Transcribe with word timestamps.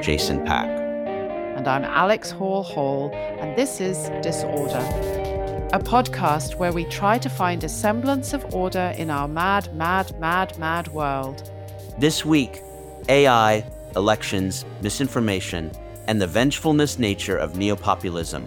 I'm 0.00 0.04
Jason 0.04 0.46
Pack. 0.46 0.66
And 1.58 1.68
I'm 1.68 1.84
Alex 1.84 2.30
Hall 2.30 2.62
Hall, 2.62 3.10
and 3.12 3.54
this 3.54 3.82
is 3.82 4.08
Disorder, 4.22 4.78
a 5.74 5.78
podcast 5.78 6.54
where 6.54 6.72
we 6.72 6.86
try 6.86 7.18
to 7.18 7.28
find 7.28 7.62
a 7.62 7.68
semblance 7.68 8.32
of 8.32 8.54
order 8.54 8.94
in 8.96 9.10
our 9.10 9.28
mad, 9.28 9.76
mad, 9.76 10.18
mad, 10.18 10.58
mad 10.58 10.88
world. 10.88 11.52
This 11.98 12.24
week, 12.24 12.62
AI, 13.10 13.62
elections, 13.94 14.64
misinformation, 14.80 15.70
and 16.06 16.18
the 16.18 16.26
vengefulness 16.26 16.98
nature 16.98 17.36
of 17.36 17.58
neopopulism. 17.58 18.46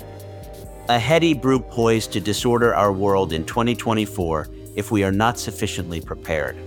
A 0.90 0.98
heady 0.98 1.36
brew 1.36 1.60
poised 1.60 2.14
to 2.14 2.20
disorder 2.20 2.74
our 2.74 2.92
world 2.92 3.32
in 3.32 3.46
2024 3.46 4.48
if 4.76 4.90
we 4.90 5.04
are 5.04 5.12
not 5.12 5.38
sufficiently 5.38 6.02
prepared. 6.02 6.58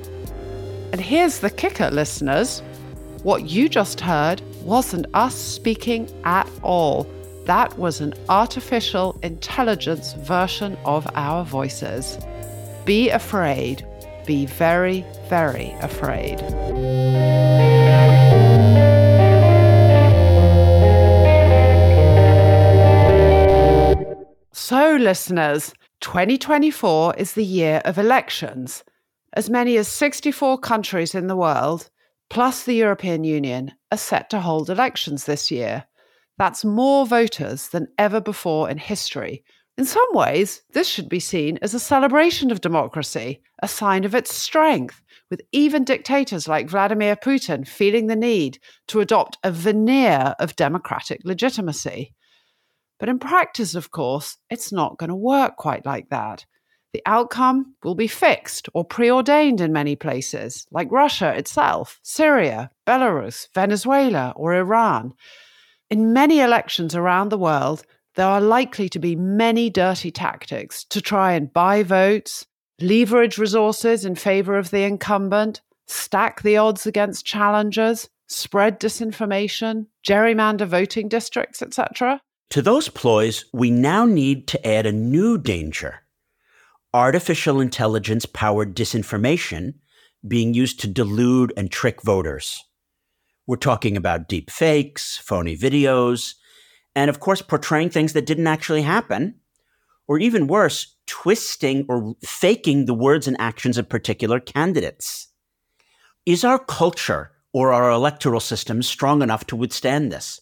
And 0.93 1.01
here's 1.01 1.41
the 1.41 1.51
kicker, 1.51 1.91
listeners. 1.91 2.63
What 3.25 3.47
you 3.51 3.69
just 3.69 3.99
heard 3.99 4.41
wasn't 4.67 5.07
us 5.15 5.37
speaking 5.37 6.11
at 6.25 6.51
all. 6.63 7.07
That 7.45 7.79
was 7.79 8.01
an 8.01 8.15
artificial 8.29 9.17
intelligence 9.23 10.15
version 10.15 10.77
of 10.85 11.07
our 11.15 11.45
voices. 11.45 12.19
Be 12.85 13.09
afraid. 13.11 13.87
Be 14.27 14.47
very, 14.47 15.05
very 15.29 15.71
afraid. 15.81 16.41
So, 24.53 24.97
listeners, 24.97 25.73
2024 26.01 27.15
is 27.17 27.35
the 27.35 27.45
year 27.45 27.81
of 27.85 27.99
elections. 27.99 28.83
As 29.35 29.49
many 29.49 29.77
as 29.77 29.87
64 29.87 30.59
countries 30.59 31.15
in 31.15 31.29
the 31.29 31.37
world, 31.37 31.89
plus 32.31 32.65
the 32.65 32.75
European 32.75 33.25
Union, 33.25 33.73
are 33.93 33.99
set 33.99 34.31
to 34.31 34.41
hold 34.41 34.71
elections 34.71 35.25
this 35.25 35.51
year. 35.51 35.85
That's 36.39 36.65
more 36.65 37.07
voters 37.07 37.69
than 37.69 37.89
ever 37.99 38.21
before 38.21 38.69
in 38.69 38.79
history. 38.79 39.45
In 39.79 39.85
some 39.85 40.09
ways, 40.13 40.63
this 40.73 40.89
should 40.89 41.09
be 41.09 41.21
seen 41.21 41.59
as 41.61 41.75
a 41.75 41.81
celebration 41.81 42.51
of 42.51 42.61
democracy, 42.61 43.43
a 43.63 43.69
sign 43.69 44.05
of 44.05 44.15
its 44.15 44.35
strength, 44.35 45.03
with 45.31 45.43
even 45.53 45.85
dictators 45.85 46.49
like 46.49 46.71
Vladimir 46.71 47.17
Putin 47.17 47.67
feeling 47.67 48.07
the 48.07 48.17
need 48.17 48.59
to 48.89 49.01
adopt 49.01 49.39
a 49.43 49.51
veneer 49.51 50.35
of 50.39 50.57
democratic 50.57 51.21
legitimacy. 51.25 52.15
But 52.99 53.09
in 53.09 53.19
practice, 53.19 53.75
of 53.75 53.91
course, 53.91 54.39
it's 54.49 54.73
not 54.73 54.99
going 54.99 55.11
to 55.11 55.17
work 55.17 55.57
quite 55.57 55.85
like 55.85 56.09
that. 56.09 56.47
The 56.93 57.03
outcome 57.05 57.75
will 57.83 57.95
be 57.95 58.07
fixed 58.07 58.69
or 58.73 58.85
preordained 58.85 59.61
in 59.61 59.73
many 59.73 59.97
places, 59.97 60.67
like 60.71 60.91
Russia 60.91 61.37
itself, 61.37 62.01
Syria, 62.03 62.71
Belarus, 62.87 63.49
Venezuela, 63.55 64.33
or 64.37 64.55
Iran. 64.55 65.13
In 65.91 66.13
many 66.13 66.41
elections 66.41 66.95
around 66.95 67.29
the 67.29 67.39
world, 67.39 67.85
there 68.15 68.27
are 68.27 68.41
likely 68.41 68.89
to 68.89 68.99
be 68.99 69.15
many 69.15 69.69
dirty 69.69 70.11
tactics 70.11 70.85
to 70.85 71.01
try 71.01 71.33
and 71.33 71.53
buy 71.53 71.83
votes, 71.83 72.47
leverage 72.81 73.39
resources 73.39 74.05
in 74.05 74.15
favor 74.15 74.57
of 74.57 74.71
the 74.71 74.83
incumbent, 74.83 75.61
stack 75.87 76.43
the 76.43 76.57
odds 76.57 76.87
against 76.87 77.27
challengers, 77.27 78.09
spread 78.27 78.81
disinformation, 78.81 79.87
gerrymander 80.07 80.67
voting 80.67 81.09
districts, 81.09 81.63
etc. 81.63 82.21
To 82.51 82.63
those 82.63 82.89
ploys, 82.89 83.45
we 83.53 83.71
now 83.71 84.07
need 84.07 84.49
to 84.49 84.67
add 84.67 84.87
a 84.87 84.93
new 84.93 85.37
danger 85.37 86.03
artificial 86.97 87.61
intelligence 87.61 88.25
powered 88.25 88.75
disinformation 88.75 89.75
being 90.27 90.55
used 90.55 90.81
to 90.81 90.87
delude 90.87 91.53
and 91.55 91.71
trick 91.71 92.01
voters. 92.01 92.65
We're 93.47 93.57
talking 93.57 93.99
about 93.99 94.29
deep 94.29 94.51
fakes, 94.51 95.19
phony 95.19 95.59
videos, 95.59 96.37
and 96.95 97.11
of 97.11 97.21
course, 97.21 97.43
portraying 97.43 97.91
things 97.91 98.15
that 98.15 98.25
didn't 98.25 98.47
actually 98.47 98.81
happen, 98.81 99.35
or 100.09 100.19
even 100.19 100.47
worse, 100.47 100.97
twisting 101.07 101.85
or 101.87 102.15
faking 102.25 102.87
the 102.87 102.95
words 102.95 103.29
and 103.29 103.37
actions 103.39 103.77
of 103.77 103.91
particular 103.91 104.41
candidates. 104.41 105.29
Is 106.25 106.45
our 106.45 106.59
culture 106.59 107.33
or 107.53 107.75
our 107.75 107.91
electoral 107.91 108.41
system 108.41 108.83
strong 108.83 109.21
enough 109.21 109.47
to 109.49 109.57
withstand 109.57 110.11
this? 110.11 110.41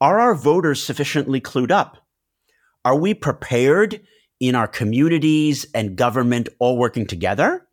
Are 0.00 0.18
our 0.18 0.34
voters 0.34 0.82
sufficiently 0.82 1.42
clued 1.42 1.70
up? 1.70 1.98
Are 2.86 2.96
we 2.96 3.12
prepared 3.12 4.00
in 4.40 4.54
our 4.54 4.68
communities 4.68 5.66
and 5.74 5.96
government 5.96 6.48
all 6.58 6.76
working 6.76 7.06
together? 7.06 7.66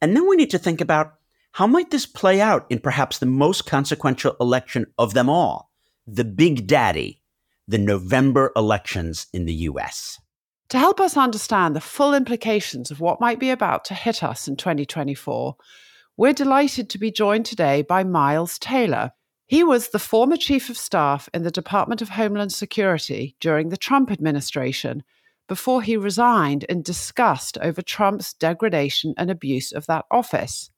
And 0.00 0.16
then 0.16 0.28
we 0.28 0.36
need 0.36 0.50
to 0.50 0.58
think 0.58 0.80
about 0.80 1.14
how 1.52 1.66
might 1.66 1.90
this 1.90 2.06
play 2.06 2.40
out 2.40 2.66
in 2.70 2.78
perhaps 2.78 3.18
the 3.18 3.26
most 3.26 3.66
consequential 3.66 4.34
election 4.40 4.86
of 4.98 5.14
them 5.14 5.28
all, 5.28 5.70
the 6.06 6.24
big 6.24 6.66
daddy, 6.66 7.20
the 7.68 7.78
November 7.78 8.52
elections 8.56 9.26
in 9.32 9.44
the 9.44 9.54
US. 9.54 10.18
To 10.70 10.78
help 10.78 11.00
us 11.00 11.18
understand 11.18 11.76
the 11.76 11.80
full 11.80 12.14
implications 12.14 12.90
of 12.90 13.00
what 13.00 13.20
might 13.20 13.38
be 13.38 13.50
about 13.50 13.84
to 13.86 13.94
hit 13.94 14.22
us 14.22 14.48
in 14.48 14.56
2024, 14.56 15.56
we're 16.16 16.32
delighted 16.32 16.88
to 16.90 16.98
be 16.98 17.10
joined 17.10 17.44
today 17.44 17.82
by 17.82 18.04
Miles 18.04 18.58
Taylor. 18.58 19.12
He 19.46 19.62
was 19.62 19.90
the 19.90 19.98
former 19.98 20.38
chief 20.38 20.70
of 20.70 20.78
staff 20.78 21.28
in 21.34 21.42
the 21.42 21.50
Department 21.50 22.00
of 22.00 22.08
Homeland 22.08 22.52
Security 22.52 23.36
during 23.38 23.68
the 23.68 23.76
Trump 23.76 24.10
administration 24.10 25.02
before 25.48 25.82
he 25.82 25.96
resigned 25.96 26.64
in 26.64 26.82
disgust 26.82 27.58
over 27.58 27.82
Trump's 27.82 28.32
degradation 28.34 29.14
and 29.16 29.30
abuse 29.30 29.72
of 29.72 29.86
that 29.86 30.04
office. 30.10 30.70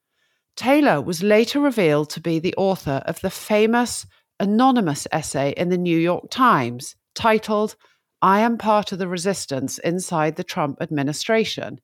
Taylor 0.56 1.00
was 1.00 1.22
later 1.22 1.60
revealed 1.60 2.10
to 2.10 2.20
be 2.20 2.38
the 2.38 2.54
author 2.56 3.02
of 3.06 3.20
the 3.20 3.30
famous 3.30 4.06
anonymous 4.40 5.06
essay 5.12 5.54
in 5.56 5.68
the 5.68 5.78
New 5.78 5.98
York 5.98 6.30
Times 6.30 6.96
titled, 7.14 7.76
I 8.22 8.40
Am 8.40 8.58
Part 8.58 8.92
of 8.92 8.98
the 8.98 9.08
Resistance 9.08 9.78
Inside 9.78 10.36
the 10.36 10.44
Trump 10.44 10.78
Administration. 10.80 11.80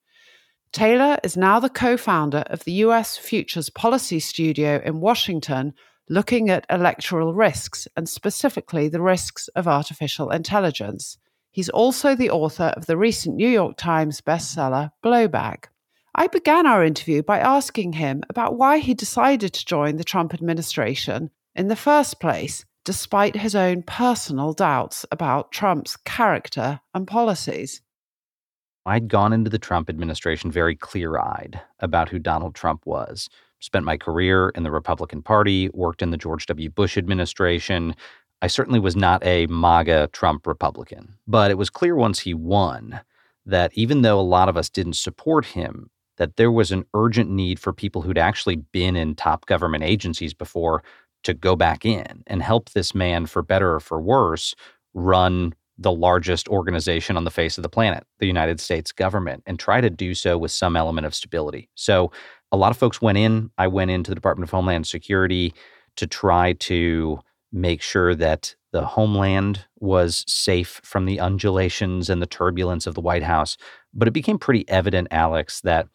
Taylor 0.72 1.18
is 1.24 1.36
now 1.36 1.58
the 1.58 1.68
co 1.68 1.96
founder 1.96 2.44
of 2.46 2.64
the 2.64 2.72
US 2.84 3.16
Futures 3.16 3.70
Policy 3.70 4.20
Studio 4.20 4.80
in 4.84 5.00
Washington, 5.00 5.74
looking 6.08 6.48
at 6.48 6.66
electoral 6.70 7.34
risks 7.34 7.88
and 7.96 8.08
specifically 8.08 8.88
the 8.88 9.02
risks 9.02 9.48
of 9.48 9.66
artificial 9.66 10.30
intelligence. 10.30 11.18
He's 11.50 11.68
also 11.68 12.14
the 12.14 12.30
author 12.30 12.72
of 12.76 12.86
the 12.86 12.96
recent 12.96 13.36
New 13.36 13.48
York 13.48 13.76
Times 13.76 14.20
bestseller, 14.20 14.92
Blowback. 15.02 15.64
I 16.14 16.26
began 16.26 16.66
our 16.66 16.84
interview 16.84 17.22
by 17.22 17.38
asking 17.38 17.94
him 17.94 18.22
about 18.28 18.56
why 18.56 18.78
he 18.78 18.94
decided 18.94 19.52
to 19.52 19.66
join 19.66 19.96
the 19.96 20.04
Trump 20.04 20.34
administration 20.34 21.30
in 21.54 21.68
the 21.68 21.76
first 21.76 22.20
place, 22.20 22.64
despite 22.84 23.36
his 23.36 23.54
own 23.54 23.82
personal 23.82 24.52
doubts 24.52 25.04
about 25.10 25.52
Trump's 25.52 25.96
character 25.96 26.80
and 26.94 27.06
policies. 27.06 27.82
I'd 28.86 29.08
gone 29.08 29.32
into 29.32 29.50
the 29.50 29.58
Trump 29.58 29.90
administration 29.90 30.50
very 30.50 30.74
clear 30.74 31.18
eyed 31.18 31.60
about 31.80 32.08
who 32.08 32.18
Donald 32.18 32.54
Trump 32.54 32.86
was. 32.86 33.28
Spent 33.60 33.84
my 33.84 33.98
career 33.98 34.48
in 34.54 34.62
the 34.62 34.70
Republican 34.70 35.22
Party, 35.22 35.68
worked 35.74 36.00
in 36.00 36.10
the 36.10 36.16
George 36.16 36.46
W. 36.46 36.70
Bush 36.70 36.96
administration, 36.96 37.94
I 38.42 38.46
certainly 38.46 38.80
was 38.80 38.96
not 38.96 39.24
a 39.24 39.46
MAGA 39.46 40.10
Trump 40.12 40.46
Republican, 40.46 41.14
but 41.26 41.50
it 41.50 41.58
was 41.58 41.70
clear 41.70 41.94
once 41.94 42.20
he 42.20 42.34
won 42.34 43.00
that 43.46 43.72
even 43.74 44.02
though 44.02 44.18
a 44.18 44.22
lot 44.22 44.48
of 44.48 44.56
us 44.56 44.70
didn't 44.70 44.94
support 44.94 45.44
him, 45.44 45.90
that 46.16 46.36
there 46.36 46.52
was 46.52 46.70
an 46.70 46.84
urgent 46.94 47.30
need 47.30 47.58
for 47.58 47.72
people 47.72 48.02
who'd 48.02 48.18
actually 48.18 48.56
been 48.56 48.96
in 48.96 49.14
top 49.14 49.46
government 49.46 49.84
agencies 49.84 50.34
before 50.34 50.82
to 51.22 51.34
go 51.34 51.56
back 51.56 51.84
in 51.84 52.22
and 52.26 52.42
help 52.42 52.70
this 52.70 52.94
man, 52.94 53.26
for 53.26 53.42
better 53.42 53.74
or 53.74 53.80
for 53.80 54.00
worse, 54.00 54.54
run 54.94 55.54
the 55.76 55.92
largest 55.92 56.46
organization 56.48 57.16
on 57.16 57.24
the 57.24 57.30
face 57.30 57.56
of 57.56 57.62
the 57.62 57.68
planet, 57.68 58.04
the 58.18 58.26
United 58.26 58.60
States 58.60 58.92
government, 58.92 59.42
and 59.46 59.58
try 59.58 59.80
to 59.80 59.88
do 59.88 60.14
so 60.14 60.36
with 60.36 60.50
some 60.50 60.76
element 60.76 61.06
of 61.06 61.14
stability. 61.14 61.70
So 61.74 62.12
a 62.52 62.56
lot 62.56 62.70
of 62.70 62.76
folks 62.76 63.00
went 63.00 63.16
in. 63.16 63.50
I 63.56 63.66
went 63.66 63.90
into 63.90 64.10
the 64.10 64.14
Department 64.14 64.48
of 64.48 64.50
Homeland 64.50 64.86
Security 64.86 65.54
to 65.96 66.06
try 66.06 66.52
to 66.54 67.18
make 67.52 67.82
sure 67.82 68.14
that 68.14 68.54
the 68.72 68.84
homeland 68.84 69.66
was 69.78 70.24
safe 70.28 70.80
from 70.84 71.06
the 71.06 71.18
undulations 71.18 72.08
and 72.08 72.22
the 72.22 72.26
turbulence 72.26 72.86
of 72.86 72.94
the 72.94 73.00
White 73.00 73.24
House. 73.24 73.56
But 73.92 74.06
it 74.06 74.12
became 74.12 74.38
pretty 74.38 74.68
evident, 74.68 75.08
Alex, 75.10 75.60
that 75.62 75.88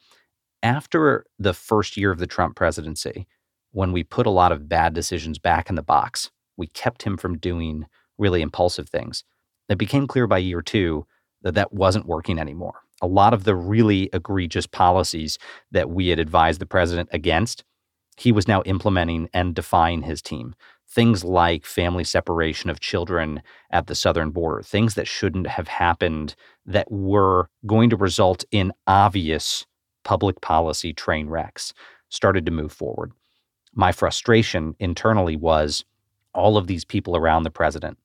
after 0.62 1.26
the 1.40 1.54
first 1.54 1.96
year 1.96 2.12
of 2.12 2.20
the 2.20 2.28
Trump 2.28 2.56
presidency, 2.56 3.28
when 3.72 3.92
we 3.92 4.04
put 4.04 4.26
a 4.26 4.32
lot 4.32 4.52
of 4.52 4.68
bad 4.68 4.94
decisions 4.94 5.38
back 5.38 5.70
in 5.70 5.76
the 5.76 5.84
box, 5.84 6.32
we 6.58 6.68
kept 6.68 7.04
him 7.04 7.18
from 7.18 7.38
doing 7.38 7.86
really 8.18 8.42
impulsive 8.42 8.90
things. 8.90 9.24
It 9.70 9.78
became 9.78 10.08
clear 10.08 10.28
by 10.28 10.40
year 10.40 10.62
two 10.62 11.06
that 11.42 11.56
that 11.56 11.74
wasn't 11.74 12.08
working 12.08 12.40
anymore. 12.40 12.82
A 13.02 13.08
lot 13.08 13.34
of 13.34 13.44
the 13.44 13.56
really 13.56 14.10
egregious 14.14 14.66
policies 14.66 15.38
that 15.72 15.90
we 15.90 16.08
had 16.08 16.20
advised 16.20 16.62
the 16.62 16.66
president 16.66 17.10
against, 17.12 17.64
he 18.18 18.32
was 18.32 18.48
now 18.48 18.62
implementing 18.64 19.30
and 19.34 19.54
defying 19.54 20.04
his 20.04 20.22
team. 20.22 20.56
Things 20.96 21.26
like 21.26 21.66
family 21.66 22.06
separation 22.06 22.70
of 22.70 22.80
children 22.80 23.42
at 23.70 23.88
the 23.88 23.96
southern 23.96 24.32
border, 24.32 24.62
things 24.62 24.94
that 24.94 25.10
shouldn't 25.10 25.48
have 25.48 25.68
happened 25.68 26.36
that 26.66 26.90
were 26.90 27.50
going 27.66 27.90
to 27.90 27.98
result 27.98 28.46
in 28.50 28.72
obvious 28.88 29.66
public 30.06 30.40
policy 30.40 30.94
train 30.94 31.28
wrecks, 31.28 31.74
started 32.08 32.46
to 32.46 32.52
move 32.52 32.72
forward. 32.72 33.12
My 33.74 33.92
frustration 33.92 34.74
internally 34.80 35.36
was 35.36 35.84
all 36.34 36.56
of 36.56 36.68
these 36.68 36.86
people 36.86 37.18
around 37.18 37.44
the 37.44 37.50
president 37.50 37.98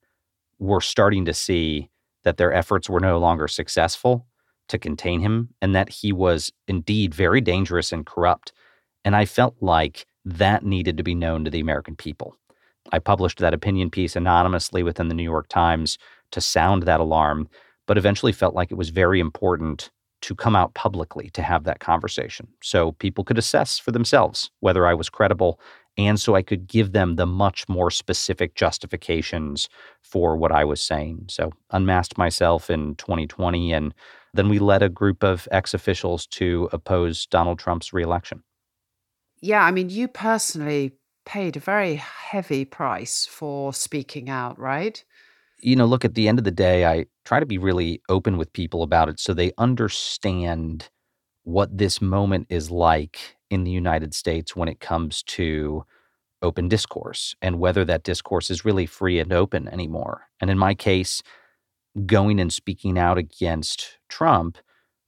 were 0.59 0.81
starting 0.81 1.25
to 1.27 1.33
see 1.33 1.91
that 2.25 2.39
their 2.39 2.53
efforts 2.53 2.91
were 2.91 2.99
no 2.99 3.19
longer 3.19 3.47
successful 3.47 4.27
to 4.67 4.79
contain 4.79 5.21
him 5.21 5.51
and 5.63 5.77
that 5.77 5.89
he 5.89 6.13
was 6.13 6.53
indeed 6.67 7.15
very 7.15 7.41
dangerous 7.41 7.93
and 7.93 8.05
corrupt. 8.05 8.53
And 9.05 9.15
I 9.15 9.27
felt 9.27 9.55
like 9.61 10.07
that 10.25 10.65
needed 10.65 10.97
to 10.97 11.05
be 11.05 11.15
known 11.15 11.45
to 11.45 11.51
the 11.51 11.61
American 11.61 11.95
people. 11.95 12.37
I 12.93 12.99
published 12.99 13.39
that 13.39 13.55
opinion 13.55 13.91
piece 13.91 14.17
anonymously 14.17 14.83
within 14.83 15.09
the 15.09 15.15
New 15.15 15.23
York 15.23 15.49
Times 15.49 15.99
to 16.33 16.41
sound 16.41 16.85
that 16.85 17.01
alarm, 17.01 17.49
but 17.87 17.99
eventually 17.99 18.33
felt 18.33 18.55
like 18.55 18.71
it 18.71 18.79
was 18.79 18.91
very 18.91 19.21
important 19.21 19.91
to 20.23 20.35
come 20.35 20.55
out 20.55 20.75
publicly 20.75 21.31
to 21.31 21.43
have 21.43 21.65
that 21.65 21.81
conversation 21.81 22.47
so 22.63 22.93
people 22.93 23.25
could 23.25 23.39
assess 23.39 23.79
for 23.79 23.91
themselves 23.91 24.51
whether 24.61 24.87
I 24.87 24.93
was 24.93 25.09
credible 25.09 25.59
and 25.97 26.21
so 26.21 26.35
I 26.35 26.43
could 26.43 26.67
give 26.67 26.93
them 26.93 27.17
the 27.17 27.27
much 27.27 27.69
more 27.69 27.91
specific 27.91 28.55
justifications 28.55 29.69
for 30.03 30.37
what 30.37 30.53
I 30.53 30.65
was 30.65 30.81
saying. 30.81 31.27
So, 31.29 31.53
unmasked 31.71 32.17
myself 32.17 32.71
in 32.71 32.95
2020, 32.95 33.73
and 33.73 33.93
then 34.33 34.49
we 34.49 34.59
led 34.59 34.83
a 34.83 34.89
group 34.89 35.23
of 35.23 35.49
ex 35.51 35.75
officials 35.75 36.27
to 36.29 36.69
oppose 36.73 37.27
Donald 37.27 37.59
Trump's 37.59 37.93
reelection. 37.93 38.43
Yeah, 39.43 39.65
I 39.65 39.71
mean, 39.73 39.91
you 39.91 40.07
personally 40.07 40.93
paid 41.31 41.57
a 41.57 41.61
very 41.61 41.95
heavy 41.95 42.65
price 42.65 43.25
for 43.25 43.73
speaking 43.73 44.29
out, 44.29 44.59
right? 44.59 45.05
You 45.61 45.77
know, 45.77 45.87
look, 45.87 46.05
at 46.05 46.15
the 46.15 46.27
end 46.27 46.41
of 46.41 46.45
the 46.45 46.51
day, 46.51 46.85
I 46.85 47.07
try 47.25 47.39
to 47.39 47.47
be 47.47 47.57
really 47.57 48.03
open 48.09 48.37
with 48.37 48.53
people 48.53 48.83
about 48.83 49.09
it 49.09 49.21
so 49.21 49.33
they 49.33 49.53
understand 49.57 50.91
what 51.45 51.79
this 51.79 52.03
moment 52.03 52.49
is 52.51 52.69
like 52.73 53.37
in 53.49 53.63
the 53.63 53.71
United 53.71 54.13
States 54.13 54.57
when 54.57 54.67
it 54.67 54.81
comes 54.81 55.23
to 55.23 55.85
open 56.43 56.67
discourse 56.67 57.37
and 57.41 57.61
whether 57.61 57.85
that 57.85 58.03
discourse 58.03 58.51
is 58.51 58.65
really 58.65 58.87
free 58.87 59.21
and 59.21 59.33
open 59.33 59.69
anymore. 59.69 60.23
And 60.41 60.51
in 60.51 60.59
my 60.59 60.75
case, 60.75 61.23
going 62.07 62.41
and 62.41 62.53
speaking 62.53 62.99
out 62.99 63.19
against 63.19 63.99
Trump 64.09 64.59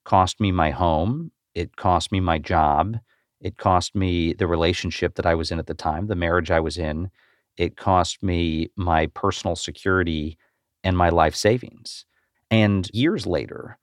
cost 0.05 0.39
me 0.39 0.53
my 0.53 0.71
home, 0.71 1.33
it 1.57 1.75
cost 1.75 2.13
me 2.13 2.21
my 2.21 2.39
job, 2.39 2.99
it 3.43 3.59
cost 3.59 3.95
me 3.95 4.33
the 4.33 4.47
relationship 4.47 5.17
that 5.17 5.27
I 5.27 5.35
was 5.35 5.51
in 5.51 5.59
at 5.59 5.67
the 5.67 5.75
time, 5.75 6.07
the 6.07 6.15
marriage 6.15 6.51
I 6.51 6.61
was 6.61 6.79
in, 6.79 7.11
it 7.57 7.77
cost 7.77 8.23
me 8.23 8.71
my 8.77 9.07
personal 9.09 9.57
security 9.57 10.39
and 10.85 10.97
my 10.97 11.11
life 11.11 11.35
savings. 11.35 12.07
And 12.51 12.89
years 12.95 13.27
later, 13.27 13.79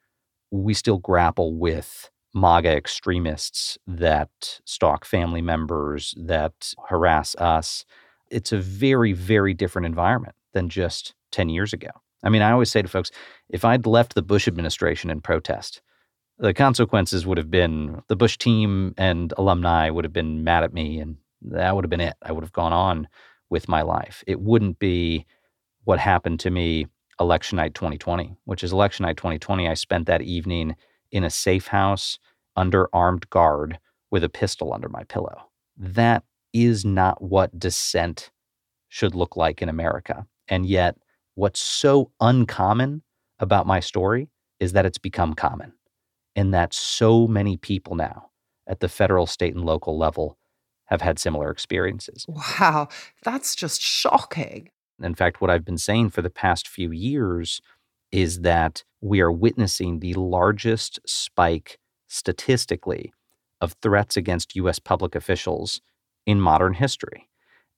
we 0.50 0.74
still 0.74 0.98
grapple 0.98 1.54
with 1.54 2.10
MAGA 2.34 2.70
extremists 2.70 3.78
that 3.86 4.62
stalk 4.66 5.04
family 5.04 5.42
members, 5.42 6.16
that 6.18 6.74
harass 6.88 7.36
us. 7.36 7.86
It's 8.32 8.52
a 8.52 8.58
very, 8.58 9.14
very 9.14 9.54
different 9.54 9.88
environment 9.88 10.36
than 10.54 10.70
just 10.70 11.14
10 11.32 11.50
years 11.50 11.74
ago. 11.74 11.90
I 12.24 12.30
mean, 12.30 12.42
I 12.42 12.52
always 12.52 12.72
say 12.72 12.82
to 12.82 12.88
folks 12.88 13.12
if 13.50 13.66
I'd 13.66 13.86
left 13.86 14.16
the 14.16 14.22
Bush 14.22 14.48
administration 14.48 15.10
in 15.10 15.22
protest, 15.22 15.82
the 16.40 16.54
consequences 16.54 17.26
would 17.26 17.38
have 17.38 17.52
been 17.52 18.02
the 18.08 18.16
Bush 18.16 18.38
team 18.38 18.94
and 18.98 19.34
alumni 19.38 19.90
would 19.90 20.06
have 20.06 20.14
been 20.14 20.44
mad 20.44 20.64
at 20.64 20.74
me, 20.74 21.00
and 21.00 21.18
that 21.42 21.76
would 21.76 21.84
have 21.84 21.90
been 21.90 22.00
it. 22.00 22.16
I 22.24 22.32
would 22.32 22.44
have 22.44 22.54
gone 22.54 22.72
on 22.72 23.08
with 23.50 23.68
my 23.68 23.82
life. 23.82 24.24
It 24.26 24.40
wouldn't 24.40 24.80
be 24.80 25.26
what 25.84 26.00
happened 26.00 26.40
to 26.42 26.50
me 26.50 26.88
election 27.20 27.58
night 27.58 27.74
2020, 27.74 28.38
which 28.46 28.64
is 28.64 28.72
election 28.72 29.04
night 29.04 29.18
2020. 29.18 29.68
I 29.68 29.74
spent 29.74 30.08
that 30.08 30.22
evening 30.22 30.76
in 31.12 31.26
a 31.26 31.30
safe 31.30 31.68
house 31.68 32.20
under 32.56 32.88
armed 32.94 33.30
guard 33.30 33.78
with 34.10 34.24
a 34.24 34.30
pistol 34.30 34.74
under 34.74 34.88
my 34.88 35.04
pillow. 35.04 35.50
That 35.76 36.24
is 36.54 36.86
not 36.86 37.22
what 37.22 37.60
dissent 37.60 38.32
should 38.88 39.14
look 39.14 39.36
like 39.36 39.62
in 39.62 39.68
America. 39.68 40.26
And 40.48 40.66
yet, 40.66 40.98
what's 41.36 41.60
so 41.60 42.12
uncommon 42.22 43.04
about 43.40 43.68
my 43.68 43.82
story 43.82 44.30
is 44.60 44.72
that 44.74 44.86
it's 44.86 44.98
become 44.98 45.34
common 45.34 45.74
and 46.40 46.54
that 46.54 46.74
so 46.74 47.28
many 47.28 47.58
people 47.58 47.96
now 47.96 48.30
at 48.66 48.80
the 48.80 48.88
federal, 48.88 49.26
state, 49.26 49.54
and 49.54 49.66
local 49.66 49.98
level 49.98 50.38
have 50.86 51.02
had 51.02 51.20
similar 51.20 51.52
experiences. 51.52 52.26
Wow, 52.30 52.88
that's 53.24 53.56
just 53.56 53.82
shocking. 53.82 54.70
In 55.04 55.16
fact, 55.16 55.42
what 55.42 55.50
I've 55.50 55.66
been 55.66 55.78
saying 55.78 56.12
for 56.12 56.22
the 56.22 56.30
past 56.30 56.66
few 56.66 56.92
years 56.92 57.62
is 58.14 58.40
that 58.40 58.86
we 59.02 59.20
are 59.20 59.30
witnessing 59.30 60.00
the 60.00 60.14
largest 60.14 61.02
spike 61.06 61.78
statistically 62.08 63.12
of 63.60 63.76
threats 63.82 64.16
against 64.16 64.56
U.S. 64.56 64.80
public 64.80 65.16
officials 65.16 65.82
in 66.26 66.40
modern 66.40 66.74
history. 66.74 67.28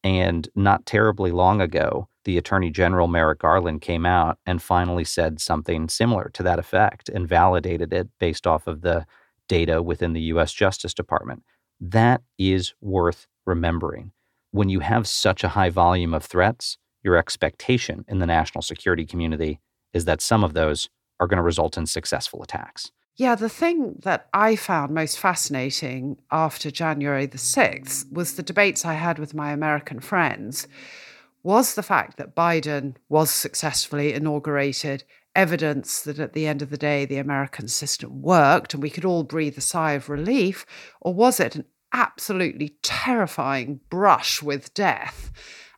And 0.03 0.47
not 0.53 0.85
terribly 0.85 1.31
long 1.31 1.61
ago, 1.61 2.09
the 2.23 2.37
Attorney 2.37 2.69
General 2.69 3.07
Merrick 3.07 3.39
Garland 3.39 3.81
came 3.81 4.05
out 4.05 4.37
and 4.45 4.61
finally 4.61 5.03
said 5.03 5.41
something 5.41 5.89
similar 5.89 6.29
to 6.33 6.43
that 6.43 6.59
effect 6.59 7.09
and 7.09 7.27
validated 7.27 7.91
it 7.93 8.09
based 8.19 8.45
off 8.45 8.67
of 8.67 8.81
the 8.81 9.05
data 9.47 9.81
within 9.81 10.13
the 10.13 10.21
U.S. 10.21 10.53
Justice 10.53 10.93
Department. 10.93 11.43
That 11.79 12.21
is 12.37 12.73
worth 12.79 13.27
remembering. 13.45 14.11
When 14.51 14.69
you 14.69 14.81
have 14.81 15.07
such 15.07 15.43
a 15.43 15.49
high 15.49 15.69
volume 15.69 16.13
of 16.13 16.23
threats, 16.23 16.77
your 17.03 17.17
expectation 17.17 18.05
in 18.07 18.19
the 18.19 18.27
national 18.27 18.61
security 18.61 19.05
community 19.05 19.59
is 19.93 20.05
that 20.05 20.21
some 20.21 20.43
of 20.43 20.53
those 20.53 20.89
are 21.19 21.27
going 21.27 21.37
to 21.37 21.43
result 21.43 21.77
in 21.77 21.85
successful 21.85 22.43
attacks. 22.43 22.91
Yeah, 23.15 23.35
the 23.35 23.49
thing 23.49 23.99
that 24.03 24.27
I 24.33 24.55
found 24.55 24.93
most 24.93 25.19
fascinating 25.19 26.17
after 26.31 26.71
January 26.71 27.25
the 27.25 27.37
6th 27.37 28.11
was 28.11 28.35
the 28.35 28.43
debates 28.43 28.85
I 28.85 28.93
had 28.93 29.19
with 29.19 29.33
my 29.33 29.51
American 29.51 29.99
friends 29.99 30.67
was 31.43 31.75
the 31.75 31.83
fact 31.83 32.17
that 32.17 32.35
Biden 32.35 32.95
was 33.09 33.31
successfully 33.31 34.13
inaugurated, 34.13 35.03
evidence 35.35 36.01
that 36.01 36.19
at 36.19 36.33
the 36.33 36.47
end 36.47 36.61
of 36.61 36.69
the 36.69 36.77
day 36.77 37.05
the 37.05 37.17
American 37.17 37.67
system 37.67 38.21
worked 38.21 38.73
and 38.73 38.83
we 38.83 38.89
could 38.89 39.05
all 39.05 39.23
breathe 39.23 39.57
a 39.57 39.61
sigh 39.61 39.93
of 39.93 40.09
relief, 40.09 40.65
or 40.99 41.13
was 41.13 41.39
it 41.39 41.55
an 41.55 41.65
absolutely 41.93 42.75
terrifying 42.81 43.79
brush 43.89 44.41
with 44.41 44.73
death? 44.73 45.31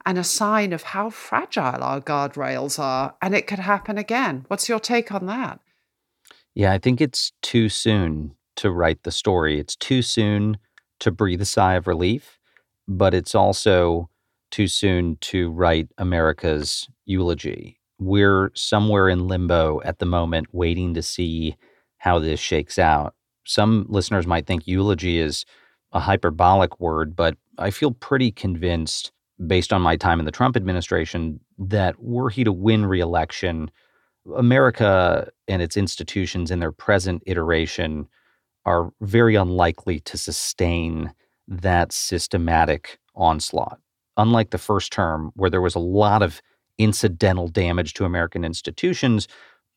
and 0.05 0.17
a 0.17 0.23
sign 0.23 0.73
of 0.73 0.83
how 0.83 1.09
fragile 1.09 1.83
our 1.83 2.01
guardrails 2.01 2.77
are, 2.77 3.15
and 3.21 3.33
it 3.33 3.47
could 3.47 3.59
happen 3.59 3.97
again. 3.97 4.45
What's 4.47 4.67
your 4.67 4.79
take 4.79 5.11
on 5.11 5.25
that? 5.27 5.59
Yeah, 6.53 6.71
I 6.71 6.77
think 6.77 7.01
it's 7.01 7.31
too 7.41 7.69
soon 7.69 8.35
to 8.57 8.69
write 8.69 9.03
the 9.03 9.11
story. 9.11 9.59
It's 9.59 9.75
too 9.75 10.01
soon 10.01 10.57
to 10.99 11.11
breathe 11.11 11.41
a 11.41 11.45
sigh 11.45 11.75
of 11.75 11.88
relief, 11.88 12.39
but 12.88 13.13
it's 13.13 13.33
also 13.33 14.09
too 14.53 14.67
soon 14.67 15.17
to 15.17 15.50
write 15.50 15.89
America's 15.98 16.88
eulogy. 17.05 17.79
We're 17.98 18.51
somewhere 18.53 19.10
in 19.10 19.27
limbo 19.27 19.81
at 19.83 19.98
the 19.98 20.05
moment, 20.05 20.53
waiting 20.53 20.93
to 20.93 21.01
see 21.01 21.57
how 21.98 22.19
this 22.19 22.39
shakes 22.39 22.77
out. 22.77 23.15
Some 23.45 23.88
listeners 23.89 24.27
might 24.27 24.45
think 24.45 24.67
eulogy 24.67 25.17
is 25.17 25.43
a 25.91 26.00
hyperbolic 26.00 26.79
word, 26.79 27.15
but 27.15 27.36
I 27.57 27.72
feel 27.72 27.93
pretty 27.93 28.31
convinced, 28.31 29.12
based 29.48 29.74
on 29.74 29.81
my 29.81 29.98
time 29.98 30.19
in 30.19 30.25
the 30.25 30.31
Trump 30.31 30.55
administration, 30.55 31.39
that 31.57 32.00
were 32.00 32.29
he 32.29 32.43
to 32.43 32.53
win 32.53 32.86
reelection, 32.86 33.72
America 34.38 35.31
and 35.48 35.63
its 35.63 35.77
institutions 35.77 36.51
in 36.51 36.60
their 36.60 36.72
present 36.72 37.24
iteration 37.25 38.07
are 38.65 38.91
very 39.01 39.33
unlikely 39.33 40.00
to 40.01 40.15
sustain 40.15 41.12
that 41.48 41.91
systematic 41.91 43.00
onslaught. 43.15 43.79
Unlike 44.17 44.51
the 44.51 44.58
first 44.58 44.91
term, 44.91 45.32
where 45.36 45.50
there 45.50 45.62
was 45.62 45.75
a 45.75 45.79
lot 45.79 46.22
of 46.22 46.41
incidental 46.77 47.48
damage 47.48 47.93
to 47.96 48.05
American 48.05 48.43
institutions, 48.43 49.27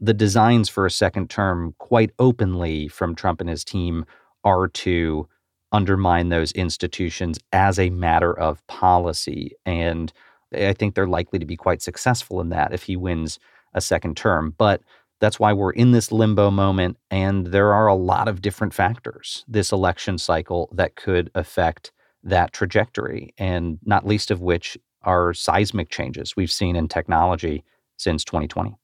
the 0.00 0.14
designs 0.14 0.68
for 0.68 0.84
a 0.84 0.90
second 0.90 1.30
term, 1.30 1.74
quite 1.78 2.10
openly 2.18 2.88
from 2.88 3.14
Trump 3.14 3.40
and 3.40 3.48
his 3.48 3.64
team, 3.64 4.04
are 4.44 4.68
to 4.68 5.28
undermine 5.72 6.28
those 6.28 6.52
institutions 6.52 7.38
as 7.52 7.78
a 7.78 7.90
matter 7.90 8.36
of 8.38 8.66
policy. 8.66 9.52
And 9.64 10.12
I 10.54 10.72
think 10.72 10.94
they're 10.94 11.06
likely 11.06 11.38
to 11.38 11.46
be 11.46 11.56
quite 11.56 11.82
successful 11.82 12.40
in 12.40 12.50
that 12.50 12.72
if 12.72 12.84
he 12.84 12.96
wins 12.96 13.38
a 13.74 13.80
second 13.80 14.16
term. 14.16 14.54
But 14.56 14.82
that's 15.20 15.40
why 15.40 15.52
we're 15.52 15.72
in 15.72 15.92
this 15.92 16.12
limbo 16.12 16.50
moment. 16.50 16.98
And 17.10 17.46
there 17.46 17.72
are 17.72 17.86
a 17.86 17.94
lot 17.94 18.28
of 18.28 18.42
different 18.42 18.74
factors 18.74 19.44
this 19.48 19.72
election 19.72 20.18
cycle 20.18 20.68
that 20.72 20.96
could 20.96 21.30
affect 21.34 21.92
that 22.26 22.52
trajectory, 22.52 23.34
and 23.38 23.78
not 23.84 24.06
least 24.06 24.30
of 24.30 24.40
which 24.40 24.76
are 25.02 25.32
seismic 25.32 25.88
changes 25.88 26.36
we've 26.36 26.52
seen 26.52 26.76
in 26.76 26.88
technology 26.88 27.64
since 27.96 28.24
2020. 28.24 28.76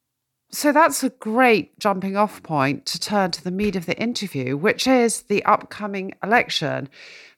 So 0.55 0.71
that's 0.71 1.03
a 1.03 1.09
great 1.09 1.79
jumping 1.79 2.15
off 2.17 2.43
point 2.43 2.85
to 2.87 3.01
turn 3.01 3.31
to 3.31 3.43
the 3.43 3.51
meat 3.51 3.75
of 3.75 3.87
the 3.87 3.99
interview, 3.99 4.57
which 4.57 4.87
is 4.87 5.23
the 5.23 5.43
upcoming 5.45 6.13
election. 6.23 6.91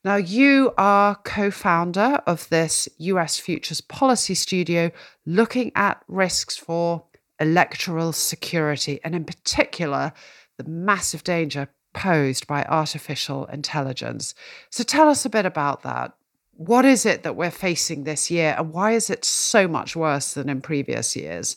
Now, 0.05 0.17
you 0.17 0.73
are 0.77 1.15
co 1.15 1.51
founder 1.53 2.21
of 2.27 2.49
this 2.49 2.89
US 2.99 3.39
Futures 3.39 3.81
Policy 3.81 4.35
Studio 4.35 4.91
looking 5.25 5.71
at 5.77 6.03
risks 6.09 6.57
for 6.57 7.05
electoral 7.41 8.13
security, 8.13 9.01
and 9.05 9.15
in 9.15 9.25
particular, 9.25 10.13
the 10.59 10.69
massive 10.69 11.25
danger 11.25 11.69
posed 11.95 12.47
by 12.47 12.65
artificial 12.65 13.47
intelligence. 13.47 14.35
So 14.71 14.85
tell 14.85 15.09
us 15.09 15.25
a 15.25 15.31
bit 15.31 15.47
about 15.47 15.83
that. 15.83 16.13
What 16.57 16.85
is 16.85 17.07
it 17.07 17.23
that 17.23 17.35
we're 17.35 17.51
facing 17.51 18.05
this 18.05 18.31
year, 18.31 18.55
and 18.57 18.73
why 18.73 18.93
is 18.93 19.11
it 19.11 19.25
so 19.25 19.67
much 19.67 19.97
worse 19.97 20.35
than 20.35 20.49
in 20.49 20.61
previous 20.61 21.17
years? 21.17 21.57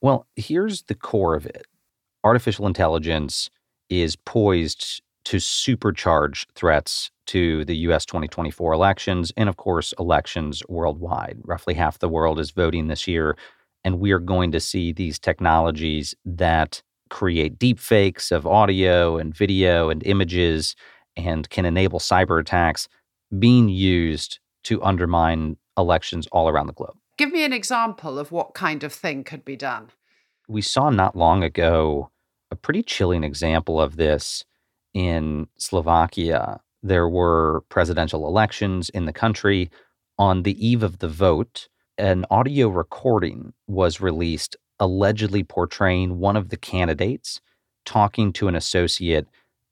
Well, 0.00 0.26
here's 0.36 0.82
the 0.82 0.94
core 0.94 1.34
of 1.34 1.46
it 1.46 1.66
artificial 2.22 2.66
intelligence 2.66 3.50
is 3.88 4.16
poised 4.16 5.00
to 5.24 5.38
supercharge 5.38 6.46
threats 6.54 7.10
to 7.26 7.64
the 7.64 7.76
US 7.88 8.06
2024 8.06 8.72
elections 8.72 9.32
and, 9.36 9.48
of 9.48 9.56
course, 9.56 9.92
elections 9.98 10.62
worldwide. 10.68 11.38
Roughly 11.44 11.74
half 11.74 11.98
the 11.98 12.08
world 12.08 12.38
is 12.38 12.52
voting 12.52 12.86
this 12.86 13.08
year. 13.08 13.36
And 13.84 13.98
we 14.00 14.12
are 14.12 14.20
going 14.20 14.52
to 14.52 14.60
see 14.60 14.92
these 14.92 15.18
technologies 15.18 16.14
that 16.24 16.82
create 17.08 17.58
deepfakes 17.58 18.32
of 18.32 18.46
audio 18.46 19.18
and 19.18 19.34
video 19.34 19.90
and 19.90 20.04
images 20.06 20.76
and 21.16 21.48
can 21.50 21.64
enable 21.64 21.98
cyber 21.98 22.40
attacks 22.40 22.88
being 23.38 23.68
used 23.68 24.38
to 24.64 24.82
undermine 24.82 25.56
elections 25.78 26.26
all 26.32 26.48
around 26.48 26.66
the 26.66 26.72
globe. 26.72 26.96
Give 27.16 27.32
me 27.32 27.44
an 27.44 27.52
example 27.52 28.18
of 28.18 28.30
what 28.30 28.54
kind 28.54 28.84
of 28.84 28.92
thing 28.92 29.24
could 29.24 29.44
be 29.44 29.56
done. 29.56 29.88
We 30.48 30.62
saw 30.62 30.90
not 30.90 31.16
long 31.16 31.42
ago 31.42 32.10
a 32.50 32.56
pretty 32.56 32.82
chilling 32.82 33.24
example 33.24 33.80
of 33.80 33.96
this 33.96 34.44
in 34.94 35.48
Slovakia. 35.58 36.60
There 36.82 37.08
were 37.08 37.62
presidential 37.68 38.26
elections 38.26 38.88
in 38.90 39.06
the 39.06 39.12
country. 39.12 39.70
On 40.18 40.42
the 40.42 40.66
eve 40.66 40.82
of 40.82 40.98
the 40.98 41.08
vote, 41.08 41.68
an 41.98 42.24
audio 42.30 42.68
recording 42.68 43.52
was 43.66 44.00
released 44.00 44.56
allegedly 44.80 45.42
portraying 45.42 46.18
one 46.18 46.36
of 46.36 46.48
the 46.48 46.56
candidates 46.56 47.40
talking 47.84 48.32
to 48.32 48.48
an 48.48 48.56
associate 48.56 49.26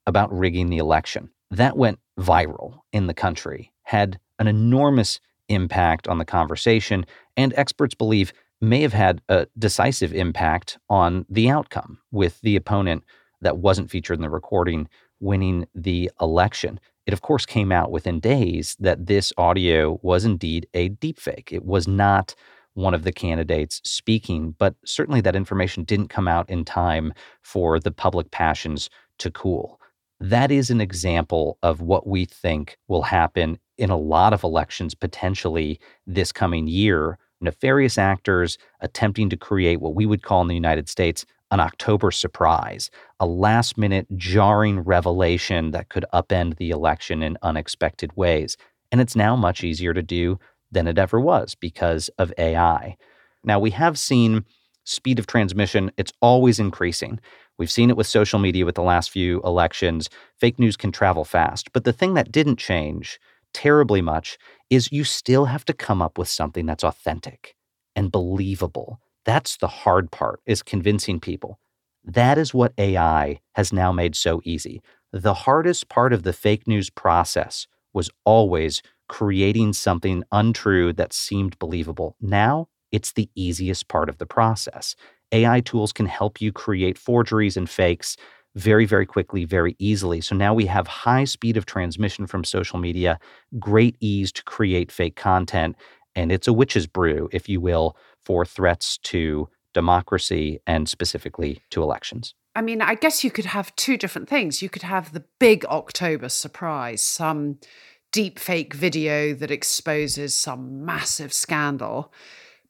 about 0.06 0.32
rigging 0.36 0.70
the 0.70 0.78
election. 0.78 1.30
That 1.50 1.76
went 1.76 1.98
viral 2.18 2.80
in 2.92 3.06
the 3.06 3.14
country, 3.14 3.72
had 3.82 4.18
an 4.38 4.46
enormous 4.46 5.20
impact 5.48 6.08
on 6.08 6.18
the 6.18 6.24
conversation, 6.24 7.04
and 7.36 7.52
experts 7.56 7.94
believe 7.94 8.32
may 8.60 8.80
have 8.80 8.92
had 8.92 9.20
a 9.28 9.46
decisive 9.58 10.12
impact 10.14 10.78
on 10.88 11.26
the 11.28 11.48
outcome, 11.50 11.98
with 12.10 12.40
the 12.40 12.56
opponent 12.56 13.04
that 13.40 13.58
wasn't 13.58 13.90
featured 13.90 14.16
in 14.18 14.22
the 14.22 14.30
recording 14.30 14.88
winning 15.20 15.66
the 15.74 16.10
election. 16.20 16.80
It, 17.06 17.12
of 17.12 17.20
course, 17.20 17.44
came 17.44 17.70
out 17.70 17.90
within 17.90 18.20
days 18.20 18.76
that 18.80 19.06
this 19.06 19.32
audio 19.36 19.98
was 20.02 20.24
indeed 20.24 20.66
a 20.72 20.90
deepfake. 20.90 21.52
It 21.52 21.64
was 21.64 21.86
not 21.86 22.34
one 22.74 22.94
of 22.94 23.04
the 23.04 23.12
candidates 23.12 23.80
speaking, 23.84 24.54
but 24.58 24.74
certainly 24.84 25.20
that 25.22 25.36
information 25.36 25.84
didn't 25.84 26.08
come 26.08 26.28
out 26.28 26.48
in 26.50 26.64
time 26.64 27.12
for 27.42 27.80
the 27.80 27.90
public 27.90 28.30
passions 28.30 28.90
to 29.18 29.30
cool. 29.30 29.80
That 30.20 30.50
is 30.50 30.70
an 30.70 30.80
example 30.80 31.58
of 31.62 31.80
what 31.80 32.06
we 32.06 32.24
think 32.24 32.76
will 32.88 33.02
happen 33.02 33.58
in 33.78 33.90
a 33.90 33.96
lot 33.96 34.32
of 34.32 34.44
elections 34.44 34.94
potentially 34.94 35.80
this 36.06 36.32
coming 36.32 36.66
year. 36.66 37.18
Nefarious 37.40 37.98
actors 37.98 38.58
attempting 38.80 39.28
to 39.30 39.36
create 39.36 39.80
what 39.80 39.94
we 39.94 40.06
would 40.06 40.22
call 40.22 40.42
in 40.42 40.48
the 40.48 40.54
United 40.54 40.88
States 40.88 41.26
an 41.50 41.60
October 41.60 42.10
surprise, 42.10 42.90
a 43.20 43.26
last 43.26 43.76
minute 43.76 44.06
jarring 44.16 44.80
revelation 44.80 45.70
that 45.72 45.88
could 45.88 46.04
upend 46.12 46.56
the 46.56 46.70
election 46.70 47.22
in 47.22 47.38
unexpected 47.42 48.10
ways. 48.16 48.56
And 48.90 49.00
it's 49.00 49.14
now 49.14 49.36
much 49.36 49.62
easier 49.62 49.94
to 49.94 50.02
do 50.02 50.38
than 50.74 50.86
it 50.86 50.98
ever 50.98 51.20
was 51.20 51.54
because 51.54 52.08
of 52.18 52.32
AI. 52.38 52.96
Now, 53.44 53.58
we 53.58 53.70
have 53.70 53.98
seen 53.98 54.44
speed 54.84 55.18
of 55.18 55.26
transmission, 55.26 55.90
it's 55.96 56.12
always 56.20 56.58
increasing. 56.58 57.18
We've 57.58 57.70
seen 57.70 57.90
it 57.90 57.96
with 57.96 58.06
social 58.06 58.38
media 58.38 58.66
with 58.66 58.74
the 58.74 58.82
last 58.82 59.10
few 59.10 59.40
elections. 59.42 60.10
Fake 60.38 60.58
news 60.58 60.76
can 60.76 60.92
travel 60.92 61.24
fast. 61.24 61.72
But 61.72 61.84
the 61.84 61.92
thing 61.92 62.14
that 62.14 62.32
didn't 62.32 62.56
change 62.56 63.18
terribly 63.52 64.02
much 64.02 64.36
is 64.70 64.92
you 64.92 65.04
still 65.04 65.46
have 65.46 65.64
to 65.66 65.72
come 65.72 66.02
up 66.02 66.18
with 66.18 66.28
something 66.28 66.66
that's 66.66 66.84
authentic 66.84 67.54
and 67.96 68.10
believable. 68.12 69.00
That's 69.24 69.56
the 69.56 69.68
hard 69.68 70.10
part 70.10 70.40
is 70.46 70.62
convincing 70.62 71.20
people. 71.20 71.58
That 72.04 72.36
is 72.36 72.52
what 72.52 72.74
AI 72.76 73.40
has 73.54 73.72
now 73.72 73.92
made 73.92 74.16
so 74.16 74.40
easy. 74.44 74.82
The 75.12 75.34
hardest 75.34 75.88
part 75.88 76.12
of 76.12 76.24
the 76.24 76.32
fake 76.32 76.66
news 76.66 76.90
process 76.90 77.66
was 77.94 78.10
always 78.24 78.82
creating 79.08 79.72
something 79.72 80.24
untrue 80.32 80.92
that 80.94 81.12
seemed 81.12 81.58
believable. 81.58 82.16
Now, 82.20 82.68
it's 82.92 83.12
the 83.12 83.28
easiest 83.34 83.88
part 83.88 84.08
of 84.08 84.18
the 84.18 84.26
process. 84.26 84.94
AI 85.32 85.60
tools 85.60 85.92
can 85.92 86.06
help 86.06 86.40
you 86.40 86.52
create 86.52 86.96
forgeries 86.96 87.56
and 87.56 87.68
fakes 87.68 88.16
very, 88.54 88.86
very 88.86 89.04
quickly, 89.04 89.44
very 89.44 89.74
easily. 89.78 90.20
So 90.20 90.36
now 90.36 90.54
we 90.54 90.66
have 90.66 90.86
high 90.86 91.24
speed 91.24 91.56
of 91.56 91.66
transmission 91.66 92.26
from 92.26 92.44
social 92.44 92.78
media, 92.78 93.18
great 93.58 93.96
ease 94.00 94.30
to 94.32 94.44
create 94.44 94.92
fake 94.92 95.16
content, 95.16 95.76
and 96.14 96.30
it's 96.30 96.46
a 96.46 96.52
witch's 96.52 96.86
brew, 96.86 97.28
if 97.32 97.48
you 97.48 97.60
will, 97.60 97.96
for 98.24 98.44
threats 98.44 98.98
to 98.98 99.48
democracy 99.72 100.60
and 100.66 100.88
specifically 100.88 101.60
to 101.70 101.82
elections. 101.82 102.34
I 102.54 102.62
mean, 102.62 102.80
I 102.80 102.94
guess 102.94 103.24
you 103.24 103.32
could 103.32 103.46
have 103.46 103.74
two 103.74 103.96
different 103.96 104.28
things. 104.28 104.62
You 104.62 104.68
could 104.68 104.82
have 104.82 105.12
the 105.12 105.24
big 105.40 105.64
October 105.64 106.28
surprise, 106.28 107.02
some 107.02 107.58
deep 108.14 108.38
fake 108.38 108.72
video 108.72 109.34
that 109.34 109.50
exposes 109.50 110.36
some 110.36 110.84
massive 110.84 111.32
scandal. 111.32 112.12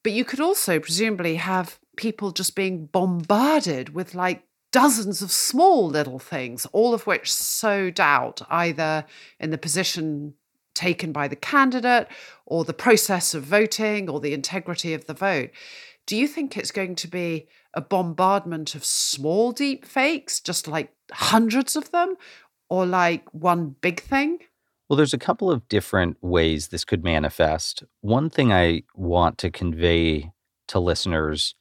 But 0.02 0.12
you 0.12 0.24
could 0.24 0.40
also 0.40 0.80
presumably 0.80 1.34
have 1.34 1.78
people 1.98 2.30
just 2.30 2.56
being 2.56 2.86
bombarded 2.86 3.94
with 3.94 4.14
like 4.14 4.44
dozens 4.72 5.20
of 5.20 5.30
small 5.30 5.86
little 5.86 6.18
things, 6.18 6.64
all 6.72 6.94
of 6.94 7.06
which 7.06 7.30
sow 7.30 7.90
doubt 7.90 8.40
either 8.48 9.04
in 9.38 9.50
the 9.50 9.58
position 9.58 10.32
taken 10.74 11.12
by 11.12 11.28
the 11.28 11.36
candidate 11.36 12.08
or 12.46 12.64
the 12.64 12.72
process 12.72 13.34
of 13.34 13.42
voting 13.42 14.08
or 14.08 14.20
the 14.20 14.32
integrity 14.32 14.94
of 14.94 15.04
the 15.04 15.12
vote. 15.12 15.50
Do 16.06 16.16
you 16.16 16.26
think 16.26 16.56
it's 16.56 16.70
going 16.70 16.94
to 16.94 17.06
be 17.06 17.48
a 17.74 17.82
bombardment 17.82 18.74
of 18.74 18.82
small 18.82 19.52
deep 19.52 19.84
fakes, 19.84 20.40
just 20.40 20.66
like 20.66 20.90
hundreds 21.12 21.76
of 21.76 21.90
them, 21.90 22.14
or 22.70 22.86
like 22.86 23.28
one 23.34 23.76
big 23.82 24.00
thing? 24.00 24.38
Well, 24.88 24.98
there's 24.98 25.14
a 25.14 25.18
couple 25.18 25.50
of 25.50 25.66
different 25.68 26.18
ways 26.22 26.68
this 26.68 26.84
could 26.84 27.02
manifest. 27.02 27.84
One 28.02 28.28
thing 28.28 28.52
I 28.52 28.82
want 28.94 29.38
to 29.38 29.50
convey 29.50 30.32
to 30.68 30.78
listeners 30.78 31.54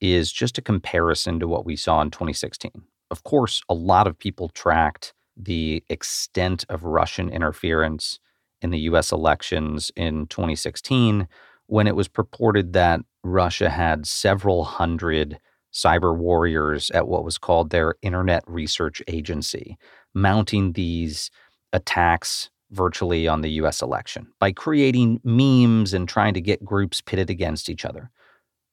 is 0.00 0.32
just 0.32 0.58
a 0.58 0.62
comparison 0.62 1.38
to 1.38 1.46
what 1.46 1.64
we 1.64 1.76
saw 1.76 2.02
in 2.02 2.10
2016. 2.10 2.72
Of 3.10 3.22
course, 3.22 3.62
a 3.68 3.74
lot 3.74 4.08
of 4.08 4.18
people 4.18 4.48
tracked 4.48 5.14
the 5.36 5.84
extent 5.88 6.64
of 6.68 6.82
Russian 6.82 7.28
interference 7.28 8.18
in 8.60 8.70
the 8.70 8.80
US 8.80 9.12
elections 9.12 9.92
in 9.94 10.26
2016 10.26 11.28
when 11.66 11.86
it 11.86 11.94
was 11.94 12.08
purported 12.08 12.72
that 12.72 13.00
Russia 13.22 13.70
had 13.70 14.06
several 14.06 14.64
hundred 14.64 15.38
cyber 15.72 16.16
warriors 16.16 16.90
at 16.90 17.08
what 17.08 17.24
was 17.24 17.38
called 17.38 17.70
their 17.70 17.94
Internet 18.02 18.42
Research 18.46 19.02
Agency, 19.06 19.76
mounting 20.12 20.72
these 20.72 21.30
attacks 21.72 22.50
virtually 22.74 23.28
on 23.28 23.40
the 23.40 23.50
US 23.52 23.80
election 23.80 24.26
by 24.38 24.52
creating 24.52 25.20
memes 25.24 25.94
and 25.94 26.08
trying 26.08 26.34
to 26.34 26.40
get 26.40 26.64
groups 26.64 27.00
pitted 27.00 27.30
against 27.30 27.70
each 27.70 27.84
other. 27.84 28.10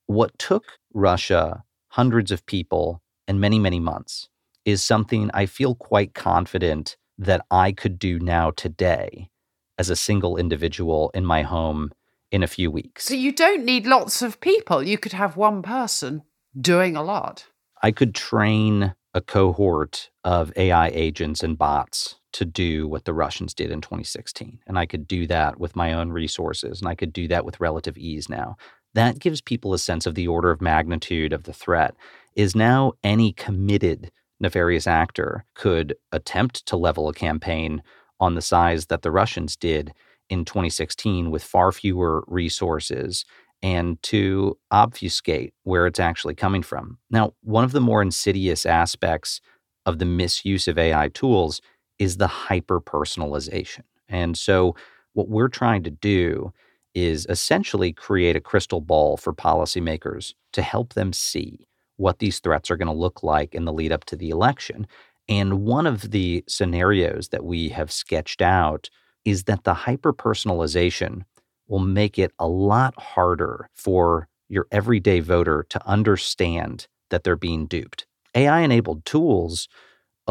What 0.08 0.38
took 0.38 0.80
Russia 0.94 1.64
hundreds 1.90 2.32
of 2.32 2.46
people 2.46 3.02
and 3.28 3.40
many, 3.40 3.60
many 3.60 3.80
months 3.80 4.30
is 4.66 4.84
something 4.84 5.30
I 5.34 5.46
feel 5.46 5.76
quite 5.76 6.14
confident 6.14 6.98
that 7.18 7.46
I 7.52 7.72
could 7.72 8.00
do 8.00 8.20
now 8.20 8.52
today 8.52 9.30
as 9.78 9.90
a 9.90 9.96
single 9.96 10.38
individual 10.38 11.12
in 11.14 11.26
my 11.26 11.44
home 11.44 11.92
in 12.32 12.44
a 12.44 12.48
few 12.48 12.72
weeks. 12.72 13.06
So 13.06 13.14
you 13.14 13.32
don't 13.32 13.66
need 13.66 13.86
lots 13.86 14.22
of 14.22 14.40
people. 14.40 14.84
You 14.84 14.98
could 14.98 15.14
have 15.14 15.38
one 15.38 15.62
person 15.62 16.24
doing 16.60 16.96
a 16.96 17.04
lot. 17.04 17.46
I 17.82 17.92
could 17.92 18.16
train 18.16 18.96
a 19.14 19.22
cohort 19.22 20.10
of 20.24 20.54
AI 20.56 20.88
agents 20.90 21.44
and 21.44 21.58
bots 21.58 22.16
to 22.34 22.46
do 22.46 22.88
what 22.88 23.06
the 23.06 23.14
Russians 23.14 23.54
did 23.54 23.72
in 23.72 23.82
2016. 23.82 24.60
And 24.68 24.78
I 24.80 24.86
could 24.86 25.08
do 25.08 25.28
that 25.28 25.60
with 25.60 25.76
my 25.76 25.94
own 25.94 26.12
resources, 26.12 26.80
and 26.80 26.88
I 26.88 26.96
could 26.96 27.14
do 27.14 27.28
that 27.28 27.46
with 27.46 27.60
relative 27.60 27.98
ease 27.98 28.30
now. 28.30 28.56
That 28.94 29.20
gives 29.20 29.42
people 29.42 29.74
a 29.74 29.80
sense 29.80 30.06
of 30.06 30.16
the 30.16 30.28
order 30.28 30.52
of 30.52 30.62
magnitude 30.62 31.34
of 31.34 31.44
the 31.44 31.54
threat. 31.54 31.96
Is 32.36 32.56
now 32.56 32.94
any 33.04 33.34
committed 33.34 34.12
nefarious 34.40 34.88
actor 34.88 35.46
could 35.56 35.96
attempt 36.12 36.66
to 36.66 36.76
level 36.76 37.08
a 37.08 37.14
campaign 37.14 37.84
on 38.20 38.36
the 38.36 38.42
size 38.42 38.88
that 38.88 39.02
the 39.02 39.12
Russians 39.12 39.56
did 39.56 39.94
in 40.30 40.46
2016 40.46 41.30
with 41.30 41.44
far 41.44 41.72
fewer 41.72 42.24
resources 42.28 43.26
and 43.62 44.02
to 44.04 44.58
obfuscate 44.72 45.54
where 45.64 45.86
it's 45.86 46.00
actually 46.00 46.34
coming 46.34 46.64
from. 46.64 46.98
Now, 47.10 47.34
one 47.42 47.64
of 47.64 47.74
the 47.74 47.82
more 47.82 48.02
insidious 48.02 48.66
aspects 48.66 49.42
of 49.86 50.00
the 50.00 50.06
misuse 50.06 50.68
of 50.68 50.78
AI 50.78 51.10
tools 51.10 51.62
is 52.02 52.18
the 52.18 52.28
hyper 52.28 52.82
personalization. 52.82 53.84
And 54.10 54.36
so, 54.36 54.76
what 55.14 55.30
we're 55.30 55.50
trying 55.50 55.84
to 55.84 55.92
do 55.92 56.52
is 56.96 57.28
essentially 57.30 57.94
create 57.94 58.36
a 58.36 58.42
crystal 58.42 58.82
ball 58.82 59.18
for 59.18 59.34
policymakers 59.34 60.34
to 60.54 60.64
help 60.64 60.96
them 60.96 61.14
see 61.14 61.68
what 61.98 62.18
these 62.18 62.40
threats 62.40 62.72
are 62.72 62.76
going 62.76 62.88
to 62.88 62.94
look 62.94 63.22
like 63.22 63.54
in 63.54 63.66
the 63.66 63.72
lead 63.72 63.92
up 63.92 64.04
to 64.06 64.16
the 64.16 64.32
election. 64.32 64.88
And 65.30 65.64
one 65.64 65.86
of 65.86 66.10
the 66.10 66.44
scenarios 66.48 67.30
that 67.30 67.46
we 67.46 67.70
have 67.70 67.92
sketched 67.92 68.42
out 68.42 68.90
is 69.24 69.44
that 69.44 69.64
the 69.64 69.76
hyper 69.76 70.12
personalization 70.12 71.22
will 71.68 71.80
make 71.80 72.18
it 72.18 72.32
a 72.40 72.48
lot 72.48 73.00
harder 73.00 73.70
for 73.76 74.28
your 74.50 74.66
everyday 74.72 75.20
voter 75.20 75.68
to 75.70 75.88
understand 75.88 76.88
that 77.12 77.24
they're 77.24 77.36
being 77.36 77.68
duped. 77.68 78.08
AI 78.34 78.62
enabled 78.62 79.06
tools 79.06 79.68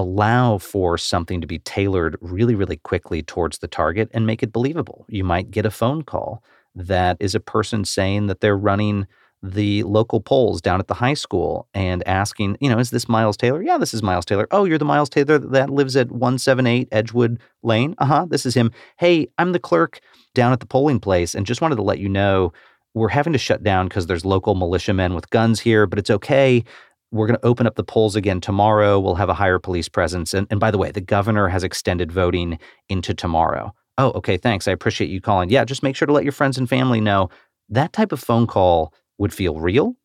allow 0.00 0.58
for 0.58 0.98
something 0.98 1.40
to 1.40 1.46
be 1.46 1.58
tailored 1.60 2.16
really, 2.20 2.54
really 2.54 2.78
quickly 2.78 3.22
towards 3.22 3.58
the 3.58 3.68
target 3.68 4.08
and 4.12 4.26
make 4.26 4.42
it 4.42 4.52
believable. 4.52 5.04
You 5.08 5.24
might 5.24 5.50
get 5.50 5.66
a 5.66 5.70
phone 5.70 6.02
call 6.02 6.42
that 6.74 7.16
is 7.20 7.34
a 7.34 7.40
person 7.40 7.84
saying 7.84 8.26
that 8.26 8.40
they're 8.40 8.56
running 8.56 9.06
the 9.42 9.82
local 9.84 10.20
polls 10.20 10.60
down 10.60 10.80
at 10.80 10.86
the 10.86 10.94
high 10.94 11.14
school 11.14 11.66
and 11.72 12.06
asking, 12.06 12.56
you 12.60 12.68
know, 12.68 12.78
is 12.78 12.90
this 12.90 13.08
Miles 13.08 13.36
Taylor? 13.36 13.62
Yeah, 13.62 13.78
this 13.78 13.94
is 13.94 14.02
Miles 14.02 14.26
Taylor. 14.26 14.46
Oh, 14.50 14.64
you're 14.64 14.78
the 14.78 14.84
Miles 14.84 15.08
Taylor 15.08 15.38
that 15.38 15.70
lives 15.70 15.96
at 15.96 16.10
178 16.10 16.88
Edgewood 16.92 17.40
Lane? 17.62 17.94
Uh 17.98 18.06
huh, 18.06 18.26
this 18.28 18.44
is 18.44 18.54
him. 18.54 18.70
Hey, 18.98 19.28
I'm 19.38 19.52
the 19.52 19.58
clerk 19.58 20.00
down 20.34 20.52
at 20.52 20.60
the 20.60 20.66
polling 20.66 21.00
place 21.00 21.34
and 21.34 21.46
just 21.46 21.62
wanted 21.62 21.76
to 21.76 21.82
let 21.82 21.98
you 21.98 22.08
know 22.08 22.52
we're 22.94 23.08
having 23.08 23.32
to 23.32 23.38
shut 23.38 23.62
down 23.62 23.86
because 23.88 24.06
there's 24.06 24.24
local 24.24 24.54
militiamen 24.54 25.14
with 25.14 25.30
guns 25.30 25.60
here, 25.60 25.86
but 25.86 25.98
it's 25.98 26.10
okay. 26.10 26.64
We're 27.12 27.26
going 27.26 27.38
to 27.38 27.46
open 27.46 27.66
up 27.66 27.74
the 27.74 27.84
polls 27.84 28.16
again 28.16 28.40
tomorrow. 28.40 29.00
We'll 29.00 29.16
have 29.16 29.28
a 29.28 29.34
higher 29.34 29.58
police 29.58 29.88
presence. 29.88 30.32
And, 30.32 30.46
and 30.50 30.60
by 30.60 30.70
the 30.70 30.78
way, 30.78 30.90
the 30.90 31.00
governor 31.00 31.48
has 31.48 31.64
extended 31.64 32.12
voting 32.12 32.58
into 32.88 33.14
tomorrow. 33.14 33.74
Oh, 33.98 34.12
okay, 34.12 34.36
thanks. 34.36 34.68
I 34.68 34.72
appreciate 34.72 35.10
you 35.10 35.20
calling. 35.20 35.50
Yeah, 35.50 35.64
just 35.64 35.82
make 35.82 35.96
sure 35.96 36.06
to 36.06 36.12
let 36.12 36.24
your 36.24 36.32
friends 36.32 36.56
and 36.56 36.68
family 36.68 37.00
know. 37.00 37.28
That 37.68 37.92
type 37.92 38.12
of 38.12 38.20
phone 38.20 38.46
call 38.46 38.94
would 39.18 39.34
feel 39.34 39.60
real. 39.60 39.96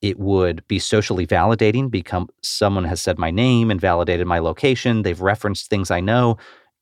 It 0.00 0.18
would 0.18 0.66
be 0.68 0.78
socially 0.78 1.26
validating 1.26 1.90
because 1.90 2.26
someone 2.42 2.84
has 2.84 3.00
said 3.00 3.18
my 3.18 3.30
name 3.30 3.70
and 3.70 3.80
validated 3.80 4.26
my 4.26 4.38
location. 4.38 5.02
They've 5.02 5.20
referenced 5.20 5.68
things 5.68 5.90
I 5.90 6.00
know. 6.00 6.38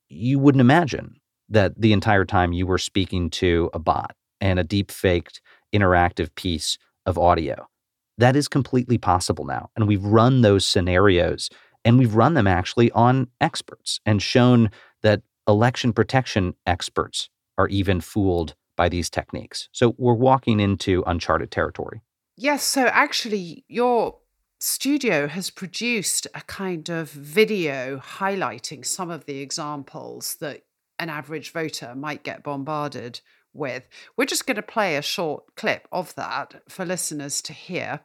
You 0.09 0.39
wouldn't 0.39 0.61
imagine 0.61 1.17
that 1.49 1.79
the 1.79 1.93
entire 1.93 2.25
time 2.25 2.53
you 2.53 2.67
were 2.67 2.79
speaking 2.79 3.29
to 3.31 3.69
a 3.75 3.79
bot 3.79 4.15
and 4.41 4.59
a 4.59 4.65
deep 4.65 4.91
faked 4.91 5.41
interactive 5.75 6.35
piece 6.35 6.79
of 7.05 7.19
audio. 7.19 7.67
That 8.21 8.37
is 8.37 8.49
completely 8.49 8.99
possible 8.99 9.47
now. 9.47 9.71
And 9.75 9.89
we've 9.89 10.05
run 10.05 10.43
those 10.43 10.67
scenarios 10.67 11.49
and 11.87 11.99
we've 11.99 12.15
run 12.15 12.35
them 12.35 12.47
actually 12.47 12.91
on 12.93 13.29
experts 13.41 13.99
and 14.05 14.21
shown 14.21 14.71
that 15.03 15.23
election 15.49 15.95
protection 15.95 16.55
experts 16.67 17.31
are 17.57 17.69
even 17.69 18.03
fooled 18.03 18.55
by 18.77 18.91
these 18.91 19.09
techniques. 19.09 19.71
So 19.73 19.95
we're 19.97 20.13
walking 20.13 20.61
into 20.61 21.03
uncharted 21.07 21.51
territory. 21.51 22.03
Yes. 22.37 22.63
So 22.63 22.87
actually, 22.87 23.65
your 23.69 24.19
studio 24.59 25.27
has 25.27 25.49
produced 25.49 26.27
a 26.35 26.43
kind 26.43 26.91
of 26.91 27.11
video 27.11 27.99
highlighting 27.99 28.85
some 28.85 29.11
of 29.11 29.25
the 29.25 29.41
examples 29.41 30.37
that 30.41 30.63
an 30.99 31.09
average 31.09 31.53
voter 31.53 31.95
might 31.95 32.23
get 32.23 32.43
bombarded 32.43 33.21
with. 33.55 33.89
We're 34.17 34.27
just 34.27 34.47
going 34.47 34.57
to 34.57 34.63
play 34.63 34.97
a 34.97 35.03
short 35.03 35.57
clip 35.57 35.89
of 35.91 36.15
that 36.17 36.63
for 36.69 36.85
listeners 36.85 37.41
to 37.43 37.55
hear. 37.55 38.01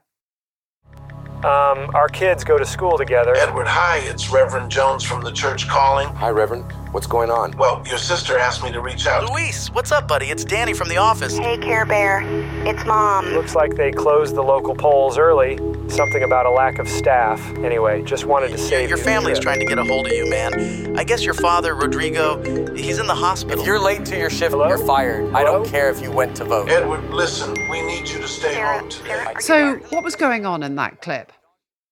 Um, 1.44 1.92
our 1.94 2.08
kids 2.08 2.44
go 2.44 2.58
to 2.58 2.66
school 2.66 2.98
together. 2.98 3.36
Edward, 3.36 3.68
hi, 3.68 4.00
it's 4.06 4.32
Reverend 4.32 4.72
Jones 4.72 5.04
from 5.04 5.22
the 5.22 5.32
church 5.32 5.68
calling. 5.68 6.08
Hi, 6.16 6.30
Reverend. 6.30 6.66
What's 6.92 7.08
going 7.08 7.30
on? 7.30 7.52
Well, 7.58 7.84
your 7.88 7.98
sister 7.98 8.38
asked 8.40 8.64
me 8.64 8.72
to 8.72 8.80
reach 8.80 9.06
out. 9.06 9.30
Luis, 9.30 9.68
what's 9.72 9.92
up, 9.92 10.08
buddy? 10.08 10.28
It's 10.32 10.46
Danny 10.46 10.74
from 10.74 10.88
the 10.88 10.98
office. 10.98 11.38
Hey, 11.38 11.58
Care 11.58 11.86
Bear. 11.86 12.22
It's 12.66 12.84
Mom. 12.86 13.34
Looks 13.34 13.54
like 13.54 13.76
they 13.76 13.92
closed 13.92 14.34
the 14.34 14.42
local 14.42 14.74
polls 14.74 15.18
early. 15.18 15.58
Something 15.90 16.24
about 16.24 16.46
a 16.46 16.50
lack 16.50 16.80
of 16.80 16.88
staff. 16.88 17.40
Anyway, 17.58 18.02
just 18.02 18.26
wanted 18.26 18.48
to 18.52 18.58
say 18.58 18.88
your 18.88 18.98
family's 18.98 19.38
trying 19.40 19.60
to 19.60 19.66
get 19.66 19.78
a 19.78 19.84
hold 19.84 20.08
of 20.08 20.14
you, 20.14 20.28
man. 20.30 20.98
I 20.98 21.04
guess 21.04 21.24
your 21.26 21.34
father, 21.36 21.76
Rodrigo, 21.76 22.74
he's 22.74 22.98
in 22.98 23.08
the 23.08 23.14
hospital. 23.14 23.60
If 23.60 23.68
you're 23.68 23.78
late 23.80 24.06
to 24.06 24.18
your 24.18 24.30
shift, 24.30 24.52
Hello? 24.54 24.68
you're 24.70 24.78
fired. 24.80 25.26
Hello? 25.26 25.36
I 25.36 25.44
don't 25.44 25.68
care 25.68 25.90
if 25.92 26.02
you 26.02 26.12
went 26.12 26.36
to 26.38 26.46
vote. 26.46 26.70
Edward, 26.70 27.08
listen, 27.14 27.54
we 27.70 27.82
need 27.82 28.08
you 28.08 28.20
to 28.20 28.28
stay 28.28 28.54
Sarah, 28.54 28.80
home 28.80 28.90
today. 28.90 29.34
Sarah, 29.40 29.82
So, 29.82 29.88
what 29.90 30.04
was 30.04 30.16
going 30.16 30.46
on 30.46 30.64
in 30.64 30.76
that 30.76 31.02
clip? 31.02 31.32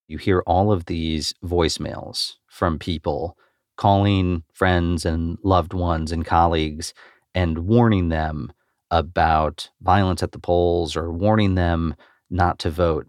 You 0.07 0.17
hear 0.17 0.43
all 0.45 0.71
of 0.71 0.85
these 0.85 1.33
voicemails 1.43 2.33
from 2.47 2.79
people 2.79 3.37
calling 3.77 4.43
friends 4.53 5.05
and 5.05 5.37
loved 5.43 5.73
ones 5.73 6.11
and 6.11 6.25
colleagues 6.25 6.93
and 7.33 7.59
warning 7.59 8.09
them 8.09 8.51
about 8.91 9.69
violence 9.81 10.21
at 10.21 10.31
the 10.31 10.39
polls 10.39 10.95
or 10.95 11.11
warning 11.11 11.55
them 11.55 11.95
not 12.29 12.59
to 12.59 12.69
vote. 12.69 13.07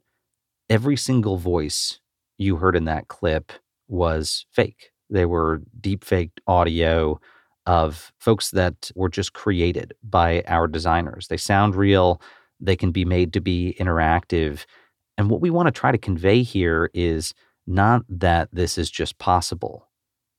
Every 0.70 0.96
single 0.96 1.36
voice 1.36 2.00
you 2.38 2.56
heard 2.56 2.76
in 2.76 2.86
that 2.86 3.08
clip 3.08 3.52
was 3.86 4.46
fake. 4.52 4.90
They 5.10 5.26
were 5.26 5.62
deep 5.80 6.04
faked 6.04 6.40
audio 6.46 7.20
of 7.66 8.12
folks 8.18 8.50
that 8.50 8.90
were 8.94 9.08
just 9.08 9.32
created 9.32 9.94
by 10.02 10.42
our 10.46 10.66
designers. 10.66 11.28
They 11.28 11.36
sound 11.36 11.74
real, 11.74 12.20
they 12.60 12.76
can 12.76 12.90
be 12.90 13.04
made 13.04 13.32
to 13.34 13.40
be 13.40 13.76
interactive. 13.78 14.64
And 15.16 15.30
what 15.30 15.40
we 15.40 15.50
want 15.50 15.66
to 15.66 15.72
try 15.72 15.92
to 15.92 15.98
convey 15.98 16.42
here 16.42 16.90
is 16.92 17.34
not 17.66 18.02
that 18.08 18.48
this 18.52 18.76
is 18.78 18.90
just 18.90 19.18
possible, 19.18 19.88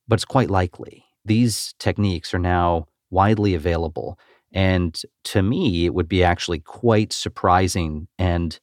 but 0.06 0.16
it's 0.16 0.24
quite 0.24 0.50
likely. 0.50 1.04
These 1.24 1.74
techniques 1.78 2.32
are 2.34 2.38
now 2.38 2.86
widely 3.10 3.54
available. 3.54 4.18
And 4.52 5.00
to 5.24 5.42
me, 5.42 5.86
it 5.86 5.94
would 5.94 6.08
be 6.08 6.22
actually 6.22 6.60
quite 6.60 7.12
surprising 7.12 8.08
and 8.18 8.58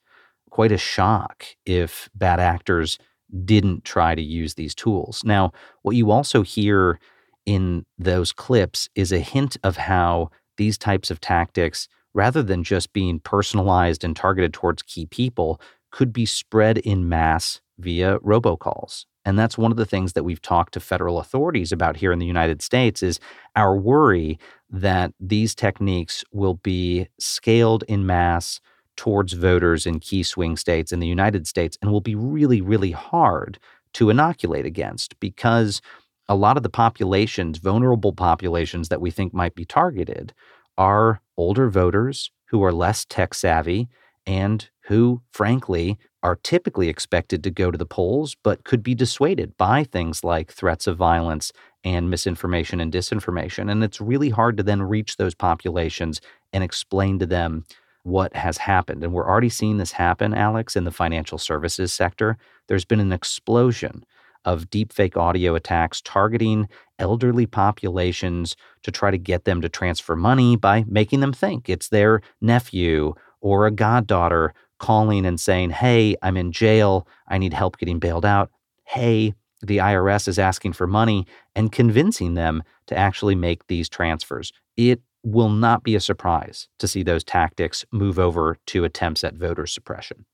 quite 0.49 0.71
a 0.71 0.78
shock 0.78 1.45
if 1.65 2.10
bad 2.15 2.39
actors 2.39 2.97
didn't 3.43 3.84
try 3.84 4.13
to 4.15 4.21
use 4.21 4.54
these 4.54 4.76
tools. 4.76 5.23
Now, 5.26 5.52
what 5.82 5.95
you 5.95 6.12
also 6.12 6.43
hear 6.43 6.99
in 7.45 7.86
those 7.97 8.32
clips 8.32 8.89
is 8.95 9.12
a 9.12 9.19
hint 9.19 9.58
of 9.63 9.76
how 9.76 10.30
these 10.58 10.78
types 10.78 11.10
of 11.10 11.19
tactics, 11.19 11.88
rather 12.13 12.43
than 12.43 12.63
just 12.63 12.93
being 12.93 13.19
personalized 13.19 14.04
and 14.04 14.15
targeted 14.15 14.54
towards 14.54 14.84
key 14.84 15.08
people, 15.08 15.60
could 15.94 16.12
be 16.12 16.26
spread 16.26 16.80
in 16.80 17.08
mass 17.08 17.62
via 17.78 18.20
robocalls. 18.20 19.06
And 19.26 19.38
that's 19.40 19.58
one 19.58 19.72
of 19.72 19.78
the 19.78 19.86
things 19.86 20.14
that 20.14 20.24
we've 20.24 20.42
talked 20.42 20.74
to 20.74 20.80
federal 20.80 21.20
authorities 21.20 21.72
about 21.72 21.96
here 21.96 22.12
in 22.12 22.20
the 22.20 22.26
United 22.26 22.62
States 22.62 23.04
is 23.04 23.20
our 23.56 23.78
worry 23.78 24.40
that 24.72 25.14
these 25.20 25.56
techniques 25.56 26.26
will 26.34 26.56
be 26.56 27.08
scaled 27.20 27.84
in 27.88 28.06
mass 28.08 28.60
towards 28.98 29.34
voters 29.34 29.86
in 29.86 30.00
key 30.00 30.24
swing 30.24 30.58
states 30.58 30.92
in 30.92 31.00
the 31.00 31.08
United 31.08 31.48
States 31.48 31.78
and 31.82 31.92
will 31.92 32.02
be 32.02 32.16
really, 32.16 32.60
really 32.60 32.92
hard 32.92 33.60
to 33.94 34.10
inoculate 34.10 34.66
against 34.66 35.18
because 35.20 35.80
a 36.28 36.36
lot 36.36 36.58
of 36.58 36.64
the 36.64 36.70
populations, 36.70 37.60
vulnerable 37.60 38.14
populations 38.14 38.90
that 38.90 39.02
we 39.02 39.12
think 39.12 39.32
might 39.32 39.54
be 39.54 39.66
targeted, 39.66 40.34
are 40.76 41.22
older 41.38 41.70
voters 41.70 42.32
who 42.48 42.64
are 42.64 42.74
less 42.74 43.06
tech 43.06 43.36
savvy 43.36 43.88
and 44.26 44.70
who, 44.88 45.22
frankly, 45.32 45.98
are 46.22 46.38
typically 46.38 46.88
expected 46.90 47.44
to 47.44 47.52
go 47.52 47.70
to 47.70 47.78
the 47.78 47.86
polls, 47.86 48.36
but 48.44 48.64
could 48.64 48.82
be 48.82 48.96
dissuaded 48.96 49.58
by 49.58 49.84
things 49.84 50.24
like 50.24 50.52
threats 50.52 50.88
of 50.88 50.98
violence 50.98 51.52
and 51.84 52.10
misinformation 52.10 52.80
and 52.80 52.94
disinformation. 52.94 53.70
And 53.70 53.84
it's 53.84 54.00
really 54.00 54.30
hard 54.30 54.56
to 54.58 54.64
then 54.64 54.82
reach 54.82 55.18
those 55.18 55.36
populations 55.36 56.22
and 56.54 56.64
explain 56.64 57.20
to 57.20 57.26
them 57.26 57.66
what 58.04 58.36
has 58.36 58.58
happened. 58.58 59.04
And 59.04 59.14
we're 59.14 59.28
already 59.28 59.50
seeing 59.50 59.78
this 59.78 59.94
happen, 59.94 60.34
Alex, 60.34 60.76
in 60.76 60.84
the 60.84 60.92
financial 60.92 61.38
services 61.38 61.94
sector. 61.94 62.38
There's 62.68 62.86
been 62.86 63.00
an 63.00 63.14
explosion 63.14 64.06
of 64.46 64.70
deepfake 64.70 65.16
audio 65.16 65.56
attacks 65.56 66.02
targeting 66.02 66.68
elderly 67.00 67.46
populations 67.46 68.56
to 68.84 68.92
try 68.92 69.10
to 69.10 69.18
get 69.18 69.46
them 69.46 69.62
to 69.62 69.70
transfer 69.70 70.16
money 70.16 70.56
by 70.56 70.84
making 70.88 71.22
them 71.22 71.34
think 71.34 71.70
it's 71.70 71.90
their 71.90 72.22
nephew 72.42 73.14
or 73.44 73.68
a 73.68 73.72
goddaughter 73.72 74.56
calling 74.80 75.26
and 75.26 75.40
saying, 75.40 75.70
Hey, 75.70 76.16
I'm 76.24 76.38
in 76.38 76.52
jail. 76.52 77.08
I 77.28 77.38
need 77.38 77.54
help 77.54 77.78
getting 77.78 78.00
bailed 78.00 78.26
out. 78.26 78.50
Hey, 78.86 79.36
the 79.62 79.78
IRS 79.78 80.28
is 80.28 80.40
asking 80.40 80.74
for 80.74 80.88
money 80.88 81.28
and 81.56 81.72
convincing 81.72 82.34
them 82.34 82.64
to 82.88 82.98
actually 82.98 83.36
make 83.36 83.68
these 83.68 83.88
transfers. 83.88 84.52
It 84.76 85.02
will 85.24 85.50
not 85.50 85.84
be 85.84 85.96
a 85.96 86.02
surprise 86.02 86.68
to 86.80 86.88
see 86.88 87.04
those 87.04 87.24
tactics 87.24 87.86
move 87.92 88.18
over 88.18 88.58
to 88.68 88.84
attempts 88.84 89.24
at 89.24 89.36
voter 89.36 89.68
suppression. 89.68 90.26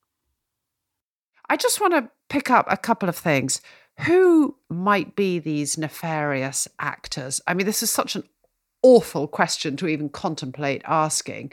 I 1.49 1.57
just 1.57 1.81
want 1.81 1.93
to 1.93 2.09
pick 2.29 2.49
up 2.49 2.65
a 2.69 2.77
couple 2.77 3.09
of 3.09 3.15
things. 3.15 3.61
Who 4.01 4.55
might 4.69 5.15
be 5.15 5.39
these 5.39 5.77
nefarious 5.77 6.67
actors? 6.79 7.41
I 7.45 7.53
mean, 7.53 7.65
this 7.65 7.83
is 7.83 7.91
such 7.91 8.15
an 8.15 8.23
awful 8.81 9.27
question 9.27 9.77
to 9.77 9.87
even 9.87 10.09
contemplate 10.09 10.81
asking. 10.85 11.51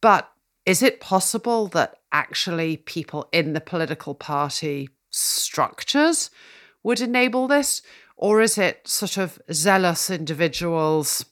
But 0.00 0.30
is 0.66 0.82
it 0.82 1.00
possible 1.00 1.66
that 1.68 1.98
actually 2.12 2.78
people 2.78 3.28
in 3.32 3.52
the 3.52 3.60
political 3.60 4.14
party 4.14 4.88
structures 5.10 6.30
would 6.82 7.00
enable 7.00 7.48
this? 7.48 7.82
Or 8.16 8.40
is 8.40 8.56
it 8.56 8.86
sort 8.86 9.16
of 9.16 9.40
zealous 9.52 10.08
individuals 10.08 11.24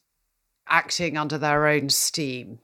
acting 0.69 1.17
under 1.17 1.39
their 1.39 1.67
own 1.67 1.89
steam? 1.89 2.59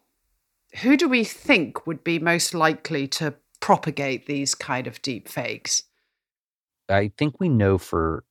Who 0.82 0.96
do 0.96 1.08
we 1.08 1.24
think 1.24 1.86
would 1.86 2.04
be 2.04 2.18
most 2.18 2.52
likely 2.52 3.06
to 3.08 3.34
propagate 3.60 4.26
these 4.26 4.54
kind 4.54 4.86
of 4.86 5.00
deep 5.02 5.28
fakes? 5.28 5.84
I 6.88 7.12
think 7.16 7.40
we 7.40 7.48
know 7.48 7.78
for 7.78 8.24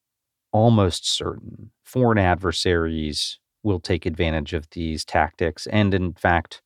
almost 0.52 1.10
certain 1.10 1.72
foreign 1.84 2.18
adversaries 2.18 3.40
will 3.64 3.80
take 3.80 4.06
advantage 4.06 4.54
of 4.54 4.70
these 4.72 5.04
tactics 5.04 5.68
and, 5.68 5.94
in 5.94 6.14
fact, 6.14 6.62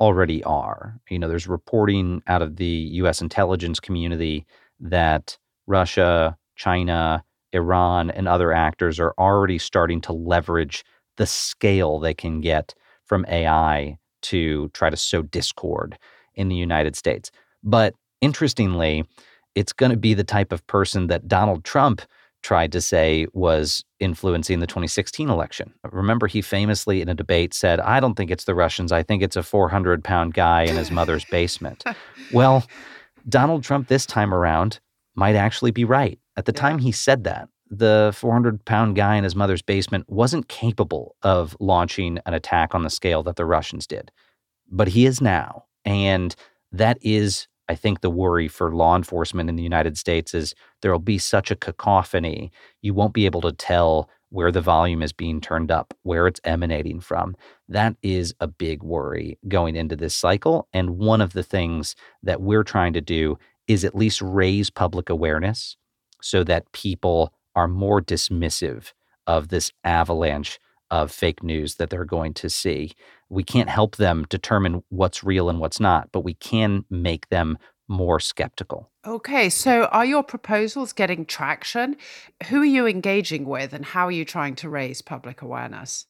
already 0.00 0.42
are. 0.44 0.98
You 1.08 1.18
know, 1.18 1.28
there's 1.28 1.46
reporting 1.46 2.22
out 2.26 2.42
of 2.42 2.56
the 2.56 2.90
US 2.92 3.20
intelligence 3.20 3.80
community 3.80 4.46
that 4.80 5.38
Russia, 5.66 6.36
China, 6.56 7.24
Iran, 7.52 8.10
and 8.10 8.28
other 8.28 8.52
actors 8.52 9.00
are 9.00 9.14
already 9.18 9.58
starting 9.58 10.00
to 10.02 10.12
leverage 10.12 10.84
the 11.16 11.26
scale 11.26 11.98
they 11.98 12.14
can 12.14 12.40
get 12.40 12.74
from 13.04 13.24
AI 13.28 13.98
to 14.22 14.68
try 14.70 14.90
to 14.90 14.96
sow 14.96 15.22
discord 15.22 15.98
in 16.34 16.48
the 16.48 16.56
United 16.56 16.96
States. 16.96 17.30
But 17.62 17.94
interestingly, 18.20 19.04
it's 19.54 19.72
going 19.72 19.90
to 19.90 19.96
be 19.96 20.14
the 20.14 20.24
type 20.24 20.52
of 20.52 20.66
person 20.66 21.06
that 21.06 21.28
Donald 21.28 21.64
Trump 21.64 22.02
tried 22.42 22.72
to 22.72 22.80
say 22.80 23.26
was 23.32 23.84
influencing 23.98 24.60
the 24.60 24.66
2016 24.66 25.28
election. 25.28 25.72
Remember, 25.90 26.26
he 26.26 26.40
famously 26.42 27.00
in 27.00 27.08
a 27.08 27.14
debate 27.14 27.54
said, 27.54 27.80
I 27.80 28.00
don't 28.00 28.14
think 28.14 28.30
it's 28.30 28.44
the 28.44 28.54
Russians. 28.54 28.92
I 28.92 29.02
think 29.02 29.22
it's 29.22 29.36
a 29.36 29.42
400 29.42 30.04
pound 30.04 30.34
guy 30.34 30.62
in 30.62 30.76
his 30.76 30.90
mother's 30.90 31.24
basement. 31.30 31.84
well, 32.32 32.64
Donald 33.28 33.64
Trump 33.64 33.88
this 33.88 34.06
time 34.06 34.32
around 34.32 34.78
might 35.14 35.34
actually 35.34 35.70
be 35.70 35.84
right. 35.84 36.18
At 36.36 36.44
the 36.44 36.52
yeah. 36.52 36.60
time 36.60 36.78
he 36.78 36.92
said 36.92 37.24
that, 37.24 37.48
the 37.68 38.12
400 38.14 38.64
pound 38.64 38.94
guy 38.96 39.16
in 39.16 39.24
his 39.24 39.34
mother's 39.34 39.62
basement 39.62 40.08
wasn't 40.08 40.48
capable 40.48 41.16
of 41.22 41.56
launching 41.58 42.18
an 42.26 42.34
attack 42.34 42.74
on 42.74 42.84
the 42.84 42.90
scale 42.90 43.22
that 43.24 43.36
the 43.36 43.44
Russians 43.44 43.86
did. 43.86 44.12
But 44.70 44.88
he 44.88 45.06
is 45.06 45.20
now. 45.20 45.64
And 45.84 46.34
that 46.72 46.98
is 47.00 47.48
I 47.68 47.74
think 47.74 48.00
the 48.00 48.10
worry 48.10 48.48
for 48.48 48.74
law 48.74 48.96
enforcement 48.96 49.48
in 49.48 49.56
the 49.56 49.62
United 49.62 49.98
States 49.98 50.34
is 50.34 50.54
there 50.82 50.92
will 50.92 50.98
be 50.98 51.18
such 51.18 51.50
a 51.50 51.56
cacophony, 51.56 52.52
you 52.80 52.94
won't 52.94 53.14
be 53.14 53.26
able 53.26 53.40
to 53.42 53.52
tell 53.52 54.08
where 54.30 54.52
the 54.52 54.60
volume 54.60 55.02
is 55.02 55.12
being 55.12 55.40
turned 55.40 55.70
up, 55.70 55.94
where 56.02 56.26
it's 56.26 56.40
emanating 56.44 57.00
from. 57.00 57.36
That 57.68 57.96
is 58.02 58.34
a 58.40 58.46
big 58.46 58.82
worry 58.82 59.38
going 59.48 59.76
into 59.76 59.96
this 59.96 60.14
cycle. 60.14 60.68
And 60.72 60.98
one 60.98 61.20
of 61.20 61.32
the 61.32 61.42
things 61.42 61.94
that 62.22 62.40
we're 62.40 62.64
trying 62.64 62.92
to 62.94 63.00
do 63.00 63.38
is 63.68 63.84
at 63.84 63.94
least 63.94 64.20
raise 64.20 64.70
public 64.70 65.08
awareness 65.08 65.76
so 66.20 66.44
that 66.44 66.70
people 66.72 67.32
are 67.54 67.68
more 67.68 68.00
dismissive 68.00 68.92
of 69.26 69.48
this 69.48 69.72
avalanche 69.84 70.58
of 70.90 71.10
fake 71.10 71.42
news 71.42 71.76
that 71.76 71.90
they're 71.90 72.04
going 72.04 72.34
to 72.34 72.48
see. 72.48 72.92
We 73.28 73.42
can't 73.42 73.68
help 73.68 73.96
them 73.96 74.26
determine 74.28 74.82
what's 74.88 75.24
real 75.24 75.48
and 75.48 75.58
what's 75.58 75.80
not, 75.80 76.10
but 76.12 76.20
we 76.20 76.34
can 76.34 76.84
make 76.90 77.28
them 77.28 77.58
more 77.88 78.18
skeptical. 78.20 78.90
Okay, 79.06 79.48
so 79.48 79.84
are 79.86 80.04
your 80.04 80.22
proposals 80.22 80.92
getting 80.92 81.24
traction? 81.24 81.96
Who 82.48 82.62
are 82.62 82.64
you 82.64 82.86
engaging 82.86 83.46
with 83.46 83.72
and 83.72 83.84
how 83.84 84.06
are 84.06 84.12
you 84.12 84.24
trying 84.24 84.56
to 84.56 84.68
raise 84.68 85.02
public 85.02 85.42
awareness? 85.42 86.06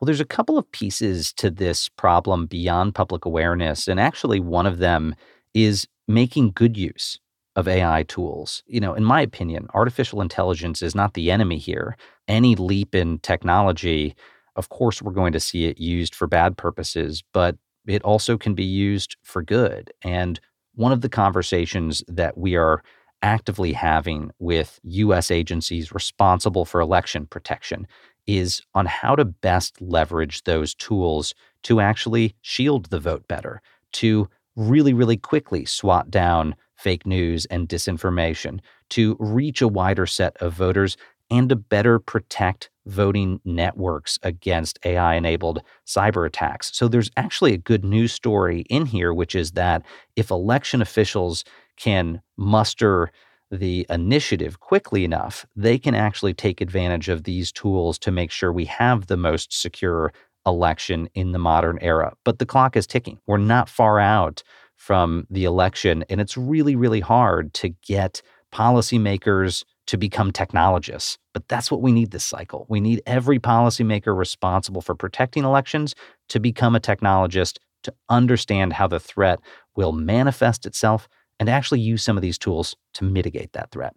Well, 0.00 0.06
there's 0.06 0.20
a 0.20 0.24
couple 0.24 0.58
of 0.58 0.70
pieces 0.70 1.32
to 1.34 1.50
this 1.50 1.88
problem 1.88 2.46
beyond 2.46 2.94
public 2.94 3.24
awareness. 3.24 3.88
And 3.88 3.98
actually, 3.98 4.38
one 4.38 4.66
of 4.66 4.78
them 4.78 5.16
is 5.54 5.88
making 6.06 6.52
good 6.52 6.76
use 6.76 7.18
of 7.56 7.66
AI 7.66 8.04
tools. 8.04 8.62
You 8.66 8.78
know, 8.78 8.94
in 8.94 9.04
my 9.04 9.20
opinion, 9.20 9.66
artificial 9.74 10.20
intelligence 10.20 10.82
is 10.82 10.94
not 10.94 11.14
the 11.14 11.32
enemy 11.32 11.58
here. 11.58 11.96
Any 12.28 12.54
leap 12.54 12.94
in 12.94 13.18
technology, 13.18 14.14
of 14.58 14.68
course, 14.68 15.00
we're 15.00 15.12
going 15.12 15.32
to 15.32 15.40
see 15.40 15.66
it 15.66 15.78
used 15.78 16.14
for 16.14 16.26
bad 16.26 16.56
purposes, 16.56 17.22
but 17.32 17.56
it 17.86 18.02
also 18.02 18.36
can 18.36 18.54
be 18.54 18.64
used 18.64 19.16
for 19.22 19.40
good. 19.40 19.90
And 20.02 20.38
one 20.74 20.92
of 20.92 21.00
the 21.00 21.08
conversations 21.08 22.02
that 22.08 22.36
we 22.36 22.56
are 22.56 22.82
actively 23.22 23.72
having 23.72 24.30
with 24.38 24.78
U.S. 24.82 25.30
agencies 25.30 25.92
responsible 25.92 26.64
for 26.64 26.80
election 26.80 27.26
protection 27.26 27.86
is 28.26 28.60
on 28.74 28.86
how 28.86 29.16
to 29.16 29.24
best 29.24 29.80
leverage 29.80 30.42
those 30.42 30.74
tools 30.74 31.34
to 31.62 31.80
actually 31.80 32.34
shield 32.42 32.86
the 32.86 33.00
vote 33.00 33.26
better, 33.26 33.62
to 33.92 34.28
really, 34.54 34.92
really 34.92 35.16
quickly 35.16 35.64
swat 35.64 36.10
down 36.10 36.54
fake 36.76 37.06
news 37.06 37.46
and 37.46 37.68
disinformation, 37.68 38.60
to 38.90 39.16
reach 39.18 39.62
a 39.62 39.68
wider 39.68 40.06
set 40.06 40.36
of 40.38 40.52
voters, 40.52 40.96
and 41.30 41.48
to 41.48 41.56
better 41.56 41.98
protect 41.98 42.70
voting 42.86 43.40
networks 43.44 44.18
against 44.22 44.78
AI 44.84 45.14
enabled 45.14 45.62
cyber 45.86 46.26
attacks. 46.26 46.70
So 46.74 46.88
there's 46.88 47.10
actually 47.16 47.52
a 47.52 47.58
good 47.58 47.84
news 47.84 48.12
story 48.12 48.60
in 48.70 48.86
here, 48.86 49.12
which 49.12 49.34
is 49.34 49.52
that 49.52 49.84
if 50.16 50.30
election 50.30 50.80
officials 50.80 51.44
can 51.76 52.22
muster 52.36 53.10
the 53.50 53.86
initiative 53.88 54.60
quickly 54.60 55.04
enough, 55.04 55.46
they 55.56 55.78
can 55.78 55.94
actually 55.94 56.34
take 56.34 56.60
advantage 56.60 57.08
of 57.08 57.24
these 57.24 57.52
tools 57.52 57.98
to 58.00 58.10
make 58.10 58.30
sure 58.30 58.52
we 58.52 58.66
have 58.66 59.06
the 59.06 59.16
most 59.16 59.58
secure 59.58 60.12
election 60.46 61.08
in 61.14 61.32
the 61.32 61.38
modern 61.38 61.78
era. 61.80 62.14
But 62.24 62.38
the 62.38 62.46
clock 62.46 62.76
is 62.76 62.86
ticking. 62.86 63.18
We're 63.26 63.38
not 63.38 63.68
far 63.68 64.00
out 64.00 64.42
from 64.76 65.26
the 65.28 65.44
election. 65.44 66.04
And 66.08 66.20
it's 66.20 66.36
really, 66.36 66.76
really 66.76 67.00
hard 67.00 67.52
to 67.54 67.68
get 67.68 68.22
policymakers 68.52 69.64
to 69.88 69.96
become 69.96 70.30
technologists. 70.30 71.18
But 71.34 71.48
that's 71.48 71.70
what 71.70 71.82
we 71.82 71.92
need 71.92 72.10
this 72.10 72.24
cycle. 72.24 72.66
We 72.68 72.80
need 72.80 73.02
every 73.06 73.38
policymaker 73.38 74.16
responsible 74.16 74.82
for 74.82 74.94
protecting 74.94 75.44
elections 75.44 75.94
to 76.28 76.38
become 76.38 76.76
a 76.76 76.80
technologist, 76.80 77.56
to 77.84 77.94
understand 78.08 78.74
how 78.74 78.86
the 78.86 79.00
threat 79.00 79.40
will 79.76 79.92
manifest 79.92 80.66
itself, 80.66 81.08
and 81.40 81.48
actually 81.48 81.80
use 81.80 82.02
some 82.02 82.18
of 82.18 82.22
these 82.22 82.38
tools 82.38 82.76
to 82.94 83.04
mitigate 83.04 83.52
that 83.54 83.70
threat. 83.70 83.94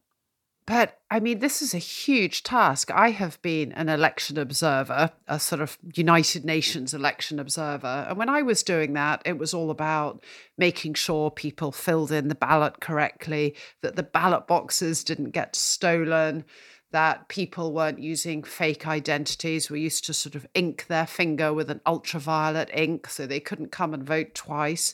But 0.66 1.00
I 1.10 1.20
mean, 1.20 1.40
this 1.40 1.62
is 1.62 1.74
a 1.74 1.80
huge 1.80 2.44
task. 2.44 2.92
I 2.92 3.12
have 3.12 3.42
been 3.42 3.72
an 3.74 3.90
election 3.90 4.38
observer, 4.38 5.12
a 5.28 5.40
sort 5.40 5.62
of 5.62 5.78
United 5.96 6.46
Nations 6.46 6.94
election 6.94 7.40
observer. 7.40 8.06
And 8.08 8.18
when 8.18 8.30
I 8.30 8.42
was 8.42 8.64
doing 8.64 8.94
that, 8.94 9.22
it 9.26 9.38
was 9.38 9.54
all 9.54 9.72
about 9.72 10.24
making 10.58 10.94
sure 10.94 11.32
people 11.32 11.72
filled 11.72 12.12
in 12.12 12.28
the 12.28 12.36
ballot 12.36 12.80
correctly, 12.80 13.56
that 13.82 13.96
the 13.96 14.04
ballot 14.04 14.48
boxes 14.48 15.04
didn't 15.04 15.32
get 15.32 15.56
stolen, 15.56 16.46
that 16.92 17.28
people 17.28 17.74
weren't 17.74 18.00
using 18.00 18.44
fake 18.44 18.86
identities. 18.86 19.70
We 19.70 19.82
used 19.82 20.06
to 20.06 20.14
sort 20.14 20.36
of 20.36 20.46
ink 20.54 20.86
their 20.88 21.08
finger 21.08 21.54
with 21.54 21.72
an 21.72 21.82
ultraviolet 21.86 22.70
ink 22.74 23.10
so 23.10 23.26
they 23.26 23.40
couldn't 23.40 23.72
come 23.72 23.94
and 23.94 24.04
vote 24.04 24.36
twice. 24.36 24.94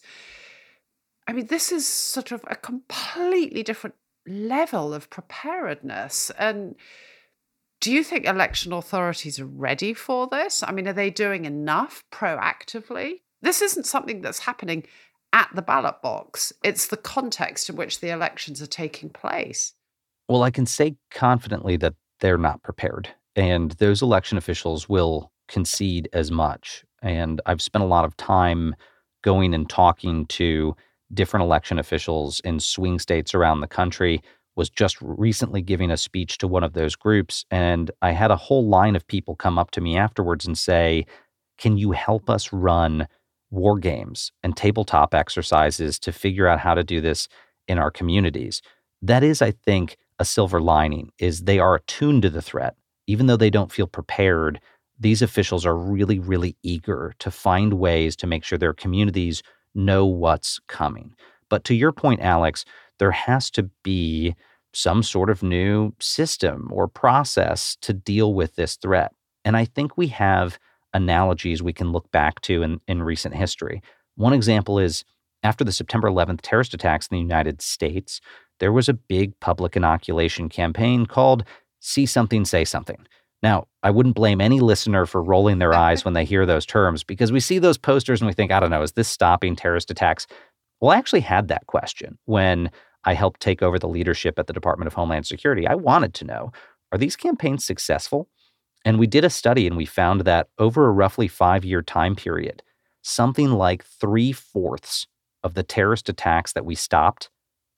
I 1.27 1.33
mean, 1.33 1.47
this 1.47 1.71
is 1.71 1.85
sort 1.85 2.31
of 2.31 2.41
a 2.47 2.55
completely 2.55 3.61
different 3.61 3.95
level 4.27 4.93
of 4.93 5.09
preparedness. 5.09 6.31
And 6.37 6.75
do 7.79 7.91
you 7.91 8.03
think 8.03 8.25
election 8.25 8.73
authorities 8.73 9.39
are 9.39 9.45
ready 9.45 9.93
for 9.93 10.27
this? 10.27 10.63
I 10.63 10.71
mean, 10.71 10.87
are 10.87 10.93
they 10.93 11.09
doing 11.09 11.45
enough 11.45 12.03
proactively? 12.11 13.21
This 13.41 13.61
isn't 13.61 13.85
something 13.85 14.21
that's 14.21 14.39
happening 14.39 14.83
at 15.33 15.49
the 15.53 15.61
ballot 15.61 16.01
box, 16.01 16.53
it's 16.63 16.87
the 16.87 16.97
context 16.97 17.69
in 17.69 17.75
which 17.75 17.99
the 17.99 18.09
elections 18.09 18.61
are 18.61 18.67
taking 18.67 19.09
place. 19.09 19.73
Well, 20.29 20.43
I 20.43 20.51
can 20.51 20.65
say 20.65 20.95
confidently 21.11 21.77
that 21.77 21.95
they're 22.19 22.37
not 22.37 22.63
prepared, 22.63 23.09
and 23.35 23.71
those 23.73 24.01
election 24.01 24.37
officials 24.37 24.89
will 24.89 25.31
concede 25.47 26.09
as 26.13 26.31
much. 26.31 26.83
And 27.01 27.41
I've 27.45 27.61
spent 27.61 27.83
a 27.83 27.87
lot 27.87 28.05
of 28.05 28.17
time 28.17 28.75
going 29.21 29.53
and 29.53 29.69
talking 29.69 30.25
to 30.27 30.75
different 31.13 31.43
election 31.43 31.79
officials 31.79 32.39
in 32.41 32.59
swing 32.59 32.99
states 32.99 33.33
around 33.33 33.61
the 33.61 33.67
country 33.67 34.21
was 34.55 34.69
just 34.69 34.97
recently 35.01 35.61
giving 35.61 35.91
a 35.91 35.97
speech 35.97 36.37
to 36.39 36.47
one 36.47 36.63
of 36.63 36.73
those 36.73 36.95
groups 36.95 37.45
and 37.51 37.91
I 38.01 38.11
had 38.11 38.31
a 38.31 38.35
whole 38.35 38.67
line 38.67 38.95
of 38.95 39.07
people 39.07 39.35
come 39.35 39.57
up 39.57 39.71
to 39.71 39.81
me 39.81 39.95
afterwards 39.97 40.45
and 40.45 40.57
say, 40.57 41.05
"Can 41.57 41.77
you 41.77 41.91
help 41.91 42.29
us 42.29 42.51
run 42.51 43.07
war 43.51 43.77
games 43.79 44.31
and 44.43 44.57
tabletop 44.57 45.13
exercises 45.13 45.99
to 45.99 46.11
figure 46.11 46.47
out 46.47 46.59
how 46.59 46.73
to 46.73 46.83
do 46.83 46.99
this 47.01 47.27
in 47.67 47.77
our 47.77 47.91
communities?" 47.91 48.61
That 49.01 49.23
is 49.23 49.41
I 49.41 49.51
think 49.51 49.97
a 50.19 50.25
silver 50.25 50.59
lining 50.59 51.11
is 51.19 51.41
they 51.43 51.59
are 51.59 51.75
attuned 51.75 52.23
to 52.23 52.29
the 52.29 52.41
threat 52.41 52.75
even 53.05 53.27
though 53.27 53.37
they 53.37 53.49
don't 53.49 53.71
feel 53.71 53.87
prepared. 53.87 54.59
These 54.99 55.21
officials 55.21 55.65
are 55.65 55.77
really 55.77 56.19
really 56.19 56.57
eager 56.63 57.13
to 57.19 57.31
find 57.31 57.73
ways 57.73 58.15
to 58.17 58.27
make 58.27 58.43
sure 58.43 58.57
their 58.57 58.73
communities 58.73 59.43
know 59.77 60.05
what's 60.05 60.59
coming. 60.67 61.13
But 61.49 61.63
to 61.65 61.75
your 61.75 61.91
point, 61.91 62.21
Alex, 62.21 62.65
there 62.99 63.11
has 63.11 63.49
to 63.51 63.69
be 63.83 64.35
some 64.73 65.01
sort 65.01 65.29
of 65.29 65.41
new 65.41 65.93
system 65.99 66.67
or 66.71 66.87
process 66.87 67.77
to 67.81 67.93
deal 67.93 68.33
with 68.33 68.55
this 68.55 68.75
threat. 68.75 69.11
And 69.45 69.55
I 69.55 69.65
think 69.65 69.97
we 69.97 70.07
have 70.07 70.59
analogies 70.93 71.63
we 71.63 71.73
can 71.73 71.91
look 71.91 72.11
back 72.11 72.41
to 72.41 72.63
in, 72.63 72.81
in 72.87 73.01
recent 73.01 73.35
history. 73.35 73.81
One 74.15 74.33
example 74.33 74.79
is 74.79 75.05
after 75.43 75.63
the 75.63 75.71
September 75.71 76.09
11th 76.09 76.41
terrorist 76.41 76.73
attacks 76.73 77.07
in 77.07 77.15
the 77.15 77.21
United 77.21 77.61
States, 77.61 78.19
there 78.59 78.71
was 78.71 78.89
a 78.89 78.93
big 78.93 79.39
public 79.39 79.75
inoculation 79.75 80.49
campaign 80.49 81.05
called 81.05 81.43
See 81.79 82.05
Something, 82.05 82.43
Say 82.43 82.65
Something. 82.65 83.07
Now, 83.43 83.67
I 83.83 83.91
wouldn't 83.91 84.15
blame 84.15 84.41
any 84.41 84.59
listener 84.59 85.05
for 85.05 85.21
rolling 85.21 85.59
their 85.59 85.73
eyes 85.73 86.03
when 86.03 86.13
they 86.13 86.25
hear 86.33 86.45
those 86.45 86.65
terms 86.65 87.03
because 87.03 87.31
we 87.31 87.39
see 87.39 87.59
those 87.59 87.77
posters 87.77 88.21
and 88.21 88.27
we 88.27 88.33
think, 88.33 88.51
I 88.51 88.59
don't 88.59 88.69
know, 88.69 88.81
is 88.81 88.93
this 88.93 89.07
stopping 89.07 89.55
terrorist 89.55 89.91
attacks? 89.91 90.27
Well, 90.79 90.91
I 90.91 90.97
actually 90.97 91.21
had 91.21 91.47
that 91.47 91.67
question 91.67 92.17
when 92.25 92.71
I 93.03 93.13
helped 93.13 93.39
take 93.39 93.61
over 93.61 93.79
the 93.79 93.87
leadership 93.87 94.37
at 94.37 94.47
the 94.47 94.53
Department 94.53 94.87
of 94.87 94.93
Homeland 94.93 95.25
Security. 95.25 95.67
I 95.67 95.75
wanted 95.75 96.13
to 96.15 96.25
know 96.25 96.51
are 96.91 96.97
these 96.97 97.15
campaigns 97.15 97.65
successful? 97.65 98.29
And 98.85 98.97
we 98.97 99.07
did 99.07 99.25
a 99.25 99.29
study 99.29 99.67
and 99.67 99.75
we 99.75 99.85
found 99.85 100.21
that 100.21 100.47
over 100.57 100.87
a 100.87 100.91
roughly 100.91 101.27
five 101.27 101.65
year 101.65 101.81
time 101.81 102.15
period, 102.15 102.63
something 103.01 103.51
like 103.51 103.83
three 103.83 104.31
fourths 104.31 105.07
of 105.43 105.53
the 105.53 105.63
terrorist 105.63 106.09
attacks 106.09 106.53
that 106.53 106.65
we 106.65 106.75
stopped 106.75 107.29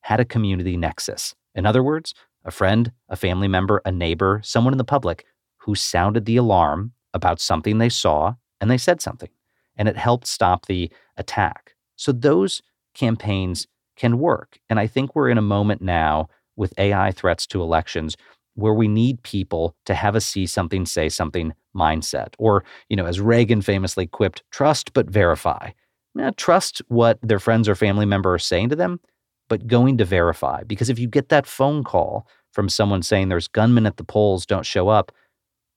had 0.02 0.20
a 0.20 0.26
community 0.26 0.78
nexus. 0.78 1.36
In 1.56 1.66
other 1.66 1.84
words, 1.84 2.14
a 2.46 2.52
friend, 2.52 2.92
a 3.10 3.16
family 3.16 3.48
member, 3.48 3.82
a 3.86 3.92
neighbor, 3.92 4.42
someone 4.44 4.74
in 4.74 4.78
the 4.78 4.84
public 4.84 5.26
who 5.60 5.76
sounded 5.76 6.26
the 6.26 6.38
alarm 6.38 6.94
about 7.14 7.40
something 7.40 7.78
they 7.78 7.90
saw 7.90 8.36
and 8.60 8.70
they 8.70 8.78
said 8.78 9.02
something. 9.02 9.30
And 9.76 9.88
it 9.88 9.98
helped 9.98 10.28
stop 10.28 10.66
the 10.66 10.92
attack. 11.18 11.76
So 11.96 12.12
those 12.12 12.62
campaigns 12.94 13.68
can 13.96 14.20
work. 14.20 14.60
And 14.70 14.80
I 14.80 14.88
think 14.88 15.16
we're 15.16 15.30
in 15.30 15.38
a 15.38 15.42
moment 15.42 15.82
now 15.82 16.30
with 16.56 16.78
AI 16.78 17.12
threats 17.12 17.48
to 17.48 17.62
elections 17.62 18.18
where 18.56 18.74
we 18.74 18.88
need 18.88 19.24
people 19.24 19.76
to 19.86 19.94
have 19.94 20.16
a 20.16 20.22
see 20.22 20.46
something, 20.46 20.86
say 20.86 21.08
something 21.10 21.54
mindset. 21.76 22.34
Or, 22.38 22.64
you 22.90 22.96
know, 22.96 23.06
as 23.06 23.22
Reagan 23.22 23.62
famously 23.62 24.06
quipped, 24.08 24.44
trust 24.52 24.94
but 24.94 25.10
verify. 25.10 25.72
Now, 26.16 26.32
trust 26.36 26.82
what 26.88 27.20
their 27.22 27.40
friends 27.40 27.70
or 27.70 27.76
family 27.76 28.06
member 28.06 28.34
are 28.34 28.40
saying 28.40 28.70
to 28.70 28.76
them, 28.76 29.00
but 29.48 29.68
going 29.68 29.98
to 29.98 30.06
verify. 30.06 30.64
Because 30.64 30.90
if 30.90 31.00
you 31.00 31.08
get 31.08 31.30
that 31.30 31.48
phone 31.48 31.84
call 31.84 32.28
from 32.52 32.68
someone 32.68 33.04
saying 33.04 33.30
there's 33.30 33.48
gunmen 33.48 33.86
at 33.86 33.98
the 33.98 34.04
polls, 34.04 34.46
don't 34.46 34.66
show 34.66 34.90
up, 34.90 35.12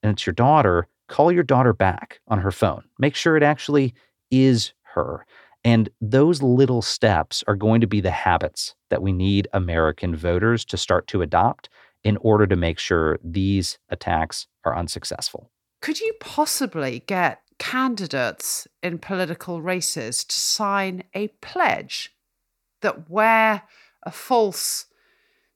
and 0.03 0.13
it's 0.13 0.27
your 0.27 0.35
daughter, 0.35 0.87
call 1.09 1.33
your 1.33 1.43
daughter 1.43 1.73
back 1.73 2.21
on 2.29 2.41
her 2.41 2.51
phone. 2.51 2.85
Make 2.99 3.15
sure 3.15 3.37
it 3.37 3.43
actually 3.43 3.95
is 4.31 4.73
her. 4.83 5.27
And 5.65 5.89
those 6.01 6.43
little 6.43 6.83
steps 6.83 7.45
are 7.47 7.55
going 7.55 7.81
to 7.83 7.87
be 7.87 8.01
the 8.01 8.11
habits 8.11 8.75
that 8.91 9.03
we 9.03 9.13
need 9.13 9.47
American 9.53 10.17
voters 10.17 10.65
to 10.67 10.77
start 10.77 11.07
to 11.09 11.23
adopt 11.23 11.69
in 12.03 12.17
order 12.19 12.47
to 12.47 12.57
make 12.57 12.79
sure 12.79 13.19
these 13.23 13.79
attacks 13.89 14.49
are 14.65 14.77
unsuccessful. 14.77 15.51
Could 15.81 16.01
you 16.01 16.15
possibly 16.21 17.05
get 17.07 17.41
candidates 17.59 18.67
in 18.83 18.99
political 18.99 19.63
races 19.63 20.25
to 20.25 20.35
sign 20.35 21.05
a 21.15 21.29
pledge 21.41 22.11
that 22.81 23.09
where 23.09 23.63
a 24.03 24.11
false 24.11 24.87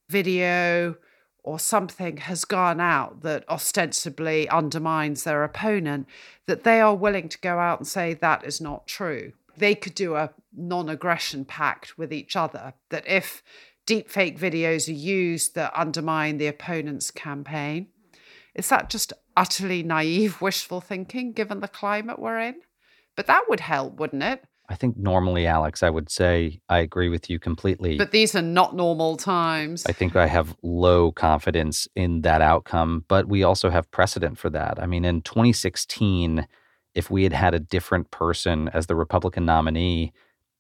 video 0.08 0.94
or 1.46 1.60
something 1.60 2.16
has 2.18 2.44
gone 2.44 2.80
out 2.80 3.22
that 3.22 3.48
ostensibly 3.48 4.48
undermines 4.48 5.22
their 5.22 5.44
opponent, 5.44 6.06
that 6.46 6.64
they 6.64 6.80
are 6.80 6.94
willing 6.94 7.28
to 7.28 7.38
go 7.38 7.58
out 7.58 7.78
and 7.78 7.86
say 7.86 8.12
that 8.12 8.44
is 8.44 8.60
not 8.60 8.86
true? 8.86 9.32
They 9.56 9.76
could 9.76 9.94
do 9.94 10.16
a 10.16 10.32
non 10.54 10.88
aggression 10.88 11.44
pact 11.44 11.96
with 11.96 12.12
each 12.12 12.36
other 12.36 12.74
that 12.90 13.06
if 13.06 13.42
deepfake 13.86 14.38
videos 14.38 14.88
are 14.88 14.92
used 14.92 15.54
that 15.54 15.72
undermine 15.74 16.38
the 16.38 16.48
opponent's 16.48 17.12
campaign. 17.12 17.86
Is 18.54 18.68
that 18.68 18.90
just 18.90 19.12
utterly 19.36 19.82
naive, 19.82 20.40
wishful 20.40 20.80
thinking 20.80 21.32
given 21.32 21.60
the 21.60 21.68
climate 21.68 22.18
we're 22.18 22.40
in? 22.40 22.56
But 23.14 23.26
that 23.28 23.44
would 23.48 23.60
help, 23.60 23.98
wouldn't 24.00 24.22
it? 24.22 24.44
I 24.68 24.74
think 24.74 24.96
normally, 24.96 25.46
Alex, 25.46 25.82
I 25.82 25.90
would 25.90 26.10
say 26.10 26.60
I 26.68 26.78
agree 26.78 27.08
with 27.08 27.30
you 27.30 27.38
completely. 27.38 27.96
But 27.96 28.10
these 28.10 28.34
are 28.34 28.42
not 28.42 28.74
normal 28.74 29.16
times. 29.16 29.84
I 29.86 29.92
think 29.92 30.16
I 30.16 30.26
have 30.26 30.56
low 30.62 31.12
confidence 31.12 31.86
in 31.94 32.22
that 32.22 32.42
outcome, 32.42 33.04
but 33.08 33.28
we 33.28 33.42
also 33.42 33.70
have 33.70 33.90
precedent 33.90 34.38
for 34.38 34.50
that. 34.50 34.82
I 34.82 34.86
mean, 34.86 35.04
in 35.04 35.22
2016, 35.22 36.46
if 36.94 37.10
we 37.10 37.22
had 37.22 37.32
had 37.32 37.54
a 37.54 37.60
different 37.60 38.10
person 38.10 38.68
as 38.72 38.86
the 38.86 38.96
Republican 38.96 39.44
nominee, 39.44 40.12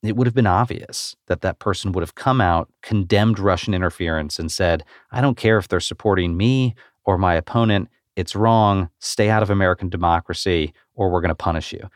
it 0.02 0.14
would 0.16 0.26
have 0.26 0.34
been 0.34 0.46
obvious 0.46 1.16
that 1.26 1.40
that 1.40 1.58
person 1.58 1.92
would 1.92 2.02
have 2.02 2.14
come 2.14 2.40
out, 2.40 2.70
condemned 2.82 3.38
Russian 3.38 3.74
interference, 3.74 4.38
and 4.38 4.52
said, 4.52 4.84
I 5.10 5.20
don't 5.20 5.36
care 5.36 5.58
if 5.58 5.66
they're 5.66 5.80
supporting 5.80 6.36
me 6.36 6.74
or 7.04 7.18
my 7.18 7.34
opponent. 7.34 7.88
It's 8.14 8.36
wrong. 8.36 8.88
Stay 8.98 9.30
out 9.30 9.42
of 9.42 9.50
American 9.50 9.88
democracy, 9.88 10.72
or 10.94 11.10
we're 11.10 11.20
going 11.20 11.30
to 11.30 11.34
punish 11.34 11.72
you. 11.72 11.88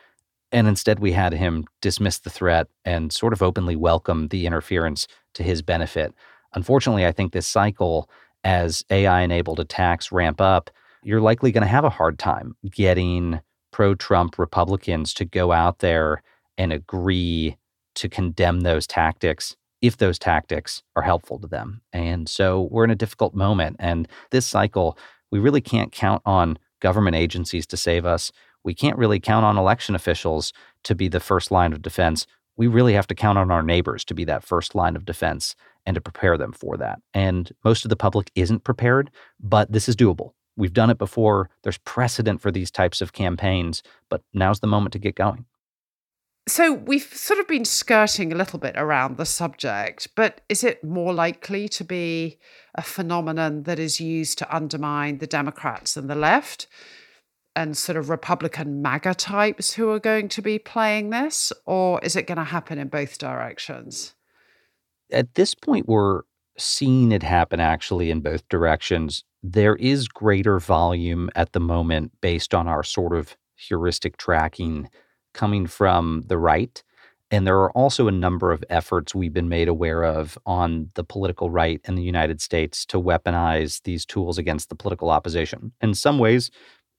And 0.53 0.67
instead, 0.67 0.99
we 0.99 1.13
had 1.13 1.33
him 1.33 1.65
dismiss 1.81 2.19
the 2.19 2.31
threat 2.31 2.69
and 2.85 3.13
sort 3.13 3.33
of 3.33 3.43
openly 3.43 3.77
welcome 3.77 4.29
the 4.29 4.47
interference 4.47 5.07
to 5.35 5.43
his 5.43 5.63
benefit. 5.63 6.13
Unfortunately, 6.55 7.07
I 7.07 7.13
think 7.13 7.33
this 7.33 7.47
cycle, 7.47 8.11
as 8.43 8.85
AI 8.91 9.21
enabled 9.21 9.61
attacks 9.61 10.11
ramp 10.11 10.41
up, 10.41 10.71
you're 11.03 11.21
likely 11.21 11.53
going 11.53 11.63
to 11.63 11.69
have 11.69 11.85
a 11.85 11.91
hard 11.91 12.19
time 12.19 12.57
getting 12.71 13.41
pro 13.71 13.95
Trump 13.95 14.39
Republicans 14.39 15.15
to 15.15 15.25
go 15.25 15.53
out 15.53 15.79
there 15.79 16.23
and 16.59 16.73
agree 16.73 17.57
to 17.95 18.09
condemn 18.09 18.61
those 18.61 18.87
tactics 18.87 19.57
if 19.81 19.97
those 19.97 20.19
tactics 20.19 20.83
are 20.97 21.03
helpful 21.03 21.39
to 21.39 21.47
them. 21.47 21.81
And 21.93 22.29
so 22.29 22.69
we're 22.71 22.85
in 22.85 22.91
a 22.91 22.97
difficult 22.97 23.35
moment. 23.35 23.77
And 23.79 24.09
this 24.31 24.47
cycle, 24.47 24.99
we 25.31 25.39
really 25.39 25.61
can't 25.61 25.93
count 25.93 26.23
on 26.27 26.59
government 26.81 27.17
agencies 27.17 27.67
to 27.69 27.77
save 27.77 28.05
us. 28.05 28.33
We 28.65 28.75
can't 28.75 28.99
really 28.99 29.21
count 29.21 29.45
on 29.45 29.57
election 29.57 29.95
officials 29.95 30.53
to 30.85 30.95
be 30.95 31.09
the 31.09 31.21
first 31.21 31.51
line 31.51 31.73
of 31.73 31.83
defense. 31.83 32.27
We 32.57 32.67
really 32.67 32.93
have 32.95 33.07
to 33.09 33.15
count 33.15 33.39
on 33.39 33.51
our 33.51 33.63
neighbors 33.63 34.05
to 34.07 34.15
be 34.15 34.25
that 34.25 34.45
first 34.45 34.75
line 34.75 34.97
of 34.97 35.05
defense 35.05 35.55
and 35.87 35.95
to 35.95 36.01
prepare 36.01 36.37
them 36.37 36.53
for 36.53 36.77
that. 36.77 37.01
And 37.15 37.51
most 37.65 37.85
of 37.85 37.89
the 37.89 37.97
public 37.97 38.31
isn't 38.35 38.65
prepared, 38.65 39.11
but 39.41 39.73
this 39.73 39.89
is 39.89 39.97
doable. 39.97 40.33
We've 40.57 40.73
done 40.73 40.91
it 40.91 40.99
before. 40.99 41.49
There's 41.63 41.79
precedent 41.79 42.43
for 42.43 42.51
these 42.51 42.71
types 42.71 43.01
of 43.01 43.13
campaigns, 43.13 43.83
but 44.11 44.23
now's 44.35 44.61
the 44.61 44.67
moment 44.67 44.93
to 44.93 44.99
get 44.99 45.15
going. 45.15 45.47
So 46.49 46.73
we've 46.73 47.03
sort 47.15 47.39
of 47.39 47.47
been 47.47 47.65
skirting 47.65 48.33
a 48.33 48.37
little 48.37 48.59
bit 48.59 48.75
around 48.77 49.17
the 49.17 49.27
subject, 49.27 50.09
but 50.17 50.41
is 50.49 50.65
it 50.65 50.83
more 50.83 51.13
likely 51.15 51.69
to 51.69 51.85
be 51.85 52.39
a 52.75 52.83
phenomenon 52.83 53.63
that 53.65 53.79
is 53.79 54.01
used 54.01 54.39
to 54.39 54.55
undermine 54.55 55.19
the 55.19 55.27
Democrats 55.27 55.97
and 55.97 56.11
the 56.11 56.15
left 56.15 56.67
and 57.57 57.77
sort 57.77 57.97
of 57.97 58.09
Republican 58.09 58.83
MAGA 58.83 59.15
types 59.15 59.73
who 59.75 59.91
are 59.91 60.01
going 60.01 60.29
to 60.31 60.43
be 60.43 60.59
playing 60.59 61.11
this? 61.11 61.53
Or 61.67 62.01
is 62.03 62.17
it 62.17 62.27
going 62.27 62.39
to 62.39 62.45
happen 62.45 62.79
in 62.79 62.89
both 62.89 63.19
directions? 63.19 64.15
At 65.13 65.35
this 65.35 65.55
point, 65.55 65.89
we're 65.89 66.23
seeing 66.57 67.13
it 67.13 67.23
happen 67.23 67.61
actually 67.61 68.11
in 68.11 68.21
both 68.21 68.49
directions. 68.49 69.25
There 69.43 69.77
is 69.77 70.09
greater 70.09 70.59
volume 70.59 71.31
at 71.35 71.53
the 71.53 71.61
moment 71.61 72.13
based 72.21 72.55
on 72.55 72.69
our 72.69 72.83
sort 72.83 73.15
of 73.15 73.37
heuristic 73.57 74.17
tracking 74.17 74.89
coming 75.33 75.67
from 75.67 76.23
the 76.27 76.39
right. 76.39 76.83
And 77.33 77.47
there 77.47 77.59
are 77.59 77.71
also 77.73 78.09
a 78.09 78.13
number 78.13 78.51
of 78.51 78.65
efforts 78.69 79.15
we've 79.15 79.33
been 79.33 79.49
made 79.49 79.69
aware 79.69 80.05
of 80.05 80.37
on 80.47 80.91
the 80.95 81.05
political 81.05 81.49
right 81.49 81.81
in 81.85 81.95
the 81.95 82.03
United 82.03 82.41
States 82.41 82.85
to 82.87 83.01
weaponize 83.01 83.83
these 83.83 84.05
tools 84.05 84.37
against 84.37 84.69
the 84.69 84.75
political 84.75 85.11
opposition. 85.11 85.73
In 85.81 85.95
some 85.95 86.19
ways, 86.19 86.51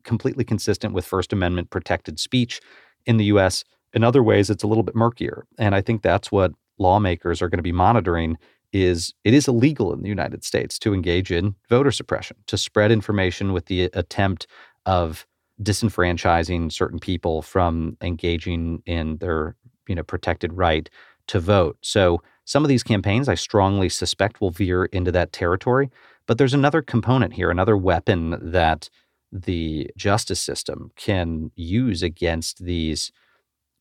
completely 0.04 0.44
consistent 0.44 0.94
with 0.94 1.06
First 1.06 1.34
Amendment 1.34 1.70
protected 1.70 2.20
speech 2.20 2.62
in 3.06 3.18
the 3.18 3.26
US. 3.26 3.64
In 3.94 4.04
other 4.04 4.24
ways, 4.24 4.50
it's 4.50 4.64
a 4.64 4.68
little 4.68 4.84
bit 4.84 4.96
murkier. 4.96 5.46
And 5.58 5.76
I 5.76 5.82
think 5.82 6.02
that's 6.02 6.32
what 6.32 6.54
lawmakers 6.78 7.42
are 7.42 7.50
going 7.50 7.60
to 7.60 7.64
be 7.64 7.72
monitoring 7.72 8.38
is 8.74 9.14
it 9.24 9.34
is 9.34 9.48
illegal 9.48 9.94
in 9.94 10.02
the 10.02 10.10
United 10.10 10.44
States 10.44 10.80
to 10.80 10.94
engage 10.94 11.32
in 11.32 11.56
voter 11.70 11.92
suppression, 11.92 12.38
to 12.48 12.58
spread 12.58 12.92
information 12.92 13.52
with 13.52 13.66
the 13.66 13.84
attempt 13.94 14.48
of 14.86 15.26
disenfranchising 15.62 16.72
certain 16.72 17.00
people 17.00 17.42
from 17.42 17.98
engaging 18.02 18.82
in 18.86 19.18
their 19.18 19.56
you 19.88 19.96
know 19.96 20.04
protected 20.04 20.54
right 20.54 20.90
to 21.28 21.40
vote. 21.40 21.78
So 21.82 22.22
some 22.46 22.64
of 22.64 22.70
these 22.70 22.84
campaigns 22.84 23.30
I 23.30 23.36
strongly 23.36 23.90
suspect 23.90 24.42
will 24.42 24.52
veer 24.52 24.86
into 24.86 25.12
that 25.12 25.34
territory. 25.34 25.90
But 26.26 26.38
there's 26.38 26.54
another 26.54 26.82
component 26.82 27.34
here, 27.34 27.52
another 27.52 27.78
weapon 27.78 28.38
that 28.52 28.90
the 29.32 29.90
justice 29.98 30.42
system 30.42 30.92
can 30.96 31.52
use 31.56 32.04
against 32.04 32.64
these 32.64 33.12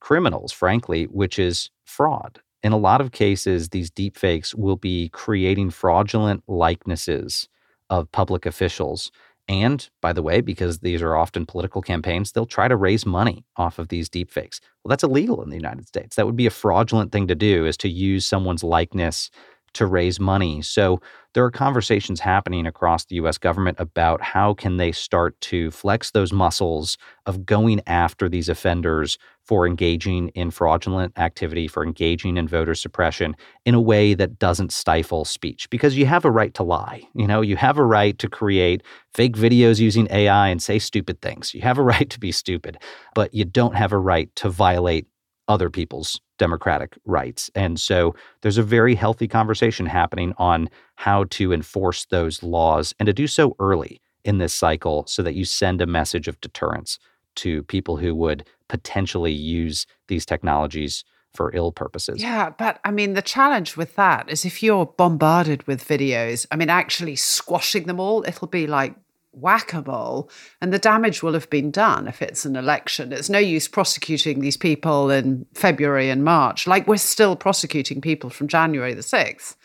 criminals, 0.00 0.52
frankly, 0.52 1.04
which 1.04 1.38
is 1.38 1.70
fraud. 1.84 2.40
In 2.62 2.72
a 2.72 2.78
lot 2.78 3.00
of 3.00 3.12
cases, 3.12 3.70
these 3.70 3.90
deepfakes 3.90 4.54
will 4.54 4.76
be 4.76 5.08
creating 5.10 5.70
fraudulent 5.70 6.42
likenesses 6.46 7.48
of 7.88 8.10
public 8.12 8.46
officials 8.46 9.10
and 9.50 9.90
by 10.00 10.12
the 10.12 10.22
way, 10.22 10.40
because 10.40 10.78
these 10.78 11.02
are 11.02 11.16
often 11.16 11.44
political 11.44 11.82
campaigns, 11.82 12.30
they'll 12.30 12.46
try 12.46 12.68
to 12.68 12.76
raise 12.76 13.04
money 13.04 13.44
off 13.56 13.80
of 13.80 13.88
these 13.88 14.08
deepfakes. 14.08 14.60
Well, 14.84 14.90
that's 14.90 15.02
illegal 15.02 15.42
in 15.42 15.50
the 15.50 15.56
United 15.56 15.88
States. 15.88 16.14
That 16.14 16.26
would 16.26 16.36
be 16.36 16.46
a 16.46 16.50
fraudulent 16.50 17.10
thing 17.10 17.26
to 17.26 17.34
do 17.34 17.66
is 17.66 17.76
to 17.78 17.88
use 17.88 18.24
someone's 18.24 18.62
likeness 18.62 19.28
to 19.74 19.86
raise 19.86 20.18
money. 20.18 20.62
So 20.62 21.00
there 21.32 21.44
are 21.44 21.50
conversations 21.50 22.20
happening 22.20 22.66
across 22.66 23.04
the 23.04 23.16
US 23.16 23.38
government 23.38 23.78
about 23.78 24.20
how 24.20 24.54
can 24.54 24.78
they 24.78 24.90
start 24.90 25.40
to 25.42 25.70
flex 25.70 26.10
those 26.10 26.32
muscles 26.32 26.98
of 27.26 27.46
going 27.46 27.80
after 27.86 28.28
these 28.28 28.48
offenders 28.48 29.16
for 29.44 29.66
engaging 29.66 30.28
in 30.30 30.50
fraudulent 30.50 31.16
activity, 31.18 31.66
for 31.66 31.84
engaging 31.84 32.36
in 32.36 32.46
voter 32.46 32.74
suppression 32.74 33.34
in 33.64 33.74
a 33.74 33.80
way 33.80 34.14
that 34.14 34.38
doesn't 34.38 34.72
stifle 34.72 35.24
speech 35.24 35.68
because 35.70 35.96
you 35.96 36.06
have 36.06 36.24
a 36.24 36.30
right 36.30 36.54
to 36.54 36.62
lie. 36.62 37.02
You 37.14 37.26
know, 37.26 37.40
you 37.40 37.56
have 37.56 37.78
a 37.78 37.84
right 37.84 38.16
to 38.18 38.28
create 38.28 38.82
fake 39.12 39.36
videos 39.36 39.80
using 39.80 40.06
AI 40.10 40.48
and 40.48 40.62
say 40.62 40.78
stupid 40.78 41.20
things. 41.20 41.54
You 41.54 41.62
have 41.62 41.78
a 41.78 41.82
right 41.94 42.08
to 42.10 42.20
be 42.20 42.32
stupid, 42.32 42.78
but 43.14 43.34
you 43.34 43.44
don't 43.44 43.74
have 43.74 43.92
a 43.92 43.98
right 43.98 44.34
to 44.36 44.48
violate 44.48 45.06
other 45.50 45.68
people's 45.68 46.20
democratic 46.38 46.96
rights. 47.04 47.50
And 47.56 47.78
so 47.78 48.14
there's 48.40 48.56
a 48.56 48.62
very 48.62 48.94
healthy 48.94 49.26
conversation 49.26 49.84
happening 49.84 50.32
on 50.38 50.70
how 50.94 51.24
to 51.30 51.52
enforce 51.52 52.06
those 52.06 52.44
laws 52.44 52.94
and 53.00 53.06
to 53.08 53.12
do 53.12 53.26
so 53.26 53.56
early 53.58 54.00
in 54.24 54.38
this 54.38 54.54
cycle 54.54 55.04
so 55.08 55.24
that 55.24 55.34
you 55.34 55.44
send 55.44 55.82
a 55.82 55.86
message 55.86 56.28
of 56.28 56.40
deterrence 56.40 57.00
to 57.34 57.64
people 57.64 57.96
who 57.96 58.14
would 58.14 58.46
potentially 58.68 59.32
use 59.32 59.86
these 60.06 60.24
technologies 60.24 61.04
for 61.34 61.54
ill 61.54 61.72
purposes. 61.72 62.22
Yeah, 62.22 62.50
but 62.50 62.78
I 62.84 62.92
mean, 62.92 63.14
the 63.14 63.22
challenge 63.22 63.76
with 63.76 63.96
that 63.96 64.30
is 64.30 64.44
if 64.44 64.62
you're 64.62 64.86
bombarded 64.86 65.66
with 65.66 65.86
videos, 65.86 66.46
I 66.52 66.56
mean, 66.56 66.70
actually 66.70 67.16
squashing 67.16 67.84
them 67.84 67.98
all, 67.98 68.24
it'll 68.26 68.48
be 68.48 68.68
like 68.68 68.94
whack 69.32 69.72
a 69.72 69.82
mole, 69.82 70.30
and 70.60 70.72
the 70.72 70.78
damage 70.78 71.22
will 71.22 71.34
have 71.34 71.48
been 71.50 71.70
done 71.70 72.08
if 72.08 72.20
it's 72.20 72.44
an 72.44 72.56
election. 72.56 73.12
It's 73.12 73.30
no 73.30 73.38
use 73.38 73.68
prosecuting 73.68 74.40
these 74.40 74.56
people 74.56 75.10
in 75.10 75.46
February 75.54 76.10
and 76.10 76.24
March, 76.24 76.66
like 76.66 76.86
we're 76.86 76.96
still 76.96 77.36
prosecuting 77.36 78.00
people 78.00 78.30
from 78.30 78.48
January 78.48 78.94
the 78.94 79.02
6th. 79.02 79.56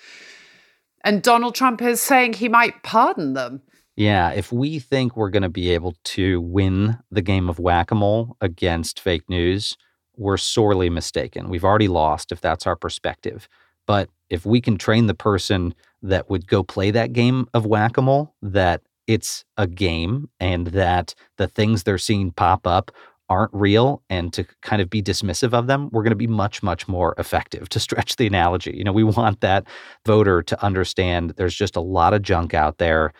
And 1.03 1.21
Donald 1.21 1.55
Trump 1.55 1.81
is 1.81 2.01
saying 2.01 2.33
he 2.33 2.49
might 2.49 2.83
pardon 2.83 3.33
them. 3.33 3.61
Yeah, 3.95 4.31
if 4.31 4.51
we 4.51 4.79
think 4.79 5.15
we're 5.15 5.29
going 5.29 5.43
to 5.43 5.49
be 5.49 5.69
able 5.69 5.95
to 6.03 6.41
win 6.41 6.97
the 7.11 7.21
game 7.21 7.47
of 7.47 7.59
whack 7.59 7.91
a 7.91 7.95
mole 7.95 8.35
against 8.41 8.99
fake 8.99 9.29
news, 9.29 9.77
we're 10.17 10.37
sorely 10.37 10.89
mistaken. 10.89 11.49
We've 11.49 11.63
already 11.63 11.87
lost 11.87 12.31
if 12.31 12.41
that's 12.41 12.67
our 12.67 12.75
perspective. 12.75 13.47
But 13.85 14.09
if 14.29 14.45
we 14.45 14.61
can 14.61 14.77
train 14.77 15.07
the 15.07 15.13
person 15.13 15.75
that 16.01 16.29
would 16.29 16.47
go 16.47 16.63
play 16.63 16.91
that 16.91 17.13
game 17.13 17.47
of 17.53 17.65
whack 17.65 17.97
a 17.97 18.01
mole, 18.01 18.33
that 18.41 18.81
it's 19.07 19.45
a 19.57 19.67
game 19.67 20.29
and 20.39 20.67
that 20.67 21.15
the 21.37 21.47
things 21.47 21.83
they're 21.83 21.97
seeing 21.97 22.31
pop 22.31 22.65
up 22.65 22.91
aren't 23.27 23.53
real 23.53 24.03
and 24.09 24.31
to 24.33 24.43
kind 24.61 24.81
of 24.81 24.89
be 24.89 25.01
dismissive 25.01 25.53
of 25.53 25.67
them, 25.67 25.89
we're 25.91 26.03
going 26.03 26.11
to 26.11 26.15
be 26.15 26.27
much, 26.27 26.61
much 26.61 26.87
more 26.87 27.15
effective 27.17 27.67
to 27.69 27.79
stretch 27.79 28.17
the 28.17 28.27
analogy. 28.27 28.71
You 28.75 28.83
know, 28.83 28.91
we 28.91 29.03
want 29.03 29.41
that 29.41 29.65
voter 30.05 30.43
to 30.43 30.63
understand 30.63 31.31
there's 31.31 31.55
just 31.55 31.75
a 31.75 31.81
lot 31.81 32.13
of 32.13 32.21
junk 32.21 32.53
out 32.53 32.77
there 32.77 33.13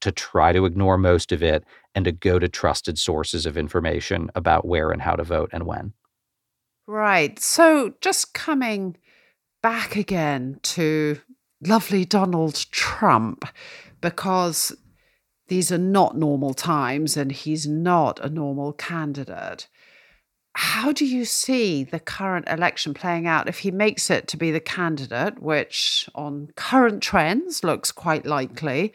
to 0.00 0.12
try 0.12 0.52
to 0.52 0.64
ignore 0.64 0.96
most 0.96 1.32
of 1.32 1.42
it 1.42 1.64
and 1.94 2.04
to 2.04 2.12
go 2.12 2.38
to 2.38 2.48
trusted 2.48 2.98
sources 2.98 3.46
of 3.46 3.56
information 3.56 4.30
about 4.36 4.64
where 4.64 4.90
and 4.92 5.02
how 5.02 5.16
to 5.16 5.24
vote 5.24 5.50
and 5.52 5.64
when. 5.64 5.92
Right. 6.86 7.38
So 7.40 7.94
just 8.00 8.34
coming 8.34 8.96
back 9.60 9.96
again 9.96 10.60
to 10.62 11.18
lovely 11.66 12.04
Donald 12.04 12.54
Trump, 12.70 13.44
because 14.00 14.74
these 15.48 15.72
are 15.72 15.78
not 15.78 16.16
normal 16.16 16.54
times 16.54 17.16
and 17.16 17.32
he's 17.32 17.66
not 17.66 18.20
a 18.20 18.28
normal 18.28 18.72
candidate. 18.72 19.66
How 20.54 20.92
do 20.92 21.06
you 21.06 21.24
see 21.24 21.84
the 21.84 22.00
current 22.00 22.48
election 22.48 22.94
playing 22.94 23.26
out 23.26 23.48
if 23.48 23.60
he 23.60 23.70
makes 23.70 24.10
it 24.10 24.28
to 24.28 24.36
be 24.36 24.50
the 24.50 24.60
candidate, 24.60 25.40
which 25.40 26.08
on 26.14 26.50
current 26.56 27.02
trends 27.02 27.62
looks 27.62 27.92
quite 27.92 28.26
likely? 28.26 28.92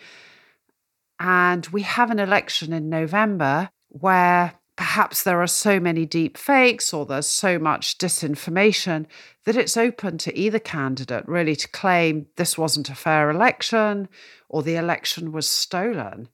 And 1.20 1.66
we 1.68 1.84
have 1.84 2.12
an 2.12 2.20
election 2.20 2.74
in 2.74 2.90
November 2.90 3.70
where 3.90 4.56
perhaps 4.76 5.24
there 5.24 5.42
are 5.42 5.48
so 5.48 5.80
many 5.80 6.06
deep 6.06 6.38
fakes 6.38 6.94
or 6.94 7.06
there's 7.06 7.28
so 7.28 7.60
much 7.60 7.98
disinformation 7.98 9.06
that 9.46 9.56
it's 9.56 9.78
open 9.78 10.18
to 10.18 10.38
either 10.38 10.60
candidate 10.60 11.28
really 11.28 11.56
to 11.56 11.68
claim 11.70 12.26
this 12.36 12.58
wasn't 12.58 12.90
a 12.90 12.96
fair 12.96 13.30
election 13.30 14.10
or 14.50 14.64
the 14.64 14.76
election 14.76 15.32
was 15.32 15.48
stolen. 15.48 16.28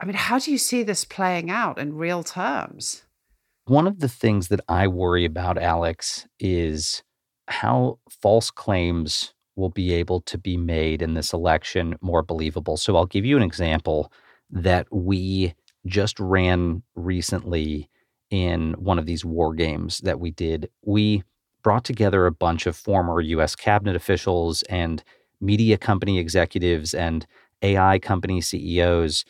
I 0.00 0.04
mean, 0.04 0.16
how 0.16 0.38
do 0.38 0.50
you 0.50 0.58
see 0.58 0.82
this 0.82 1.04
playing 1.04 1.50
out 1.50 1.78
in 1.78 1.96
real 1.96 2.22
terms? 2.22 3.02
One 3.64 3.86
of 3.86 4.00
the 4.00 4.08
things 4.08 4.48
that 4.48 4.60
I 4.68 4.86
worry 4.86 5.24
about, 5.24 5.58
Alex, 5.58 6.26
is 6.38 7.02
how 7.48 7.98
false 8.08 8.50
claims 8.50 9.34
will 9.56 9.70
be 9.70 9.94
able 9.94 10.20
to 10.20 10.38
be 10.38 10.56
made 10.56 11.00
in 11.00 11.14
this 11.14 11.32
election 11.32 11.96
more 12.00 12.22
believable. 12.22 12.76
So 12.76 12.96
I'll 12.96 13.06
give 13.06 13.24
you 13.24 13.36
an 13.36 13.42
example 13.42 14.12
that 14.50 14.86
we 14.92 15.54
just 15.86 16.20
ran 16.20 16.82
recently 16.94 17.88
in 18.30 18.74
one 18.74 18.98
of 18.98 19.06
these 19.06 19.24
war 19.24 19.54
games 19.54 19.98
that 20.00 20.20
we 20.20 20.30
did. 20.30 20.68
We 20.82 21.22
brought 21.62 21.84
together 21.84 22.26
a 22.26 22.32
bunch 22.32 22.66
of 22.66 22.76
former 22.76 23.20
US 23.20 23.56
cabinet 23.56 23.96
officials 23.96 24.62
and 24.64 25.02
media 25.40 25.78
company 25.78 26.18
executives 26.18 26.92
and 26.92 27.26
AI 27.62 27.98
company 27.98 28.40
CEOs 28.40 29.24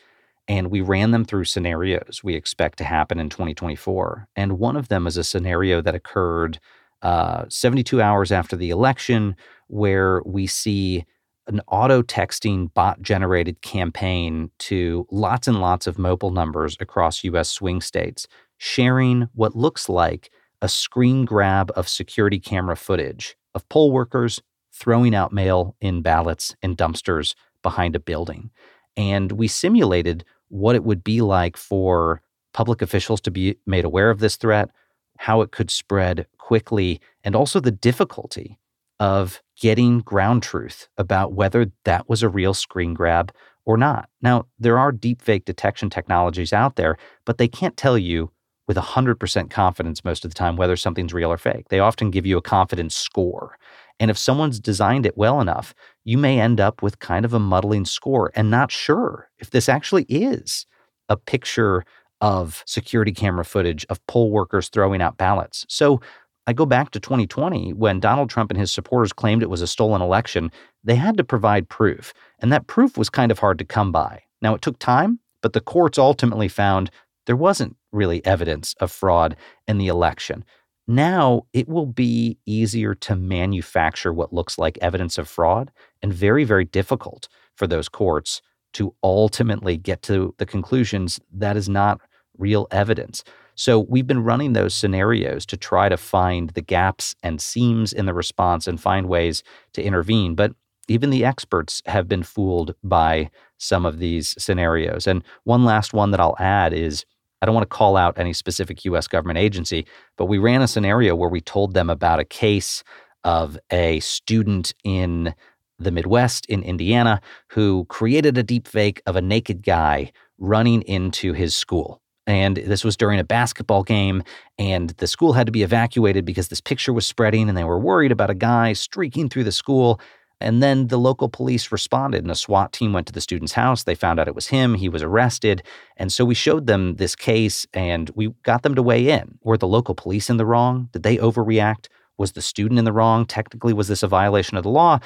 and 0.48 0.70
we 0.70 0.80
ran 0.80 1.10
them 1.10 1.24
through 1.24 1.44
scenarios 1.44 2.20
we 2.22 2.34
expect 2.34 2.78
to 2.78 2.84
happen 2.84 3.18
in 3.18 3.28
2024. 3.28 4.28
And 4.36 4.58
one 4.58 4.76
of 4.76 4.88
them 4.88 5.06
is 5.06 5.16
a 5.16 5.24
scenario 5.24 5.80
that 5.82 5.94
occurred 5.94 6.58
uh, 7.02 7.44
72 7.48 8.00
hours 8.00 8.32
after 8.32 8.56
the 8.56 8.70
election, 8.70 9.36
where 9.68 10.22
we 10.24 10.46
see 10.46 11.04
an 11.46 11.60
auto 11.68 12.02
texting 12.02 12.72
bot 12.74 13.02
generated 13.02 13.60
campaign 13.62 14.50
to 14.58 15.06
lots 15.10 15.46
and 15.46 15.60
lots 15.60 15.86
of 15.86 15.98
mobile 15.98 16.30
numbers 16.30 16.76
across 16.80 17.24
US 17.24 17.48
swing 17.48 17.80
states, 17.80 18.26
sharing 18.58 19.28
what 19.34 19.54
looks 19.54 19.88
like 19.88 20.30
a 20.62 20.68
screen 20.68 21.24
grab 21.24 21.70
of 21.76 21.88
security 21.88 22.40
camera 22.40 22.76
footage 22.76 23.36
of 23.54 23.68
poll 23.68 23.92
workers 23.92 24.42
throwing 24.72 25.14
out 25.14 25.32
mail 25.32 25.76
in 25.80 26.02
ballots 26.02 26.54
in 26.62 26.76
dumpsters 26.76 27.34
behind 27.62 27.94
a 27.94 28.00
building. 28.00 28.50
And 28.96 29.32
we 29.32 29.48
simulated 29.48 30.24
what 30.48 30.76
it 30.76 30.84
would 30.84 31.02
be 31.02 31.20
like 31.20 31.56
for 31.56 32.22
public 32.52 32.80
officials 32.82 33.20
to 33.20 33.30
be 33.30 33.56
made 33.66 33.84
aware 33.84 34.10
of 34.10 34.18
this 34.18 34.36
threat, 34.36 34.70
how 35.18 35.40
it 35.40 35.52
could 35.52 35.70
spread 35.70 36.26
quickly, 36.38 37.00
and 37.24 37.34
also 37.34 37.60
the 37.60 37.70
difficulty 37.70 38.58
of 38.98 39.42
getting 39.60 40.00
ground 40.00 40.42
truth 40.42 40.88
about 40.96 41.32
whether 41.32 41.66
that 41.84 42.08
was 42.08 42.22
a 42.22 42.28
real 42.28 42.54
screen 42.54 42.94
grab 42.94 43.32
or 43.64 43.76
not. 43.76 44.08
Now, 44.22 44.46
there 44.58 44.78
are 44.78 44.92
deepfake 44.92 45.44
detection 45.44 45.90
technologies 45.90 46.52
out 46.52 46.76
there, 46.76 46.96
but 47.24 47.38
they 47.38 47.48
can't 47.48 47.76
tell 47.76 47.98
you 47.98 48.30
with 48.66 48.76
100% 48.76 49.50
confidence 49.50 50.04
most 50.04 50.24
of 50.24 50.30
the 50.30 50.34
time 50.34 50.56
whether 50.56 50.76
something's 50.76 51.14
real 51.14 51.30
or 51.30 51.38
fake. 51.38 51.68
They 51.68 51.78
often 51.78 52.10
give 52.10 52.26
you 52.26 52.36
a 52.36 52.42
confidence 52.42 52.94
score. 52.94 53.58
And 53.98 54.10
if 54.10 54.18
someone's 54.18 54.60
designed 54.60 55.06
it 55.06 55.16
well 55.16 55.40
enough, 55.40 55.74
you 56.04 56.18
may 56.18 56.40
end 56.40 56.60
up 56.60 56.82
with 56.82 56.98
kind 56.98 57.24
of 57.24 57.32
a 57.32 57.38
muddling 57.38 57.84
score 57.84 58.30
and 58.34 58.50
not 58.50 58.70
sure 58.70 59.30
if 59.38 59.50
this 59.50 59.68
actually 59.68 60.04
is 60.04 60.66
a 61.08 61.16
picture 61.16 61.84
of 62.20 62.62
security 62.66 63.12
camera 63.12 63.44
footage 63.44 63.86
of 63.88 64.04
poll 64.06 64.30
workers 64.30 64.68
throwing 64.68 65.02
out 65.02 65.16
ballots. 65.16 65.64
So 65.68 66.00
I 66.46 66.52
go 66.52 66.64
back 66.64 66.90
to 66.90 67.00
2020 67.00 67.72
when 67.72 68.00
Donald 68.00 68.30
Trump 68.30 68.50
and 68.50 68.60
his 68.60 68.70
supporters 68.70 69.12
claimed 69.12 69.42
it 69.42 69.50
was 69.50 69.62
a 69.62 69.66
stolen 69.66 70.00
election. 70.00 70.52
They 70.84 70.94
had 70.94 71.16
to 71.16 71.24
provide 71.24 71.68
proof, 71.68 72.14
and 72.38 72.52
that 72.52 72.68
proof 72.68 72.96
was 72.96 73.10
kind 73.10 73.32
of 73.32 73.38
hard 73.38 73.58
to 73.58 73.64
come 73.64 73.90
by. 73.90 74.22
Now, 74.40 74.54
it 74.54 74.62
took 74.62 74.78
time, 74.78 75.18
but 75.42 75.54
the 75.54 75.60
courts 75.60 75.98
ultimately 75.98 76.48
found 76.48 76.90
there 77.26 77.36
wasn't 77.36 77.76
really 77.92 78.24
evidence 78.24 78.74
of 78.80 78.92
fraud 78.92 79.36
in 79.66 79.78
the 79.78 79.88
election. 79.88 80.44
Now 80.88 81.46
it 81.52 81.68
will 81.68 81.86
be 81.86 82.38
easier 82.46 82.94
to 82.94 83.16
manufacture 83.16 84.12
what 84.12 84.32
looks 84.32 84.58
like 84.58 84.78
evidence 84.80 85.18
of 85.18 85.28
fraud 85.28 85.72
and 86.02 86.12
very, 86.12 86.44
very 86.44 86.64
difficult 86.64 87.28
for 87.56 87.66
those 87.66 87.88
courts 87.88 88.40
to 88.74 88.94
ultimately 89.02 89.76
get 89.76 90.02
to 90.02 90.34
the 90.38 90.46
conclusions 90.46 91.18
that 91.32 91.56
is 91.56 91.68
not 91.68 92.00
real 92.38 92.68
evidence. 92.70 93.24
So 93.54 93.80
we've 93.80 94.06
been 94.06 94.22
running 94.22 94.52
those 94.52 94.74
scenarios 94.74 95.46
to 95.46 95.56
try 95.56 95.88
to 95.88 95.96
find 95.96 96.50
the 96.50 96.60
gaps 96.60 97.14
and 97.22 97.40
seams 97.40 97.92
in 97.92 98.04
the 98.04 98.14
response 98.14 98.66
and 98.66 98.80
find 98.80 99.08
ways 99.08 99.42
to 99.72 99.82
intervene. 99.82 100.34
But 100.34 100.52
even 100.88 101.10
the 101.10 101.24
experts 101.24 101.82
have 101.86 102.06
been 102.06 102.22
fooled 102.22 102.74
by 102.84 103.30
some 103.58 103.86
of 103.86 103.98
these 103.98 104.34
scenarios. 104.38 105.06
And 105.06 105.24
one 105.44 105.64
last 105.64 105.94
one 105.94 106.10
that 106.10 106.20
I'll 106.20 106.36
add 106.38 106.74
is 106.74 107.04
I 107.42 107.46
don't 107.46 107.54
want 107.54 107.68
to 107.68 107.76
call 107.76 107.96
out 107.96 108.18
any 108.18 108.32
specific 108.32 108.84
US 108.84 109.08
government 109.08 109.38
agency, 109.38 109.86
but 110.16 110.26
we 110.26 110.38
ran 110.38 110.62
a 110.62 110.68
scenario 110.68 111.14
where 111.14 111.28
we 111.28 111.40
told 111.40 111.74
them 111.74 111.90
about 111.90 112.20
a 112.20 112.24
case 112.24 112.82
of 113.24 113.58
a 113.70 114.00
student 114.00 114.72
in 114.84 115.34
the 115.78 115.90
Midwest 115.90 116.46
in 116.46 116.62
Indiana 116.62 117.20
who 117.50 117.84
created 117.88 118.38
a 118.38 118.42
deep 118.42 118.66
fake 118.66 119.02
of 119.06 119.16
a 119.16 119.22
naked 119.22 119.62
guy 119.62 120.12
running 120.38 120.82
into 120.82 121.32
his 121.32 121.54
school. 121.54 122.00
And 122.26 122.56
this 122.56 122.84
was 122.84 122.96
during 122.96 123.20
a 123.20 123.24
basketball 123.24 123.84
game, 123.84 124.22
and 124.58 124.90
the 124.90 125.06
school 125.06 125.32
had 125.32 125.46
to 125.46 125.52
be 125.52 125.62
evacuated 125.62 126.24
because 126.24 126.48
this 126.48 126.60
picture 126.60 126.92
was 126.92 127.06
spreading, 127.06 127.48
and 127.48 127.56
they 127.56 127.62
were 127.62 127.78
worried 127.78 128.10
about 128.10 128.30
a 128.30 128.34
guy 128.34 128.72
streaking 128.72 129.28
through 129.28 129.44
the 129.44 129.52
school. 129.52 130.00
And 130.40 130.62
then 130.62 130.88
the 130.88 130.98
local 130.98 131.28
police 131.28 131.72
responded, 131.72 132.22
and 132.22 132.30
a 132.30 132.34
SWAT 132.34 132.72
team 132.72 132.92
went 132.92 133.06
to 133.06 133.12
the 133.12 133.20
student's 133.20 133.54
house. 133.54 133.84
They 133.84 133.94
found 133.94 134.20
out 134.20 134.28
it 134.28 134.34
was 134.34 134.48
him. 134.48 134.74
He 134.74 134.88
was 134.88 135.02
arrested. 135.02 135.62
And 135.96 136.12
so 136.12 136.24
we 136.24 136.34
showed 136.34 136.66
them 136.66 136.96
this 136.96 137.16
case 137.16 137.66
and 137.72 138.10
we 138.14 138.28
got 138.42 138.62
them 138.62 138.74
to 138.74 138.82
weigh 138.82 139.08
in. 139.08 139.38
Were 139.42 139.56
the 139.56 139.66
local 139.66 139.94
police 139.94 140.28
in 140.28 140.36
the 140.36 140.46
wrong? 140.46 140.90
Did 140.92 141.04
they 141.04 141.16
overreact? 141.16 141.88
Was 142.18 142.32
the 142.32 142.42
student 142.42 142.78
in 142.78 142.84
the 142.84 142.92
wrong? 142.92 143.24
Technically, 143.24 143.72
was 143.72 143.88
this 143.88 144.02
a 144.02 144.08
violation 144.08 144.56
of 144.56 144.62
the 144.62 144.70
law? 144.70 144.98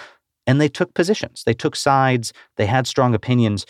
And 0.46 0.60
they 0.60 0.68
took 0.68 0.94
positions, 0.94 1.44
they 1.44 1.54
took 1.54 1.76
sides, 1.76 2.32
they 2.56 2.66
had 2.66 2.86
strong 2.86 3.14
opinions 3.14 3.66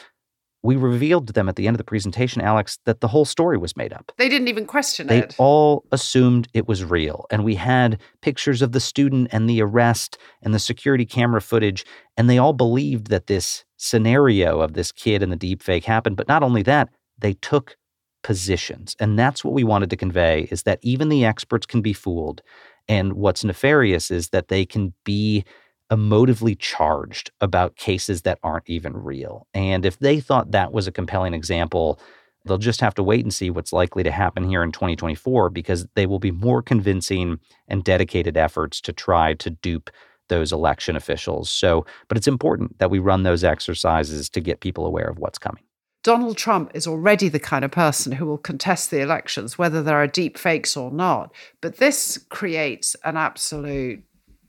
we 0.62 0.76
revealed 0.76 1.26
to 1.26 1.32
them 1.32 1.48
at 1.48 1.56
the 1.56 1.66
end 1.66 1.74
of 1.74 1.78
the 1.78 1.84
presentation, 1.84 2.42
Alex, 2.42 2.78
that 2.84 3.00
the 3.00 3.08
whole 3.08 3.24
story 3.24 3.56
was 3.56 3.76
made 3.76 3.92
up. 3.92 4.12
They 4.18 4.28
didn't 4.28 4.48
even 4.48 4.66
question 4.66 5.06
they 5.06 5.20
it. 5.20 5.30
They 5.30 5.34
all 5.38 5.84
assumed 5.90 6.48
it 6.52 6.68
was 6.68 6.84
real. 6.84 7.26
And 7.30 7.44
we 7.44 7.54
had 7.54 8.00
pictures 8.20 8.61
of 8.61 8.72
the 8.72 8.80
student 8.80 9.28
and 9.32 9.48
the 9.48 9.62
arrest 9.62 10.18
and 10.42 10.52
the 10.52 10.58
security 10.58 11.06
camera 11.06 11.40
footage. 11.40 11.84
And 12.16 12.28
they 12.28 12.38
all 12.38 12.52
believed 12.52 13.06
that 13.08 13.26
this 13.26 13.64
scenario 13.78 14.61
of 14.61 14.74
this 14.74 14.92
kid 14.92 15.22
and 15.22 15.32
the 15.32 15.36
deep 15.36 15.62
fake 15.62 15.84
happened. 15.84 16.16
But 16.16 16.28
not 16.28 16.42
only 16.42 16.62
that, 16.64 16.90
they 17.18 17.34
took 17.34 17.76
positions. 18.22 18.94
And 19.00 19.18
that's 19.18 19.42
what 19.42 19.54
we 19.54 19.64
wanted 19.64 19.88
to 19.90 19.96
convey 19.96 20.46
is 20.50 20.64
that 20.64 20.78
even 20.82 21.08
the 21.08 21.24
experts 21.24 21.64
can 21.64 21.80
be 21.80 21.94
fooled. 21.94 22.42
And 22.86 23.14
what's 23.14 23.44
nefarious 23.44 24.11
is 24.11 24.28
that 24.28 24.48
they 24.48 24.66
can 24.66 24.92
be 25.04 25.44
emotively 25.91 26.57
charged 26.59 27.30
about 27.41 27.76
cases 27.76 28.22
that 28.22 28.38
aren't 28.43 28.68
even 28.68 28.97
real. 28.97 29.47
And 29.55 29.84
if 29.84 29.99
they 29.99 30.20
thought 30.20 30.53
that 30.53 30.72
was 30.72 30.86
a 30.86 30.93
compelling 30.93 31.34
example, 31.34 32.01
they'll 32.45 32.59
just 32.59 32.80
have 32.80 32.95
to 32.95 33.03
wait 33.03 33.24
and 33.24 33.34
see 33.34 33.51
what's 33.51 33.72
likely 33.72 34.03
to 34.03 34.11
happen 34.11 34.49
here 34.49 34.62
in 34.62 34.72
2024 34.72 35.51
because 35.51 35.86
they 35.95 36.07
will 36.07 36.18
be 36.18 36.30
more 36.30 36.62
convincing 36.62 37.38
and 37.68 37.84
dedicated 37.84 38.36
efforts 38.36 38.80
to 38.82 38.93
try 38.93 39.34
to 39.34 39.51
dupe 39.51 39.91
those 40.28 40.53
election 40.53 40.97
officials. 40.97 41.51
So, 41.51 41.84
but 42.09 42.16
it's 42.16 42.28
important 42.28 42.78
that 42.78 42.91
we 42.91 42.99
run 42.99 43.24
those 43.24 43.45
exercises 43.45 44.28
to 44.30 44.41
get 44.41 44.61
people 44.61 44.86
aware 44.86 45.09
of 45.09 45.18
what's 45.18 45.38
coming. 45.38 45.64
Donald 46.03 46.38
Trump 46.38 46.70
is 46.72 46.86
already 46.86 47.28
the 47.28 47.38
kind 47.38 47.62
of 47.62 47.70
person 47.70 48.12
who 48.12 48.24
will 48.24 48.38
contest 48.38 48.91
the 48.91 49.01
elections, 49.01 49.59
whether 49.59 49.82
there 49.82 49.99
are 49.99 50.07
deep 50.07 50.38
fakes 50.38 50.76
or 50.76 50.91
not. 50.91 51.34
But 51.61 51.76
this 51.76 52.16
creates 52.30 52.97
an 53.05 53.18
absolute 53.18 54.03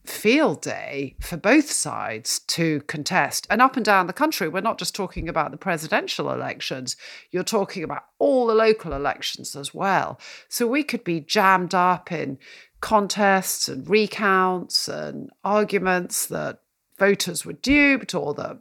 field 0.04 0.60
day 0.60 1.14
for 1.20 1.36
both 1.36 1.70
sides 1.70 2.40
to 2.40 2.80
contest. 2.82 3.46
And 3.48 3.62
up 3.62 3.76
and 3.76 3.84
down 3.84 4.08
the 4.08 4.12
country, 4.12 4.48
we're 4.48 4.60
not 4.60 4.78
just 4.78 4.94
talking 4.94 5.28
about 5.28 5.52
the 5.52 5.56
presidential 5.56 6.30
elections, 6.32 6.96
you're 7.30 7.44
talking 7.44 7.84
about 7.84 8.04
all 8.18 8.46
the 8.46 8.54
local 8.54 8.92
elections 8.92 9.54
as 9.54 9.72
well. 9.72 10.18
So 10.48 10.66
we 10.66 10.82
could 10.82 11.04
be 11.04 11.20
jammed 11.20 11.74
up 11.74 12.10
in 12.10 12.38
contests 12.80 13.68
and 13.68 13.88
recounts 13.88 14.88
and 14.88 15.30
arguments 15.44 16.26
that 16.26 16.60
voters 16.98 17.46
were 17.46 17.52
duped 17.52 18.14
or 18.14 18.34
that 18.34 18.58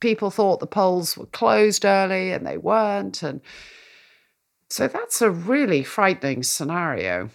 people 0.00 0.30
thought 0.30 0.60
the 0.60 0.66
polls 0.66 1.16
were 1.16 1.26
closed 1.26 1.84
early 1.84 2.32
and 2.32 2.44
they 2.44 2.58
weren't. 2.58 3.22
And 3.22 3.40
so 4.68 4.88
that's 4.88 5.22
a 5.22 5.30
really 5.30 5.84
frightening 5.84 6.42
scenario. 6.42 7.30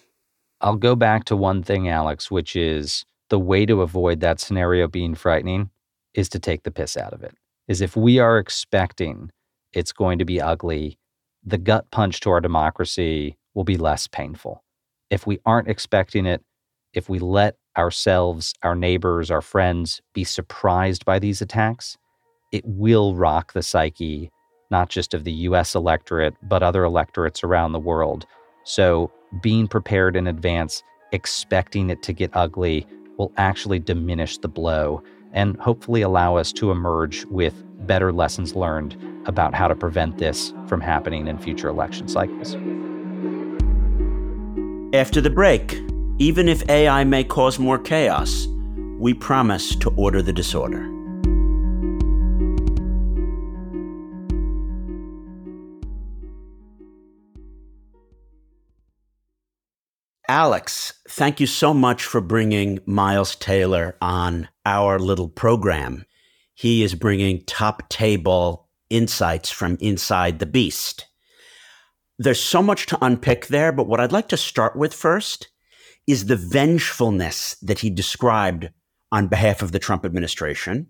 I'll 0.61 0.75
go 0.75 0.95
back 0.95 1.25
to 1.25 1.35
one 1.35 1.63
thing, 1.63 1.87
Alex, 1.87 2.31
which 2.31 2.55
is 2.55 3.05
the 3.29 3.39
way 3.39 3.65
to 3.65 3.81
avoid 3.81 4.19
that 4.19 4.39
scenario 4.39 4.87
being 4.87 5.15
frightening 5.15 5.69
is 6.13 6.29
to 6.29 6.39
take 6.39 6.63
the 6.63 6.71
piss 6.71 6.95
out 6.97 7.13
of 7.13 7.23
it. 7.23 7.35
Is 7.67 7.81
if 7.81 7.95
we 7.95 8.19
are 8.19 8.37
expecting 8.37 9.31
it's 9.73 9.91
going 9.91 10.19
to 10.19 10.25
be 10.25 10.39
ugly, 10.39 10.97
the 11.43 11.57
gut 11.57 11.91
punch 11.91 12.21
to 12.21 12.29
our 12.29 12.39
democracy 12.39 13.37
will 13.53 13.63
be 13.63 13.77
less 13.77 14.07
painful. 14.07 14.63
If 15.09 15.27
we 15.27 15.39
aren't 15.45 15.67
expecting 15.67 16.25
it, 16.25 16.43
if 16.93 17.09
we 17.09 17.19
let 17.19 17.57
ourselves, 17.77 18.53
our 18.63 18.75
neighbors, 18.75 19.29
our 19.29 19.41
friends 19.41 20.01
be 20.13 20.23
surprised 20.23 21.05
by 21.05 21.19
these 21.19 21.41
attacks, 21.41 21.97
it 22.51 22.63
will 22.65 23.15
rock 23.15 23.53
the 23.53 23.61
psyche, 23.61 24.31
not 24.71 24.89
just 24.89 25.13
of 25.13 25.23
the 25.23 25.31
US 25.31 25.75
electorate, 25.75 26.35
but 26.43 26.63
other 26.63 26.83
electorates 26.83 27.43
around 27.43 27.73
the 27.73 27.79
world. 27.79 28.25
So, 28.63 29.11
being 29.41 29.67
prepared 29.67 30.15
in 30.15 30.27
advance, 30.27 30.81
expecting 31.11 31.89
it 31.89 32.01
to 32.03 32.13
get 32.13 32.31
ugly, 32.33 32.87
will 33.17 33.31
actually 33.37 33.79
diminish 33.79 34.37
the 34.37 34.47
blow 34.47 35.03
and 35.33 35.57
hopefully 35.57 36.01
allow 36.01 36.37
us 36.37 36.51
to 36.53 36.71
emerge 36.71 37.25
with 37.25 37.63
better 37.85 38.11
lessons 38.13 38.55
learned 38.55 38.95
about 39.25 39.53
how 39.53 39.67
to 39.67 39.75
prevent 39.75 40.17
this 40.17 40.53
from 40.67 40.79
happening 40.81 41.27
in 41.27 41.37
future 41.37 41.67
election 41.67 42.07
cycles. 42.07 42.55
After 44.95 45.19
the 45.19 45.29
break, 45.29 45.81
even 46.19 46.47
if 46.47 46.67
AI 46.69 47.03
may 47.03 47.23
cause 47.23 47.59
more 47.59 47.77
chaos, 47.77 48.47
we 48.97 49.13
promise 49.13 49.75
to 49.75 49.89
order 49.97 50.21
the 50.21 50.31
disorder. 50.31 50.94
Alex, 60.27 60.93
thank 61.07 61.39
you 61.39 61.45
so 61.45 61.71
much 61.71 62.03
for 62.03 62.19
bringing 62.19 62.79
Miles 62.87 63.35
Taylor 63.35 63.95
on 64.01 64.47
our 64.65 64.97
little 64.97 65.29
program. 65.29 66.03
He 66.55 66.83
is 66.83 66.95
bringing 66.95 67.43
top 67.45 67.87
table 67.89 68.67
insights 68.89 69.51
from 69.51 69.77
inside 69.79 70.39
the 70.39 70.47
beast. 70.47 71.05
There's 72.17 72.41
so 72.41 72.63
much 72.63 72.87
to 72.87 73.05
unpick 73.05 73.47
there, 73.47 73.71
but 73.71 73.87
what 73.87 73.99
I'd 73.99 74.11
like 74.11 74.27
to 74.29 74.37
start 74.37 74.75
with 74.75 74.95
first 74.95 75.49
is 76.07 76.25
the 76.25 76.35
vengefulness 76.35 77.55
that 77.61 77.79
he 77.79 77.89
described 77.91 78.69
on 79.11 79.27
behalf 79.27 79.61
of 79.61 79.73
the 79.73 79.79
Trump 79.79 80.05
administration, 80.05 80.87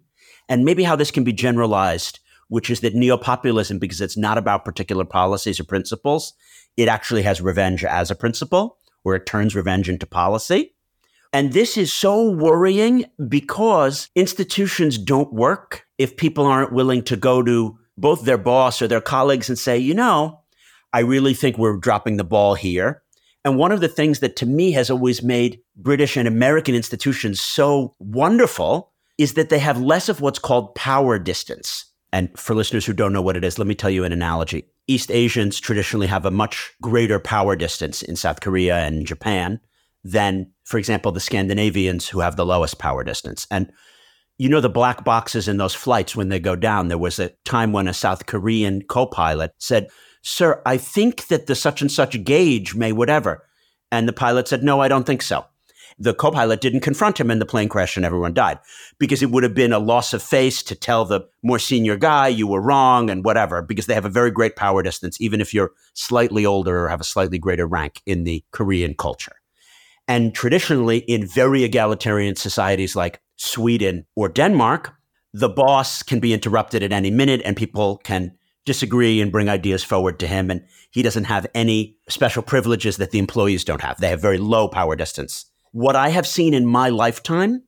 and 0.47 0.63
maybe 0.63 0.83
how 0.83 0.95
this 0.95 1.11
can 1.11 1.25
be 1.25 1.33
generalized, 1.33 2.19
which 2.47 2.69
is 2.69 2.79
that 2.81 2.95
neopopulism, 2.95 3.79
because 3.79 3.99
it's 3.99 4.17
not 4.17 4.37
about 4.37 4.63
particular 4.63 5.03
policies 5.03 5.59
or 5.59 5.65
principles, 5.65 6.33
it 6.77 6.87
actually 6.87 7.23
has 7.23 7.41
revenge 7.41 7.83
as 7.83 8.09
a 8.09 8.15
principle 8.15 8.77
where 9.05 9.15
it 9.15 9.27
turns 9.27 9.55
revenge 9.55 9.87
into 9.87 10.07
policy. 10.07 10.73
And 11.31 11.53
this 11.53 11.77
is 11.77 11.93
so 11.93 12.31
worrying 12.31 13.05
because 13.27 14.09
institutions 14.15 14.97
don't 14.97 15.31
work 15.31 15.85
if 15.99 16.17
people 16.17 16.45
aren't 16.45 16.73
willing 16.73 17.03
to 17.03 17.15
go 17.15 17.43
to 17.43 17.77
both 17.97 18.25
their 18.25 18.39
boss 18.39 18.81
or 18.81 18.87
their 18.87 19.01
colleagues 19.01 19.47
and 19.47 19.59
say, 19.59 19.77
you 19.77 19.93
know, 19.93 20.41
I 20.91 21.01
really 21.01 21.35
think 21.35 21.57
we're 21.57 21.77
dropping 21.77 22.17
the 22.17 22.23
ball 22.23 22.55
here. 22.55 23.03
And 23.43 23.57
one 23.57 23.71
of 23.71 23.79
the 23.79 23.87
things 23.87 24.21
that 24.21 24.35
to 24.37 24.47
me 24.47 24.71
has 24.71 24.89
always 24.89 25.21
made 25.21 25.59
British 25.75 26.17
and 26.17 26.27
American 26.27 26.73
institutions 26.73 27.39
so 27.39 27.93
wonderful 27.99 28.91
is 29.19 29.35
that 29.35 29.49
they 29.49 29.59
have 29.59 29.79
less 29.79 30.09
of 30.09 30.19
what's 30.19 30.39
called 30.39 30.73
power 30.73 31.19
distance. 31.19 31.85
And 32.11 32.29
for 32.39 32.55
listeners 32.55 32.85
who 32.85 32.93
don't 32.93 33.13
know 33.13 33.21
what 33.21 33.37
it 33.37 33.43
is, 33.43 33.59
let 33.59 33.67
me 33.67 33.75
tell 33.75 33.91
you 33.91 34.03
an 34.03 34.11
analogy. 34.11 34.65
East 34.87 35.11
Asians 35.11 35.59
traditionally 35.59 36.07
have 36.07 36.25
a 36.25 36.31
much 36.31 36.73
greater 36.81 37.19
power 37.19 37.55
distance 37.55 38.01
in 38.01 38.15
South 38.15 38.41
Korea 38.41 38.77
and 38.77 39.05
Japan 39.05 39.59
than, 40.03 40.51
for 40.63 40.77
example, 40.77 41.11
the 41.11 41.19
Scandinavians 41.19 42.09
who 42.09 42.19
have 42.19 42.35
the 42.35 42.45
lowest 42.45 42.77
power 42.77 43.03
distance. 43.03 43.47
And 43.49 43.71
you 44.37 44.49
know, 44.49 44.59
the 44.59 44.69
black 44.69 45.05
boxes 45.05 45.47
in 45.47 45.57
those 45.57 45.73
flights 45.73 46.15
when 46.15 46.27
they 46.29 46.39
go 46.39 46.57
down, 46.57 46.89
there 46.89 46.97
was 46.97 47.19
a 47.19 47.29
time 47.45 47.71
when 47.71 47.87
a 47.87 47.93
South 47.93 48.25
Korean 48.25 48.81
co 48.81 49.05
pilot 49.05 49.51
said, 49.59 49.87
Sir, 50.23 50.61
I 50.65 50.77
think 50.77 51.27
that 51.27 51.47
the 51.47 51.55
such 51.55 51.81
and 51.81 51.91
such 51.91 52.23
gauge 52.23 52.75
may 52.75 52.91
whatever. 52.91 53.47
And 53.91 54.07
the 54.07 54.13
pilot 54.13 54.47
said, 54.47 54.61
No, 54.61 54.81
I 54.81 54.89
don't 54.89 55.05
think 55.05 55.21
so 55.21 55.45
the 55.97 56.13
co-pilot 56.13 56.59
didn't 56.59 56.81
confront 56.81 57.19
him 57.19 57.31
and 57.31 57.39
the 57.39 57.45
plane 57.45 57.69
crashed 57.69 57.95
and 57.95 58.05
everyone 58.05 58.33
died 58.33 58.59
because 58.99 59.23
it 59.23 59.31
would 59.31 59.43
have 59.43 59.53
been 59.53 59.71
a 59.71 59.79
loss 59.79 60.13
of 60.13 60.21
face 60.21 60.61
to 60.63 60.75
tell 60.75 61.05
the 61.05 61.21
more 61.41 61.59
senior 61.59 61.95
guy 61.95 62.27
you 62.27 62.47
were 62.47 62.61
wrong 62.61 63.09
and 63.09 63.23
whatever 63.23 63.61
because 63.61 63.85
they 63.85 63.93
have 63.93 64.05
a 64.05 64.09
very 64.09 64.31
great 64.31 64.55
power 64.55 64.83
distance 64.83 65.19
even 65.21 65.39
if 65.39 65.53
you're 65.53 65.71
slightly 65.93 66.45
older 66.45 66.85
or 66.85 66.89
have 66.89 67.01
a 67.01 67.05
slightly 67.05 67.37
greater 67.37 67.65
rank 67.65 68.01
in 68.05 68.23
the 68.25 68.43
Korean 68.51 68.93
culture. 68.93 69.37
And 70.07 70.35
traditionally 70.35 70.99
in 70.99 71.25
very 71.25 71.63
egalitarian 71.63 72.35
societies 72.35 72.95
like 72.95 73.21
Sweden 73.37 74.05
or 74.15 74.29
Denmark, 74.29 74.93
the 75.33 75.49
boss 75.49 76.03
can 76.03 76.19
be 76.19 76.33
interrupted 76.33 76.83
at 76.83 76.91
any 76.91 77.09
minute 77.09 77.41
and 77.43 77.57
people 77.57 77.97
can 77.97 78.37
disagree 78.65 79.21
and 79.21 79.31
bring 79.31 79.47
ideas 79.47 79.83
forward 79.83 80.19
to 80.19 80.27
him 80.27 80.51
and 80.51 80.63
he 80.91 81.03
doesn't 81.03 81.25
have 81.25 81.47
any 81.53 81.97
special 82.09 82.41
privileges 82.41 82.97
that 82.97 83.11
the 83.11 83.19
employees 83.19 83.63
don't 83.63 83.81
have. 83.81 83.99
They 83.99 84.09
have 84.09 84.21
very 84.21 84.37
low 84.37 84.67
power 84.67 84.95
distance 84.95 85.45
what 85.75 85.97
I 85.97 86.07
have 86.07 86.25
seen 86.25 86.53
in 86.53 86.65
my 86.65 86.87
lifetime 86.87 87.61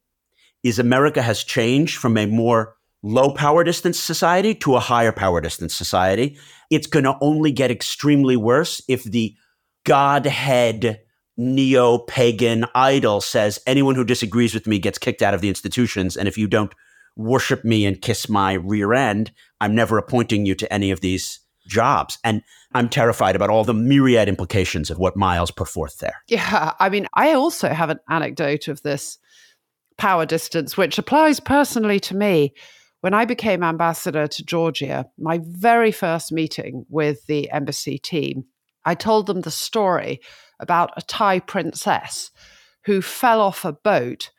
is 0.63 0.79
America 0.79 1.21
has 1.21 1.43
changed 1.43 1.97
from 1.97 2.15
a 2.15 2.25
more 2.25 2.77
low 3.03 3.33
power 3.33 3.65
distance 3.65 3.99
society 3.99 4.55
to 4.55 4.77
a 4.77 4.79
higher 4.79 5.11
power 5.11 5.41
distance 5.41 5.73
society. 5.73 6.37
It's 6.71 6.87
going 6.87 7.03
to 7.03 7.17
only 7.19 7.51
get 7.51 7.69
extremely 7.69 8.37
worse 8.37 8.81
if 8.87 9.03
the 9.03 9.35
Godhead 9.83 11.01
neo 11.35 11.97
pagan 11.97 12.65
idol 12.73 13.19
says 13.19 13.59
anyone 13.67 13.95
who 13.95 14.05
disagrees 14.05 14.53
with 14.53 14.67
me 14.67 14.79
gets 14.79 14.97
kicked 14.97 15.21
out 15.21 15.33
of 15.33 15.41
the 15.41 15.49
institutions. 15.49 16.15
And 16.15 16.29
if 16.29 16.37
you 16.37 16.47
don't 16.47 16.73
worship 17.17 17.65
me 17.65 17.85
and 17.85 18.01
kiss 18.01 18.29
my 18.29 18.53
rear 18.53 18.93
end, 18.93 19.33
I'm 19.59 19.75
never 19.75 19.97
appointing 19.97 20.45
you 20.45 20.55
to 20.55 20.73
any 20.73 20.91
of 20.91 21.01
these 21.01 21.41
jobs. 21.67 22.17
And 22.23 22.41
I'm 22.73 22.89
terrified 22.89 23.35
about 23.35 23.49
all 23.49 23.63
the 23.63 23.73
myriad 23.73 24.27
implications 24.27 24.89
of 24.89 24.97
what 24.97 25.15
Miles 25.15 25.51
put 25.51 25.67
forth 25.67 25.99
there. 25.99 26.23
Yeah. 26.27 26.73
I 26.79 26.89
mean, 26.89 27.07
I 27.13 27.33
also 27.33 27.69
have 27.69 27.89
an 27.89 27.99
anecdote 28.09 28.67
of 28.67 28.81
this 28.81 29.19
power 29.97 30.25
distance, 30.25 30.77
which 30.77 30.97
applies 30.97 31.39
personally 31.39 31.99
to 32.01 32.15
me. 32.15 32.53
When 33.01 33.13
I 33.13 33.25
became 33.25 33.63
ambassador 33.63 34.27
to 34.27 34.45
Georgia, 34.45 35.05
my 35.19 35.39
very 35.43 35.91
first 35.91 36.31
meeting 36.31 36.85
with 36.89 37.25
the 37.27 37.49
embassy 37.51 37.99
team, 37.99 38.45
I 38.85 38.95
told 38.95 39.27
them 39.27 39.41
the 39.41 39.51
story 39.51 40.19
about 40.59 40.91
a 40.97 41.01
Thai 41.01 41.39
princess 41.39 42.31
who 42.85 43.01
fell 43.01 43.41
off 43.41 43.65
a 43.65 43.73
boat 43.73 44.31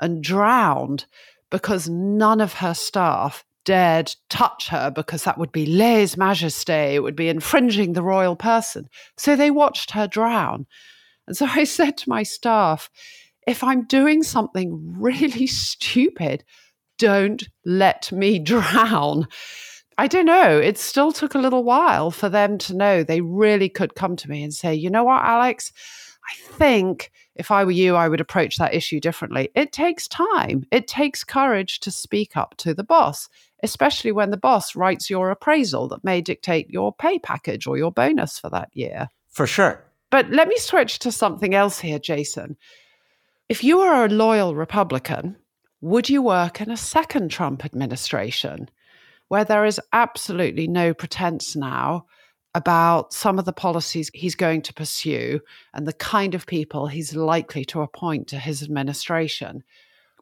and 0.00 0.22
drowned 0.22 1.06
because 1.50 1.88
none 1.88 2.40
of 2.40 2.54
her 2.54 2.74
staff 2.74 3.44
dared 3.66 4.14
touch 4.30 4.68
her 4.68 4.90
because 4.90 5.24
that 5.24 5.36
would 5.36 5.52
be 5.52 5.66
lèse 5.66 6.16
majesté, 6.16 6.94
it 6.94 7.02
would 7.02 7.16
be 7.16 7.28
infringing 7.28 7.92
the 7.92 8.02
royal 8.02 8.36
person. 8.36 8.88
So 9.18 9.36
they 9.36 9.50
watched 9.50 9.90
her 9.90 10.06
drown. 10.06 10.66
And 11.26 11.36
so 11.36 11.44
I 11.46 11.64
said 11.78 11.98
to 11.98 12.08
my 12.08 12.22
staff, 12.22 12.88
if 13.46 13.62
I'm 13.62 13.84
doing 13.84 14.22
something 14.22 14.94
really 14.98 15.46
stupid, 15.46 16.42
don't 16.98 17.46
let 17.66 18.10
me 18.10 18.38
drown. 18.52 19.26
I 19.98 20.06
don't 20.06 20.26
know. 20.26 20.58
It 20.58 20.78
still 20.78 21.12
took 21.12 21.34
a 21.34 21.38
little 21.38 21.64
while 21.64 22.10
for 22.10 22.28
them 22.28 22.58
to 22.58 22.76
know 22.76 23.02
they 23.02 23.20
really 23.20 23.68
could 23.68 23.94
come 23.94 24.14
to 24.16 24.30
me 24.30 24.42
and 24.42 24.54
say, 24.54 24.74
you 24.74 24.90
know 24.90 25.04
what, 25.04 25.24
Alex? 25.24 25.72
I 26.28 26.34
think 26.58 27.10
if 27.36 27.50
I 27.50 27.64
were 27.64 27.70
you, 27.70 27.94
I 27.94 28.08
would 28.08 28.20
approach 28.20 28.56
that 28.56 28.74
issue 28.74 29.00
differently. 29.00 29.50
It 29.54 29.72
takes 29.72 30.08
time. 30.08 30.66
It 30.70 30.88
takes 30.88 31.24
courage 31.24 31.80
to 31.80 31.90
speak 31.90 32.36
up 32.36 32.56
to 32.58 32.74
the 32.74 32.84
boss, 32.84 33.28
especially 33.62 34.12
when 34.12 34.30
the 34.30 34.36
boss 34.36 34.76
writes 34.76 35.10
your 35.10 35.30
appraisal 35.30 35.88
that 35.88 36.04
may 36.04 36.20
dictate 36.20 36.70
your 36.70 36.92
pay 36.92 37.18
package 37.18 37.66
or 37.66 37.78
your 37.78 37.92
bonus 37.92 38.38
for 38.38 38.50
that 38.50 38.70
year. 38.72 39.08
For 39.28 39.46
sure. 39.46 39.84
But 40.10 40.30
let 40.30 40.48
me 40.48 40.56
switch 40.58 40.98
to 41.00 41.12
something 41.12 41.54
else 41.54 41.80
here, 41.80 41.98
Jason. 41.98 42.56
If 43.48 43.62
you 43.62 43.80
are 43.80 44.04
a 44.04 44.08
loyal 44.08 44.54
Republican, 44.54 45.36
would 45.80 46.08
you 46.08 46.22
work 46.22 46.60
in 46.60 46.70
a 46.70 46.76
second 46.76 47.30
Trump 47.30 47.64
administration 47.64 48.68
where 49.28 49.44
there 49.44 49.64
is 49.64 49.80
absolutely 49.92 50.68
no 50.68 50.94
pretense 50.94 51.56
now 51.56 52.06
about 52.54 53.12
some 53.12 53.38
of 53.38 53.44
the 53.44 53.52
policies 53.52 54.10
he's 54.14 54.34
going 54.34 54.62
to 54.62 54.72
pursue 54.72 55.40
and 55.74 55.86
the 55.86 55.92
kind 55.92 56.34
of 56.34 56.46
people 56.46 56.86
he's 56.86 57.14
likely 57.14 57.64
to 57.66 57.82
appoint 57.82 58.28
to 58.28 58.38
his 58.38 58.62
administration? 58.62 59.62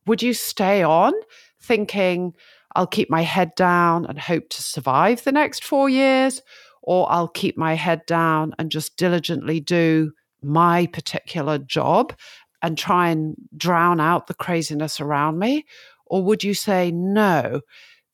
Would 0.06 0.22
you 0.22 0.34
stay 0.34 0.82
on 0.82 1.12
thinking, 1.60 2.34
I'll 2.74 2.86
keep 2.86 3.10
my 3.10 3.22
head 3.22 3.54
down 3.54 4.06
and 4.06 4.18
hope 4.18 4.48
to 4.50 4.62
survive 4.62 5.24
the 5.24 5.32
next 5.32 5.64
four 5.64 5.88
years? 5.88 6.42
Or 6.82 7.10
I'll 7.10 7.28
keep 7.28 7.56
my 7.56 7.74
head 7.74 8.04
down 8.06 8.54
and 8.58 8.70
just 8.70 8.96
diligently 8.96 9.60
do 9.60 10.12
my 10.42 10.86
particular 10.86 11.58
job 11.58 12.14
and 12.60 12.76
try 12.76 13.08
and 13.08 13.36
drown 13.56 14.00
out 14.00 14.26
the 14.26 14.34
craziness 14.34 15.00
around 15.00 15.38
me? 15.38 15.64
Or 16.06 16.22
would 16.22 16.44
you 16.44 16.54
say, 16.54 16.90
no, 16.90 17.60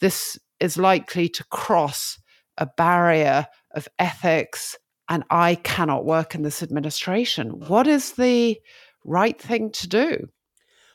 this 0.00 0.38
is 0.60 0.76
likely 0.76 1.28
to 1.30 1.44
cross 1.44 2.18
a 2.58 2.66
barrier 2.66 3.46
of 3.72 3.88
ethics 3.98 4.76
and 5.08 5.24
I 5.30 5.56
cannot 5.56 6.04
work 6.04 6.34
in 6.34 6.42
this 6.42 6.62
administration? 6.62 7.60
What 7.66 7.86
is 7.86 8.12
the 8.12 8.58
right 9.04 9.40
thing 9.40 9.70
to 9.72 9.88
do? 9.88 10.28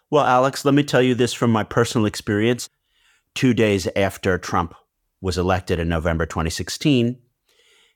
Well, 0.10 0.26
Alex, 0.26 0.64
let 0.64 0.74
me 0.74 0.84
tell 0.84 1.02
you 1.02 1.16
this 1.16 1.34
from 1.34 1.52
my 1.52 1.64
personal 1.64 2.06
experience. 2.06 2.70
Two 3.36 3.54
days 3.54 3.88
after 3.98 4.38
Trump 4.38 4.74
was 5.20 5.38
elected 5.38 5.78
in 5.78 5.90
November 5.90 6.26
2016, 6.26 7.20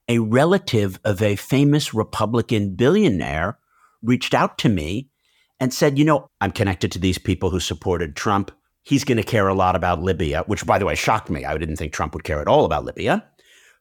a 0.09 0.19
relative 0.19 0.99
of 1.05 1.21
a 1.21 1.37
famous 1.37 1.93
Republican 1.93 2.75
billionaire 2.75 3.57
reached 4.01 4.33
out 4.33 4.57
to 4.57 4.69
me 4.69 5.09
and 5.57 5.73
said, 5.73 5.97
You 5.97 6.03
know, 6.03 6.29
I'm 6.41 6.51
connected 6.51 6.91
to 6.91 6.99
these 6.99 7.17
people 7.17 7.49
who 7.51 7.61
supported 7.61 8.17
Trump. 8.17 8.51
He's 8.83 9.05
going 9.05 9.17
to 9.17 9.23
care 9.23 9.47
a 9.47 9.53
lot 9.53 9.77
about 9.77 10.01
Libya, 10.01 10.43
which, 10.47 10.65
by 10.65 10.77
the 10.77 10.85
way, 10.85 10.95
shocked 10.95 11.29
me. 11.29 11.45
I 11.45 11.57
didn't 11.57 11.77
think 11.77 11.93
Trump 11.93 12.13
would 12.13 12.23
care 12.25 12.41
at 12.41 12.47
all 12.47 12.65
about 12.65 12.85
Libya. 12.85 13.25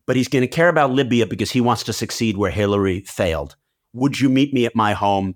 But 0.06 0.16
he's 0.16 0.28
going 0.28 0.42
to 0.42 0.48
care 0.48 0.68
about 0.68 0.92
Libya 0.92 1.26
because 1.26 1.50
he 1.50 1.60
wants 1.60 1.82
to 1.84 1.92
succeed 1.92 2.36
where 2.36 2.50
Hillary 2.50 3.00
failed. 3.00 3.56
Would 3.94 4.20
you 4.20 4.28
meet 4.28 4.54
me 4.54 4.64
at 4.64 4.76
my 4.76 4.92
home 4.92 5.34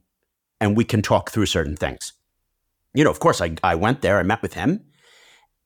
and 0.60 0.76
we 0.76 0.84
can 0.84 1.02
talk 1.02 1.30
through 1.30 1.46
certain 1.46 1.76
things? 1.76 2.12
You 2.94 3.02
know, 3.04 3.10
of 3.10 3.18
course, 3.18 3.40
I, 3.40 3.56
I 3.64 3.74
went 3.74 4.02
there, 4.02 4.18
I 4.18 4.22
met 4.22 4.40
with 4.42 4.54
him. 4.54 4.84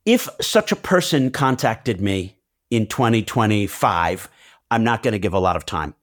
If 0.07 0.29
such 0.41 0.71
a 0.71 0.77
person 0.77 1.31
contacted 1.33 2.01
me 2.01 2.39
in 2.71 2.87
2025, 2.87 4.29
I'm 4.71 4.85
not 4.85 5.03
going 5.03 5.13
to 5.13 5.19
give 5.19 5.35
a 5.35 5.41
lot 5.41 5.57
of 5.57 5.67
time 5.67 5.95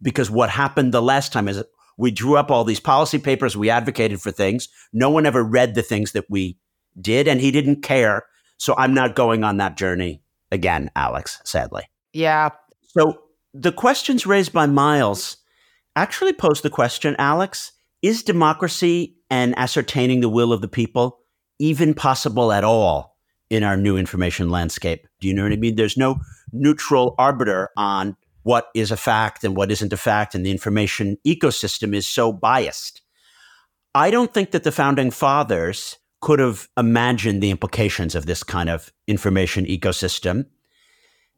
because 0.00 0.30
what 0.30 0.48
happened 0.48 0.94
the 0.94 1.02
last 1.02 1.32
time 1.32 1.48
is 1.48 1.62
we 1.96 2.12
drew 2.12 2.36
up 2.36 2.52
all 2.52 2.62
these 2.62 2.78
policy 2.78 3.18
papers. 3.18 3.56
We 3.56 3.68
advocated 3.68 4.22
for 4.22 4.30
things. 4.30 4.68
No 4.92 5.10
one 5.10 5.26
ever 5.26 5.42
read 5.42 5.74
the 5.74 5.82
things 5.82 6.12
that 6.12 6.26
we 6.30 6.56
did, 7.00 7.26
and 7.26 7.40
he 7.40 7.50
didn't 7.50 7.82
care. 7.82 8.24
So 8.58 8.74
I'm 8.78 8.94
not 8.94 9.16
going 9.16 9.42
on 9.42 9.56
that 9.56 9.76
journey 9.76 10.22
again, 10.52 10.90
Alex, 10.94 11.40
sadly. 11.44 11.82
Yeah. 12.12 12.50
So 12.82 13.22
the 13.52 13.72
questions 13.72 14.24
raised 14.26 14.52
by 14.52 14.66
Miles 14.66 15.38
actually 15.96 16.32
pose 16.32 16.60
the 16.60 16.70
question, 16.70 17.16
Alex 17.18 17.72
is 18.02 18.22
democracy 18.22 19.16
and 19.30 19.58
ascertaining 19.58 20.20
the 20.20 20.28
will 20.28 20.52
of 20.52 20.60
the 20.60 20.68
people 20.68 21.18
even 21.58 21.92
possible 21.92 22.52
at 22.52 22.62
all 22.62 23.07
in 23.50 23.62
our 23.62 23.76
new 23.76 23.96
information 23.96 24.50
landscape? 24.50 25.06
Do 25.20 25.28
you 25.28 25.34
know 25.34 25.42
what 25.42 25.52
I 25.52 25.56
mean? 25.56 25.76
There's 25.76 25.96
no 25.96 26.20
neutral 26.52 27.14
arbiter 27.18 27.70
on 27.76 28.16
what 28.42 28.68
is 28.74 28.90
a 28.90 28.96
fact 28.96 29.44
and 29.44 29.56
what 29.56 29.70
isn't 29.70 29.92
a 29.92 29.96
fact, 29.96 30.34
and 30.34 30.44
the 30.44 30.50
information 30.50 31.18
ecosystem 31.26 31.94
is 31.94 32.06
so 32.06 32.32
biased. 32.32 33.02
I 33.94 34.10
don't 34.10 34.32
think 34.32 34.52
that 34.52 34.64
the 34.64 34.72
founding 34.72 35.10
fathers 35.10 35.98
could 36.20 36.38
have 36.38 36.68
imagined 36.76 37.42
the 37.42 37.50
implications 37.50 38.14
of 38.14 38.26
this 38.26 38.42
kind 38.42 38.68
of 38.68 38.92
information 39.06 39.64
ecosystem. 39.66 40.46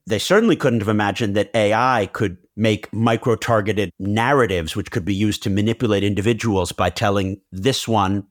They 0.07 0.19
certainly 0.19 0.57
couldn't 0.57 0.81
have 0.81 0.89
imagined 0.89 1.37
that 1.37 1.51
AI 1.55 2.09
could 2.13 2.39
make 2.57 2.93
micro 2.93 3.37
targeted 3.37 3.91
narratives, 3.99 4.75
which 4.75 4.91
could 4.91 5.05
be 5.05 5.15
used 5.15 5.43
to 5.43 5.51
manipulate 5.51 6.03
individuals 6.03 6.73
by 6.73 6.91
telling 6.91 7.41
this 7.53 7.87
one 7.87 8.27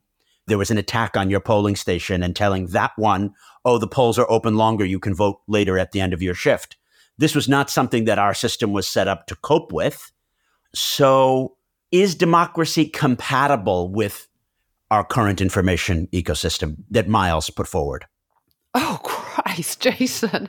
there 0.46 0.58
was 0.58 0.70
an 0.70 0.78
attack 0.78 1.16
on 1.16 1.30
your 1.30 1.40
polling 1.40 1.76
station 1.76 2.22
and 2.22 2.34
telling 2.34 2.66
that 2.68 2.92
one, 2.96 3.32
oh, 3.64 3.78
the 3.78 3.88
polls 3.88 4.18
are 4.18 4.30
open 4.30 4.56
longer, 4.56 4.84
you 4.84 4.98
can 4.98 5.14
vote 5.14 5.40
later 5.46 5.78
at 5.78 5.92
the 5.92 6.00
end 6.00 6.12
of 6.12 6.22
your 6.22 6.34
shift. 6.34 6.76
This 7.18 7.34
was 7.34 7.48
not 7.48 7.70
something 7.70 8.04
that 8.04 8.18
our 8.18 8.34
system 8.34 8.72
was 8.72 8.88
set 8.88 9.08
up 9.08 9.26
to 9.26 9.36
cope 9.36 9.72
with. 9.72 10.10
So, 10.74 11.56
is 11.92 12.14
democracy 12.14 12.86
compatible 12.86 13.88
with 13.88 14.28
our 14.90 15.04
current 15.04 15.40
information 15.40 16.08
ecosystem 16.12 16.76
that 16.90 17.08
Miles 17.08 17.50
put 17.50 17.68
forward? 17.68 18.06
Oh, 18.74 19.00
Christ, 19.02 19.80
Jason. 19.82 20.48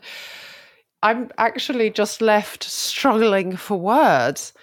I'm 1.03 1.32
actually 1.38 1.89
just 1.89 2.22
left 2.22 2.64
struggling 2.64 3.55
for 3.55 3.78
words. 3.78 4.53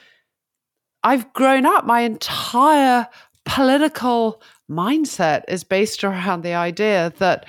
I've 1.03 1.33
grown 1.33 1.67
up, 1.67 1.85
my 1.85 2.01
entire 2.01 3.09
political 3.45 4.41
mindset 4.71 5.43
is 5.49 5.65
based 5.65 6.05
around 6.05 6.43
the 6.43 6.55
idea 6.55 7.13
that 7.19 7.47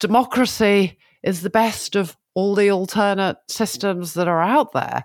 democracy 0.00 0.98
is 1.22 1.42
the 1.42 1.50
best 1.50 1.96
of 1.96 2.16
all 2.34 2.54
the 2.54 2.70
alternate 2.70 3.38
systems 3.48 4.14
that 4.14 4.28
are 4.28 4.42
out 4.42 4.72
there. 4.72 5.04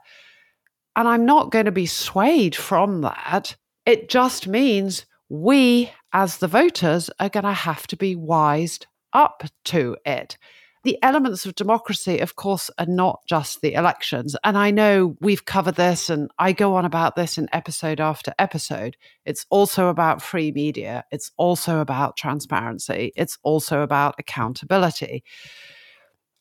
And 0.95 1.07
I'm 1.07 1.25
not 1.25 1.51
going 1.51 1.65
to 1.65 1.71
be 1.71 1.87
swayed 1.87 2.55
from 2.55 3.01
that. 3.01 3.55
It 3.85 4.09
just 4.09 4.47
means 4.47 5.05
we, 5.29 5.91
as 6.13 6.37
the 6.37 6.47
voters, 6.47 7.09
are 7.19 7.29
going 7.29 7.43
to 7.45 7.53
have 7.53 7.87
to 7.87 7.97
be 7.97 8.15
wised 8.15 8.85
up 9.13 9.43
to 9.65 9.97
it. 10.05 10.37
The 10.83 10.99
elements 11.01 11.45
of 11.45 11.55
democracy, 11.55 12.19
of 12.19 12.35
course, 12.35 12.69
are 12.77 12.85
not 12.85 13.21
just 13.25 13.61
the 13.61 13.73
elections. 13.73 14.35
And 14.43 14.57
I 14.57 14.69
know 14.69 15.15
we've 15.21 15.45
covered 15.45 15.75
this 15.75 16.09
and 16.09 16.29
I 16.39 16.51
go 16.51 16.75
on 16.75 16.83
about 16.83 17.15
this 17.15 17.37
in 17.37 17.47
episode 17.53 18.01
after 18.01 18.33
episode. 18.37 18.97
It's 19.25 19.45
also 19.49 19.87
about 19.87 20.21
free 20.21 20.51
media, 20.51 21.05
it's 21.09 21.31
also 21.37 21.79
about 21.79 22.17
transparency, 22.17 23.13
it's 23.15 23.37
also 23.43 23.81
about 23.81 24.15
accountability. 24.19 25.23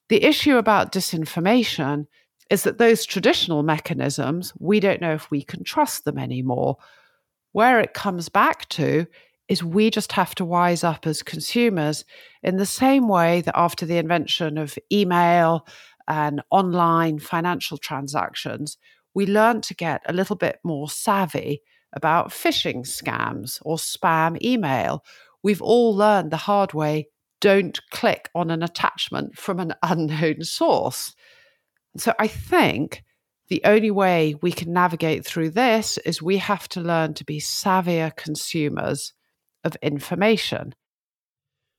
The 0.08 0.24
issue 0.24 0.56
about 0.56 0.92
disinformation 0.92 2.06
is 2.50 2.64
that 2.64 2.78
those 2.78 3.06
traditional 3.06 3.62
mechanisms, 3.62 4.52
we 4.58 4.80
don't 4.80 5.00
know 5.00 5.14
if 5.14 5.30
we 5.30 5.42
can 5.42 5.62
trust 5.62 6.04
them 6.04 6.18
anymore. 6.18 6.78
Where 7.52 7.78
it 7.78 7.94
comes 7.94 8.28
back 8.28 8.68
to 8.70 9.06
is 9.52 9.62
we 9.62 9.90
just 9.90 10.12
have 10.12 10.34
to 10.34 10.46
wise 10.46 10.82
up 10.82 11.06
as 11.06 11.22
consumers 11.22 12.06
in 12.42 12.56
the 12.56 12.64
same 12.64 13.06
way 13.06 13.42
that 13.42 13.54
after 13.54 13.84
the 13.84 13.98
invention 13.98 14.56
of 14.56 14.78
email 14.90 15.66
and 16.08 16.40
online 16.50 17.18
financial 17.18 17.76
transactions, 17.76 18.78
we 19.12 19.26
learned 19.26 19.62
to 19.62 19.74
get 19.74 20.00
a 20.06 20.12
little 20.14 20.36
bit 20.36 20.58
more 20.64 20.88
savvy 20.88 21.60
about 21.92 22.30
phishing 22.30 22.78
scams 22.78 23.58
or 23.60 23.76
spam 23.76 24.40
email. 24.42 25.04
We've 25.42 25.60
all 25.60 25.94
learned 25.94 26.30
the 26.30 26.38
hard 26.38 26.72
way 26.72 27.08
don't 27.42 27.78
click 27.90 28.30
on 28.34 28.50
an 28.50 28.62
attachment 28.62 29.36
from 29.36 29.60
an 29.60 29.74
unknown 29.82 30.44
source. 30.44 31.14
So 31.98 32.14
I 32.18 32.26
think 32.26 33.04
the 33.48 33.60
only 33.66 33.90
way 33.90 34.34
we 34.40 34.50
can 34.50 34.72
navigate 34.72 35.26
through 35.26 35.50
this 35.50 35.98
is 36.06 36.22
we 36.22 36.38
have 36.38 36.70
to 36.70 36.80
learn 36.80 37.12
to 37.14 37.24
be 37.26 37.38
savvier 37.38 38.16
consumers 38.16 39.12
of 39.64 39.76
information. 39.82 40.74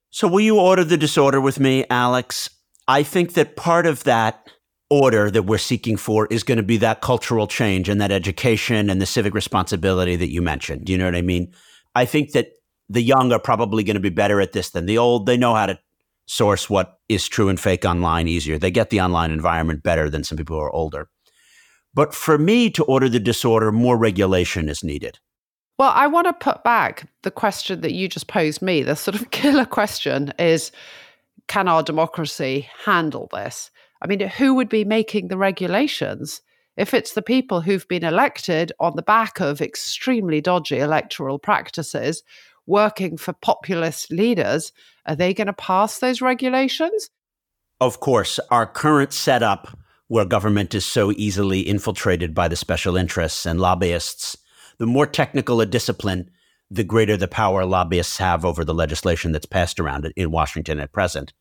So, 0.09 0.27
will 0.27 0.41
you 0.41 0.59
order 0.59 0.83
the 0.83 0.97
disorder 0.97 1.41
with 1.41 1.59
me, 1.59 1.85
Alex? 1.89 2.49
I 2.87 3.03
think 3.03 3.33
that 3.33 3.55
part 3.55 3.85
of 3.85 4.03
that 4.03 4.47
order 4.89 5.31
that 5.31 5.43
we're 5.43 5.57
seeking 5.57 5.97
for 5.97 6.27
is 6.27 6.43
going 6.43 6.57
to 6.57 6.63
be 6.63 6.77
that 6.77 7.01
cultural 7.01 7.47
change 7.47 7.89
and 7.89 7.99
that 7.99 8.11
education 8.11 8.89
and 8.89 9.01
the 9.01 9.05
civic 9.05 9.33
responsibility 9.33 10.15
that 10.15 10.29
you 10.29 10.41
mentioned. 10.41 10.85
Do 10.85 10.91
you 10.91 10.97
know 10.97 11.05
what 11.05 11.15
I 11.15 11.21
mean? 11.21 11.51
I 11.95 12.05
think 12.05 12.31
that 12.33 12.51
the 12.89 13.01
young 13.01 13.31
are 13.31 13.39
probably 13.39 13.83
going 13.83 13.95
to 13.95 13.99
be 13.99 14.09
better 14.09 14.39
at 14.39 14.51
this 14.51 14.69
than 14.69 14.85
the 14.85 14.97
old. 14.97 15.25
They 15.25 15.37
know 15.37 15.55
how 15.55 15.65
to 15.65 15.79
source 16.25 16.69
what 16.69 16.99
is 17.09 17.27
true 17.27 17.49
and 17.49 17.59
fake 17.59 17.85
online 17.85 18.27
easier. 18.27 18.59
They 18.59 18.71
get 18.71 18.89
the 18.89 19.01
online 19.01 19.31
environment 19.31 19.83
better 19.83 20.09
than 20.09 20.23
some 20.23 20.37
people 20.37 20.57
who 20.57 20.61
are 20.61 20.75
older. 20.75 21.09
But 21.93 22.13
for 22.13 22.37
me 22.37 22.69
to 22.71 22.83
order 22.83 23.09
the 23.09 23.19
disorder, 23.19 23.71
more 23.71 23.97
regulation 23.97 24.69
is 24.69 24.83
needed. 24.83 25.19
Well, 25.79 25.91
I 25.93 26.07
want 26.07 26.27
to 26.27 26.33
put 26.33 26.63
back 26.63 27.09
the 27.23 27.31
question 27.31 27.81
that 27.81 27.93
you 27.93 28.07
just 28.07 28.27
posed 28.27 28.61
me. 28.61 28.83
The 28.83 28.95
sort 28.95 29.15
of 29.15 29.31
killer 29.31 29.65
question 29.65 30.33
is 30.39 30.71
can 31.47 31.67
our 31.67 31.83
democracy 31.83 32.69
handle 32.85 33.27
this? 33.33 33.69
I 34.01 34.07
mean, 34.07 34.19
who 34.21 34.53
would 34.55 34.69
be 34.69 34.85
making 34.85 35.27
the 35.27 35.37
regulations? 35.37 36.41
If 36.77 36.93
it's 36.93 37.13
the 37.13 37.21
people 37.21 37.61
who've 37.61 37.87
been 37.87 38.03
elected 38.03 38.71
on 38.79 38.95
the 38.95 39.01
back 39.01 39.39
of 39.39 39.61
extremely 39.61 40.41
dodgy 40.41 40.79
electoral 40.79 41.37
practices, 41.37 42.23
working 42.65 43.17
for 43.17 43.33
populist 43.33 44.11
leaders, 44.11 44.71
are 45.05 45.15
they 45.15 45.33
going 45.33 45.47
to 45.47 45.53
pass 45.53 45.99
those 45.99 46.21
regulations? 46.21 47.09
Of 47.79 47.99
course, 47.99 48.39
our 48.49 48.65
current 48.65 49.13
setup 49.13 49.77
where 50.07 50.25
government 50.25 50.73
is 50.73 50.85
so 50.85 51.11
easily 51.11 51.61
infiltrated 51.61 52.33
by 52.33 52.47
the 52.47 52.55
special 52.55 52.97
interests 52.97 53.45
and 53.45 53.59
lobbyists, 53.59 54.37
the 54.83 54.87
more 54.87 55.07
technical 55.07 55.61
a 55.61 55.65
discipline, 55.65 56.29
the 56.69 56.83
greater 56.83 57.15
the 57.15 57.25
power 57.25 57.63
lobbyists 57.63 58.17
have 58.17 58.43
over 58.43 58.65
the 58.65 58.73
legislation 58.73 59.31
that's 59.31 59.45
passed 59.45 59.79
around 59.79 60.11
in 60.17 60.29
Washington 60.29 60.77
at 60.77 60.91
present. 60.91 61.31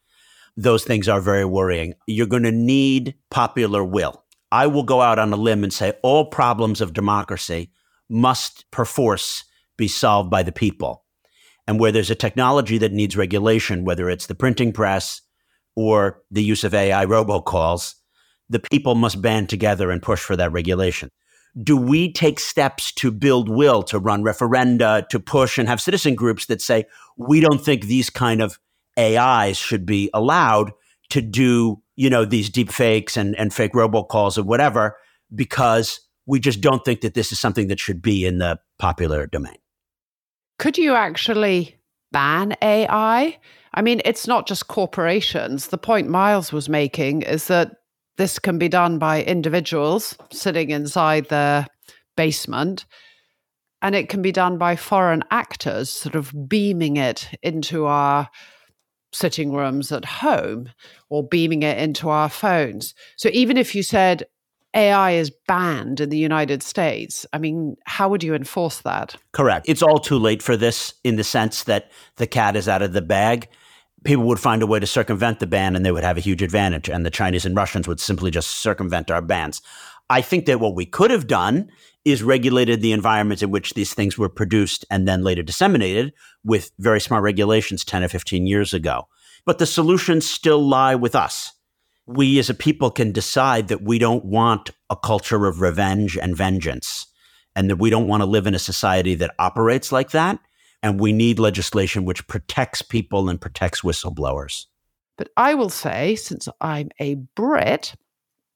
Those 0.56 0.84
things 0.84 1.08
are 1.08 1.20
very 1.20 1.44
worrying. 1.44 1.94
You're 2.06 2.28
going 2.28 2.44
to 2.44 2.52
need 2.52 3.16
popular 3.32 3.82
will. 3.82 4.22
I 4.52 4.68
will 4.68 4.84
go 4.84 5.00
out 5.00 5.18
on 5.18 5.32
a 5.32 5.36
limb 5.36 5.64
and 5.64 5.72
say 5.72 5.94
all 6.04 6.26
problems 6.26 6.80
of 6.80 6.92
democracy 6.92 7.72
must 8.08 8.70
perforce 8.70 9.42
be 9.76 9.88
solved 9.88 10.30
by 10.30 10.44
the 10.44 10.52
people. 10.52 11.04
And 11.66 11.80
where 11.80 11.90
there's 11.90 12.12
a 12.12 12.14
technology 12.14 12.78
that 12.78 12.92
needs 12.92 13.16
regulation, 13.16 13.84
whether 13.84 14.08
it's 14.08 14.28
the 14.28 14.36
printing 14.36 14.72
press 14.72 15.20
or 15.74 16.22
the 16.30 16.44
use 16.44 16.62
of 16.62 16.74
AI 16.74 17.06
robocalls, 17.06 17.96
the 18.48 18.60
people 18.60 18.94
must 18.94 19.20
band 19.20 19.48
together 19.48 19.90
and 19.90 20.00
push 20.00 20.20
for 20.20 20.36
that 20.36 20.52
regulation. 20.52 21.10
Do 21.60 21.76
we 21.76 22.12
take 22.12 22.40
steps 22.40 22.92
to 22.92 23.10
build 23.10 23.48
will, 23.48 23.82
to 23.84 23.98
run 23.98 24.22
referenda, 24.22 25.06
to 25.08 25.20
push 25.20 25.58
and 25.58 25.68
have 25.68 25.80
citizen 25.80 26.14
groups 26.14 26.46
that 26.46 26.62
say, 26.62 26.86
we 27.16 27.40
don't 27.40 27.62
think 27.62 27.84
these 27.84 28.08
kind 28.08 28.40
of 28.40 28.58
AIs 28.98 29.58
should 29.58 29.84
be 29.84 30.10
allowed 30.14 30.72
to 31.10 31.20
do, 31.20 31.82
you 31.96 32.08
know, 32.08 32.24
these 32.24 32.48
deep 32.48 32.70
fakes 32.70 33.16
and, 33.16 33.36
and 33.36 33.52
fake 33.52 33.72
robocalls 33.72 34.38
or 34.38 34.42
whatever, 34.42 34.96
because 35.34 36.00
we 36.26 36.40
just 36.40 36.60
don't 36.60 36.84
think 36.84 37.02
that 37.02 37.14
this 37.14 37.32
is 37.32 37.38
something 37.38 37.68
that 37.68 37.80
should 37.80 38.00
be 38.00 38.24
in 38.24 38.38
the 38.38 38.58
popular 38.78 39.26
domain. 39.26 39.56
Could 40.58 40.78
you 40.78 40.94
actually 40.94 41.76
ban 42.12 42.54
AI? 42.62 43.38
I 43.74 43.82
mean, 43.82 44.00
it's 44.04 44.26
not 44.26 44.46
just 44.46 44.68
corporations. 44.68 45.68
The 45.68 45.78
point 45.78 46.08
Miles 46.08 46.52
was 46.52 46.68
making 46.68 47.22
is 47.22 47.48
that 47.48 47.76
this 48.16 48.38
can 48.38 48.58
be 48.58 48.68
done 48.68 48.98
by 48.98 49.22
individuals 49.22 50.16
sitting 50.30 50.70
inside 50.70 51.28
their 51.28 51.66
basement, 52.16 52.84
and 53.80 53.94
it 53.94 54.08
can 54.08 54.22
be 54.22 54.32
done 54.32 54.58
by 54.58 54.76
foreign 54.76 55.24
actors 55.30 55.90
sort 55.90 56.14
of 56.14 56.32
beaming 56.48 56.96
it 56.96 57.28
into 57.42 57.86
our 57.86 58.28
sitting 59.12 59.52
rooms 59.52 59.92
at 59.92 60.04
home 60.04 60.70
or 61.10 61.26
beaming 61.26 61.62
it 61.62 61.78
into 61.78 62.08
our 62.08 62.28
phones. 62.28 62.94
So 63.16 63.28
even 63.32 63.56
if 63.56 63.74
you 63.74 63.82
said 63.82 64.24
AI 64.74 65.12
is 65.12 65.30
banned 65.46 66.00
in 66.00 66.08
the 66.08 66.18
United 66.18 66.62
States. 66.62 67.26
I 67.32 67.38
mean, 67.38 67.76
how 67.84 68.08
would 68.08 68.22
you 68.22 68.34
enforce 68.34 68.80
that? 68.80 69.16
Correct. 69.32 69.68
It's 69.68 69.82
all 69.82 69.98
too 69.98 70.18
late 70.18 70.42
for 70.42 70.56
this 70.56 70.94
in 71.04 71.16
the 71.16 71.24
sense 71.24 71.64
that 71.64 71.90
the 72.16 72.26
cat 72.26 72.56
is 72.56 72.68
out 72.68 72.82
of 72.82 72.92
the 72.92 73.02
bag. 73.02 73.48
People 74.04 74.24
would 74.24 74.40
find 74.40 74.62
a 74.62 74.66
way 74.66 74.80
to 74.80 74.86
circumvent 74.86 75.40
the 75.40 75.46
ban 75.46 75.76
and 75.76 75.84
they 75.84 75.92
would 75.92 76.04
have 76.04 76.16
a 76.16 76.20
huge 76.20 76.42
advantage. 76.42 76.88
And 76.88 77.06
the 77.06 77.10
Chinese 77.10 77.44
and 77.44 77.56
Russians 77.56 77.86
would 77.86 78.00
simply 78.00 78.30
just 78.30 78.48
circumvent 78.50 79.10
our 79.10 79.22
bans. 79.22 79.62
I 80.10 80.20
think 80.20 80.46
that 80.46 80.60
what 80.60 80.74
we 80.74 80.86
could 80.86 81.10
have 81.10 81.26
done 81.26 81.70
is 82.04 82.22
regulated 82.22 82.80
the 82.80 82.92
environments 82.92 83.42
in 83.42 83.50
which 83.50 83.74
these 83.74 83.94
things 83.94 84.18
were 84.18 84.28
produced 84.28 84.84
and 84.90 85.06
then 85.06 85.22
later 85.22 85.42
disseminated 85.42 86.12
with 86.44 86.72
very 86.78 87.00
smart 87.00 87.22
regulations 87.22 87.84
10 87.84 88.02
or 88.02 88.08
15 88.08 88.46
years 88.46 88.74
ago. 88.74 89.06
But 89.44 89.58
the 89.58 89.66
solutions 89.66 90.28
still 90.28 90.60
lie 90.60 90.94
with 90.94 91.14
us 91.14 91.52
we 92.06 92.38
as 92.38 92.50
a 92.50 92.54
people 92.54 92.90
can 92.90 93.12
decide 93.12 93.68
that 93.68 93.82
we 93.82 93.98
don't 93.98 94.24
want 94.24 94.70
a 94.90 94.96
culture 94.96 95.46
of 95.46 95.60
revenge 95.60 96.16
and 96.16 96.36
vengeance 96.36 97.06
and 97.54 97.70
that 97.70 97.76
we 97.76 97.90
don't 97.90 98.08
want 98.08 98.22
to 98.22 98.26
live 98.26 98.46
in 98.46 98.54
a 98.54 98.58
society 98.58 99.14
that 99.14 99.34
operates 99.38 99.92
like 99.92 100.10
that. 100.10 100.38
And 100.82 100.98
we 100.98 101.12
need 101.12 101.38
legislation 101.38 102.04
which 102.04 102.26
protects 102.26 102.82
people 102.82 103.28
and 103.28 103.40
protects 103.40 103.82
whistleblowers. 103.82 104.66
But 105.16 105.28
I 105.36 105.54
will 105.54 105.70
say, 105.70 106.16
since 106.16 106.48
I'm 106.60 106.90
a 106.98 107.14
Brit, 107.14 107.94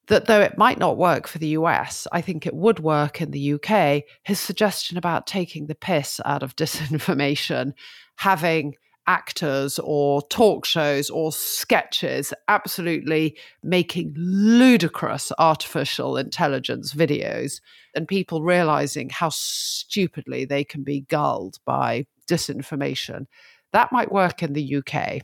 that 0.07 0.25
though 0.25 0.41
it 0.41 0.57
might 0.57 0.79
not 0.79 0.97
work 0.97 1.27
for 1.27 1.37
the 1.37 1.49
US, 1.49 2.07
I 2.11 2.21
think 2.21 2.45
it 2.45 2.55
would 2.55 2.79
work 2.79 3.21
in 3.21 3.31
the 3.31 3.53
UK. 3.53 4.03
His 4.23 4.39
suggestion 4.39 4.97
about 4.97 5.27
taking 5.27 5.67
the 5.67 5.75
piss 5.75 6.19
out 6.25 6.43
of 6.43 6.55
disinformation, 6.57 7.73
having 8.17 8.75
actors 9.07 9.79
or 9.79 10.21
talk 10.23 10.65
shows 10.65 11.09
or 11.09 11.31
sketches 11.31 12.33
absolutely 12.49 13.37
making 13.63 14.13
ludicrous 14.17 15.31
artificial 15.39 16.17
intelligence 16.17 16.93
videos 16.93 17.61
and 17.95 18.05
people 18.07 18.43
realizing 18.43 19.09
how 19.09 19.29
stupidly 19.29 20.43
they 20.43 20.63
can 20.63 20.83
be 20.83 21.01
gulled 21.01 21.57
by 21.65 22.05
disinformation. 22.27 23.25
That 23.73 23.91
might 23.91 24.11
work 24.11 24.43
in 24.43 24.53
the 24.53 24.77
UK. 24.77 25.21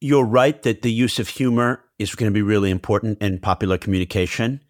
You're 0.00 0.24
right 0.24 0.60
that 0.62 0.82
the 0.82 0.92
use 0.92 1.18
of 1.18 1.28
humor 1.28 1.84
is 1.98 2.14
going 2.14 2.30
to 2.30 2.34
be 2.34 2.42
really 2.42 2.70
important 2.70 3.22
in 3.22 3.38
popular 3.38 3.78
communication. 3.78 4.60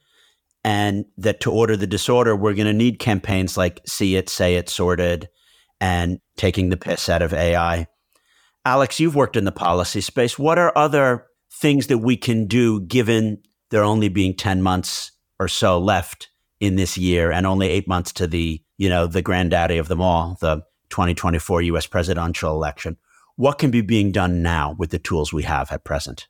And 0.65 1.07
that 1.19 1.41
to 1.41 1.51
order 1.51 1.77
the 1.77 1.87
disorder, 1.87 2.37
we're 2.37 2.55
going 2.55 2.67
to 2.67 2.73
need 2.73 2.99
campaigns 2.99 3.57
like 3.57 3.81
See 3.87 4.15
It, 4.15 4.29
Say 4.29 4.55
It, 4.55 4.69
Sorted, 4.69 5.29
and 5.81 6.21
taking 6.37 6.69
the 6.69 6.77
piss 6.77 7.09
out 7.09 7.23
of 7.23 7.35
AI. 7.35 7.89
Alex, 8.65 9.01
you've 9.01 9.17
worked 9.17 9.37
in 9.37 9.45
the 9.45 9.51
policy 9.53 10.01
space. 10.01 10.39
What 10.39 10.59
are 10.59 10.73
other 10.77 11.27
things 11.61 11.89
that 11.89 11.99
we 11.99 12.17
can 12.17 12.47
do 12.47 12.81
given 12.81 13.43
there 13.71 13.83
only 13.83 14.09
being 14.09 14.37
10 14.37 14.63
months 14.63 15.11
or 15.41 15.49
so 15.49 15.79
left 15.79 16.29
in 16.61 16.77
this 16.77 16.97
year 16.97 17.33
and 17.33 17.45
only 17.45 17.69
eight 17.69 17.89
months 17.89 18.13
to 18.13 18.29
the, 18.29 18.63
you 18.79 18.89
know, 18.89 19.09
the 19.09 19.23
granddaddy 19.23 19.79
of 19.79 19.89
them 19.89 20.01
all, 20.01 20.37
the 20.41 20.63
2024 20.93 21.63
US 21.63 21.87
presidential 21.87 22.55
election? 22.55 22.99
What 23.37 23.59
can 23.59 23.71
be 23.71 23.81
being 23.81 24.13
done 24.13 24.43
now 24.43 24.77
with 24.79 24.91
the 24.91 24.99
tools 24.99 25.33
we 25.33 25.43
have 25.43 25.73
at 25.73 25.85
present? 25.85 26.29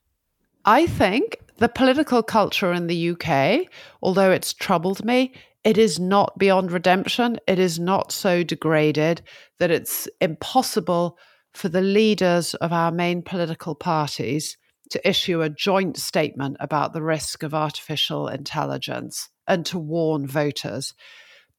I 0.64 0.86
think 0.86 1.38
the 1.58 1.68
political 1.68 2.22
culture 2.22 2.72
in 2.72 2.86
the 2.86 3.10
UK, 3.10 3.66
although 4.00 4.30
it's 4.30 4.52
troubled 4.52 5.04
me, 5.04 5.32
it 5.64 5.78
is 5.78 5.98
not 5.98 6.38
beyond 6.38 6.72
redemption. 6.72 7.38
It 7.46 7.58
is 7.58 7.78
not 7.78 8.12
so 8.12 8.42
degraded 8.42 9.22
that 9.58 9.70
it's 9.70 10.08
impossible 10.20 11.18
for 11.52 11.68
the 11.68 11.80
leaders 11.80 12.54
of 12.54 12.72
our 12.72 12.90
main 12.90 13.22
political 13.22 13.74
parties 13.74 14.56
to 14.90 15.08
issue 15.08 15.42
a 15.42 15.48
joint 15.48 15.96
statement 15.96 16.56
about 16.60 16.92
the 16.92 17.02
risk 17.02 17.42
of 17.42 17.54
artificial 17.54 18.28
intelligence 18.28 19.28
and 19.46 19.64
to 19.66 19.78
warn 19.78 20.26
voters 20.26 20.94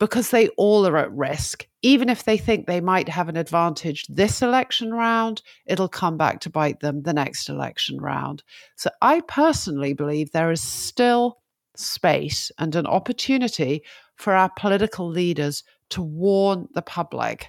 because 0.08 0.32
they 0.32 0.49
all 0.58 0.86
are 0.86 0.97
at 0.97 1.12
risk. 1.14 1.66
Even 1.82 2.10
if 2.10 2.26
they 2.26 2.38
think 2.38 2.68
they 2.68 2.82
might 2.82 3.08
have 3.08 3.30
an 3.30 3.38
advantage 3.38 4.06
this 4.08 4.41
election 4.41 4.93
round, 4.93 5.41
it'll 5.66 5.88
come 5.88 6.18
back 6.18 6.41
to 6.41 6.49
bite 6.49 6.82
them 6.82 7.04
the 7.04 7.14
next 7.14 7.47
election 7.47 8.01
round. 8.01 8.43
So 8.76 8.89
I 9.01 9.22
personally 9.22 9.93
believe 9.93 10.32
there 10.32 10.51
is 10.51 10.62
still 10.62 11.39
space 11.78 12.51
and 12.60 12.76
an 12.76 12.86
opportunity 12.86 13.82
for 14.18 14.34
our 14.34 14.49
political 14.58 15.08
leaders 15.08 15.64
to 15.91 16.01
warn 16.01 16.68
the 16.74 16.82
public 16.82 17.47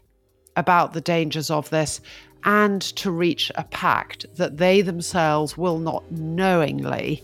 about 0.55 0.93
the 0.93 1.01
dangers 1.01 1.51
of 1.51 1.69
this 1.71 2.01
and 2.45 2.81
to 2.83 3.11
reach 3.11 3.51
a 3.57 3.65
pact 3.65 4.27
that 4.37 4.59
they 4.59 4.81
themselves 4.81 5.59
will 5.59 5.81
not 5.81 6.09
knowingly 6.13 7.21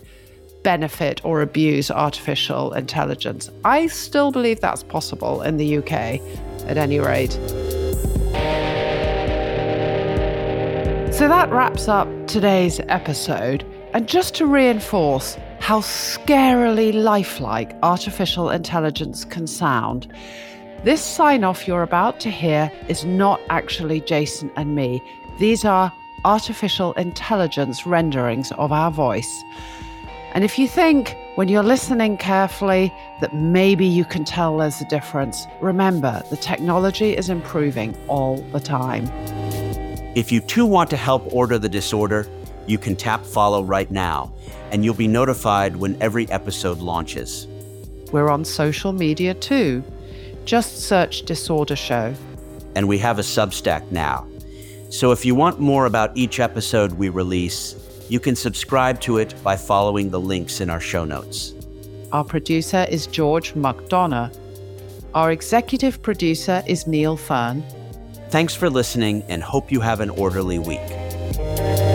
benefit 0.62 1.24
or 1.24 1.42
abuse 1.42 1.90
artificial 1.90 2.72
intelligence. 2.72 3.50
I 3.64 3.86
still 3.86 4.30
believe 4.30 4.60
that's 4.60 4.82
possible 4.82 5.42
in 5.42 5.56
the 5.56 5.78
UK, 5.78 6.20
at 6.66 6.76
any 6.76 6.98
rate. 6.98 7.32
So 11.12 11.28
that 11.28 11.50
wraps 11.50 11.88
up 11.88 12.08
today's 12.26 12.80
episode. 12.88 13.64
And 13.92 14.08
just 14.08 14.34
to 14.36 14.46
reinforce 14.46 15.36
how 15.58 15.80
scarily 15.80 16.94
lifelike 16.94 17.76
artificial 17.82 18.50
intelligence 18.50 19.24
can 19.24 19.46
sound, 19.46 20.10
this 20.84 21.04
sign 21.04 21.44
off 21.44 21.68
you're 21.68 21.82
about 21.82 22.20
to 22.20 22.30
hear 22.30 22.72
is 22.88 23.04
not 23.04 23.38
actually 23.50 24.00
Jason 24.00 24.50
and 24.56 24.74
me. 24.74 25.02
These 25.38 25.64
are 25.64 25.92
artificial 26.24 26.92
intelligence 26.94 27.86
renderings 27.86 28.52
of 28.52 28.72
our 28.72 28.90
voice. 28.90 29.44
And 30.32 30.44
if 30.44 30.58
you 30.58 30.68
think, 30.68 31.16
when 31.34 31.48
you're 31.48 31.64
listening 31.64 32.16
carefully, 32.16 32.92
that 33.20 33.34
maybe 33.34 33.84
you 33.84 34.04
can 34.04 34.24
tell 34.24 34.58
there's 34.58 34.80
a 34.80 34.84
difference, 34.84 35.46
remember 35.60 36.22
the 36.30 36.36
technology 36.36 37.16
is 37.16 37.28
improving 37.28 37.96
all 38.06 38.36
the 38.52 38.60
time. 38.60 39.06
If 40.14 40.30
you 40.30 40.40
too 40.40 40.66
want 40.66 40.88
to 40.90 40.96
help 40.96 41.32
order 41.32 41.58
the 41.58 41.68
disorder, 41.68 42.28
you 42.66 42.78
can 42.78 42.94
tap 42.94 43.24
follow 43.24 43.64
right 43.64 43.90
now, 43.90 44.32
and 44.70 44.84
you'll 44.84 44.94
be 44.94 45.08
notified 45.08 45.76
when 45.76 46.00
every 46.00 46.28
episode 46.30 46.78
launches. 46.78 47.48
We're 48.12 48.30
on 48.30 48.44
social 48.44 48.92
media 48.92 49.34
too. 49.34 49.82
Just 50.44 50.82
search 50.82 51.22
Disorder 51.22 51.76
Show. 51.76 52.14
And 52.76 52.86
we 52.86 52.98
have 52.98 53.18
a 53.18 53.22
Substack 53.22 53.90
now. 53.90 54.26
So 54.90 55.10
if 55.10 55.24
you 55.24 55.34
want 55.34 55.60
more 55.60 55.86
about 55.86 56.16
each 56.16 56.40
episode 56.40 56.92
we 56.92 57.08
release, 57.08 57.79
you 58.10 58.18
can 58.18 58.34
subscribe 58.34 59.00
to 59.00 59.18
it 59.18 59.34
by 59.44 59.56
following 59.56 60.10
the 60.10 60.20
links 60.20 60.60
in 60.60 60.68
our 60.68 60.80
show 60.80 61.04
notes. 61.04 61.54
Our 62.10 62.24
producer 62.24 62.84
is 62.90 63.06
George 63.06 63.54
McDonough. 63.54 64.36
Our 65.14 65.30
executive 65.30 66.02
producer 66.02 66.62
is 66.66 66.88
Neil 66.88 67.16
Fern. 67.16 67.62
Thanks 68.30 68.54
for 68.54 68.68
listening 68.68 69.22
and 69.28 69.42
hope 69.42 69.70
you 69.70 69.80
have 69.80 70.00
an 70.00 70.10
orderly 70.10 70.58
week. 70.58 71.89